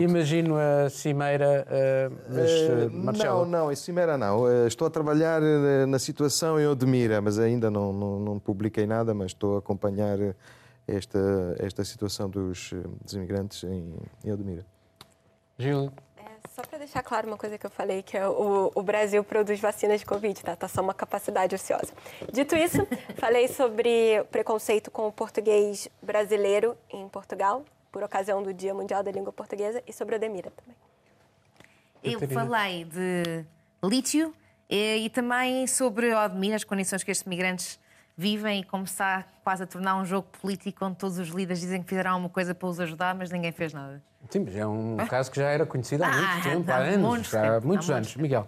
Imagino 0.00 0.56
a 0.56 0.88
cimeira, 0.88 1.66
eh, 1.68 2.10
mas, 2.30 2.50
Eh, 2.50 2.88
Marcelo. 2.90 3.44
Não, 3.44 3.64
não, 3.64 3.72
em 3.72 3.76
Cimeira 3.76 4.16
não. 4.16 4.66
Estou 4.66 4.86
a 4.86 4.90
trabalhar 4.90 5.42
na 5.86 5.98
situação 5.98 6.58
em 6.58 6.66
Odmira, 6.66 7.20
mas 7.20 7.38
ainda 7.38 7.70
não, 7.70 7.92
não, 7.92 8.18
não 8.20 8.38
publiquei 8.38 8.86
nada, 8.86 9.12
mas 9.12 9.32
estou 9.32 9.56
a 9.56 9.58
acompanhar 9.58 10.16
esta, 10.88 11.18
esta 11.58 11.84
situação 11.84 12.30
dos, 12.30 12.72
dos 13.04 13.12
imigrantes 13.12 13.64
em, 13.64 13.92
em 14.24 14.32
Odmira. 14.32 14.64
Gil, 15.60 15.92
É, 16.16 16.48
Só 16.48 16.62
para 16.62 16.78
deixar 16.78 17.02
claro 17.02 17.26
uma 17.26 17.36
coisa 17.36 17.58
que 17.58 17.66
eu 17.66 17.70
falei, 17.70 18.02
que 18.02 18.16
é 18.16 18.26
o, 18.26 18.72
o 18.74 18.82
Brasil 18.82 19.22
produz 19.22 19.60
vacinas 19.60 20.00
de 20.00 20.06
Covid, 20.06 20.42
tá? 20.42 20.56
Tá 20.56 20.66
só 20.66 20.80
uma 20.80 20.94
capacidade 20.94 21.54
ociosa. 21.54 21.92
Dito 22.32 22.56
isso, 22.56 22.78
falei 23.20 23.46
sobre 23.46 24.24
preconceito 24.30 24.90
com 24.90 25.06
o 25.06 25.12
português 25.12 25.86
brasileiro 26.02 26.76
em 26.88 27.06
Portugal, 27.10 27.62
por 27.92 28.02
ocasião 28.02 28.42
do 28.42 28.54
Dia 28.54 28.72
Mundial 28.72 29.02
da 29.02 29.10
Língua 29.10 29.32
Portuguesa, 29.32 29.82
e 29.86 29.92
sobre 29.92 30.14
a 30.14 30.18
Demira 30.18 30.50
também. 30.50 30.76
Eu 32.02 32.26
falei 32.30 32.84
de 32.84 33.44
lítio 33.84 34.34
eh, 34.70 34.96
e 34.96 35.10
também 35.10 35.66
sobre 35.66 36.14
Odmir, 36.14 36.54
as 36.54 36.64
condições 36.64 37.04
que 37.04 37.10
estes 37.10 37.26
migrantes 37.26 37.78
vivem 38.16 38.60
e 38.60 38.64
como 38.64 38.86
se 38.86 38.94
está 38.94 39.26
quase 39.50 39.64
a 39.64 39.66
tornar 39.66 39.96
um 39.96 40.04
jogo 40.04 40.28
político 40.40 40.84
onde 40.84 40.94
todos 40.96 41.18
os 41.18 41.28
líderes 41.30 41.60
dizem 41.60 41.82
que 41.82 41.88
fizeram 41.88 42.12
alguma 42.12 42.28
coisa 42.28 42.54
para 42.54 42.68
os 42.68 42.78
ajudar, 42.78 43.16
mas 43.16 43.30
ninguém 43.32 43.50
fez 43.50 43.72
nada. 43.72 44.00
sim, 44.30 44.38
mas 44.44 44.54
é 44.54 44.64
um 44.64 44.96
caso 45.08 45.28
que 45.28 45.38
já 45.40 45.48
era 45.48 45.66
conhecido 45.66 46.04
há 46.04 46.06
Ah, 46.06 46.12
muito 46.34 46.42
tempo, 46.44 46.70
há 46.70 46.76
anos, 46.76 47.28
já 47.30 47.40
há 47.40 47.54
tempo, 47.54 47.66
muitos 47.66 47.90
há 47.90 47.96
anos. 47.96 48.14
Miguel. 48.14 48.46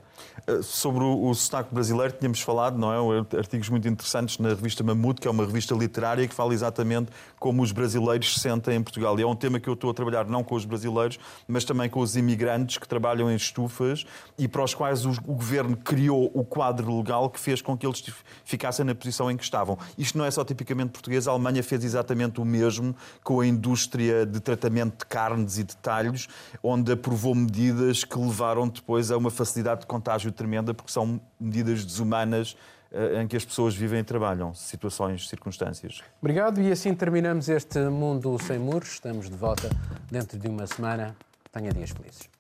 Uh, 0.49 0.63
Sobre 0.63 1.03
o, 1.03 1.29
o 1.29 1.35
sotaque 1.35 1.75
brasileiro, 1.75 2.13
tínhamos 2.17 2.41
falado, 2.41 2.79
não 2.79 2.93
é? 2.93 3.19
Artigos 3.37 3.69
muito 3.69 3.89
interessantes 3.89 4.39
na 4.39 4.51
revista 4.51 4.85
Mamute, 4.85 5.21
que 5.21 5.27
é 5.27 5.31
uma 5.31 5.45
revista 5.45 5.75
literária 5.75 6.29
que 6.29 6.35
fala 6.35 6.55
exatamente 6.55 7.11
como 7.41 7.63
os 7.63 7.73
brasileiros 7.73 8.35
se 8.35 8.41
sentem 8.41 8.77
em 8.77 8.83
Portugal. 8.83 9.19
E 9.19 9.23
é 9.23 9.27
um 9.27 9.35
tema 9.35 9.59
que 9.59 9.69
eu 9.69 9.75
estou 9.75 9.91
a 9.91 9.95
trabalhar 9.95 10.27
não 10.27 10.45
com 10.45 10.55
os 10.55 10.65
brasileiros, 10.65 11.19
mas 11.49 11.65
também 11.65 11.89
com 11.91 11.99
os 11.99 12.15
imigrantes 12.17 12.79
que 12.79 12.87
trabalham 12.87 13.29
em 13.29 13.35
estufas 13.35 14.05
e 14.39 14.47
para 14.47 14.63
os 14.63 14.75
quais 14.75 15.05
o, 15.05 15.11
o 15.11 15.35
governo 15.35 15.77
criou 15.77 16.31
o 16.33 16.45
quadro 16.45 16.97
legal 16.97 17.29
que 17.29 17.41
fez 17.41 17.61
com 17.61 17.77
que 17.77 17.85
eles 17.85 18.05
ficassem 18.45 18.85
na 18.85 18.95
posição 18.95 19.29
em 19.31 19.37
que 19.37 19.43
estavam. 19.43 19.77
Isto 19.99 20.17
não 20.19 20.25
é 20.25 20.31
só 20.31 20.45
tipicamente 20.45 20.92
português, 20.93 21.27
a 21.27 21.33
Alemanha 21.33 21.63
fez 21.63 21.85
exatamente 21.85 22.41
o 22.41 22.45
mesmo 22.45 22.95
com 23.25 23.41
a 23.41 23.47
indústria 23.47 24.25
de 24.25 24.39
tratamento 24.41 24.99
de 24.99 25.07
carnes 25.07 25.59
e 25.59 25.65
de 25.65 25.77
talhos, 25.77 26.29
onde 26.63 26.93
aprovou 26.93 27.35
medidas 27.35 28.05
que 28.05 28.19
levaram 28.19 28.69
depois 28.69 29.11
a 29.11 29.17
uma 29.17 29.31
facilidade 29.31 29.81
de 29.81 29.87
contágio 29.87 30.31
tremenda, 30.31 30.73
porque 30.73 30.93
são 30.93 31.21
medidas 31.41 31.85
desumanas 31.85 32.57
eh, 32.93 33.23
em 33.23 33.27
que 33.27 33.37
as 33.37 33.45
pessoas 33.45 33.75
vivem 33.75 34.01
e 34.01 34.05
trabalham, 34.05 34.55
situações, 34.55 35.29
circunstâncias. 35.29 36.03
Obrigado 36.21 36.61
e 36.61 36.71
assim 36.71 36.95
terminamos 36.95 37.49
este 37.49 37.79
Mundo 37.89 38.39
Sem 38.39 38.59
Muros. 38.59 38.93
Estamos 38.93 39.31
de 39.31 39.37
volta 39.37 39.71
dentro 40.11 40.39
de 40.39 40.47
uma 40.47 40.67
semana. 40.67 41.17
Tenha 41.51 41.73
dias 41.73 41.91
felizes. 41.91 42.32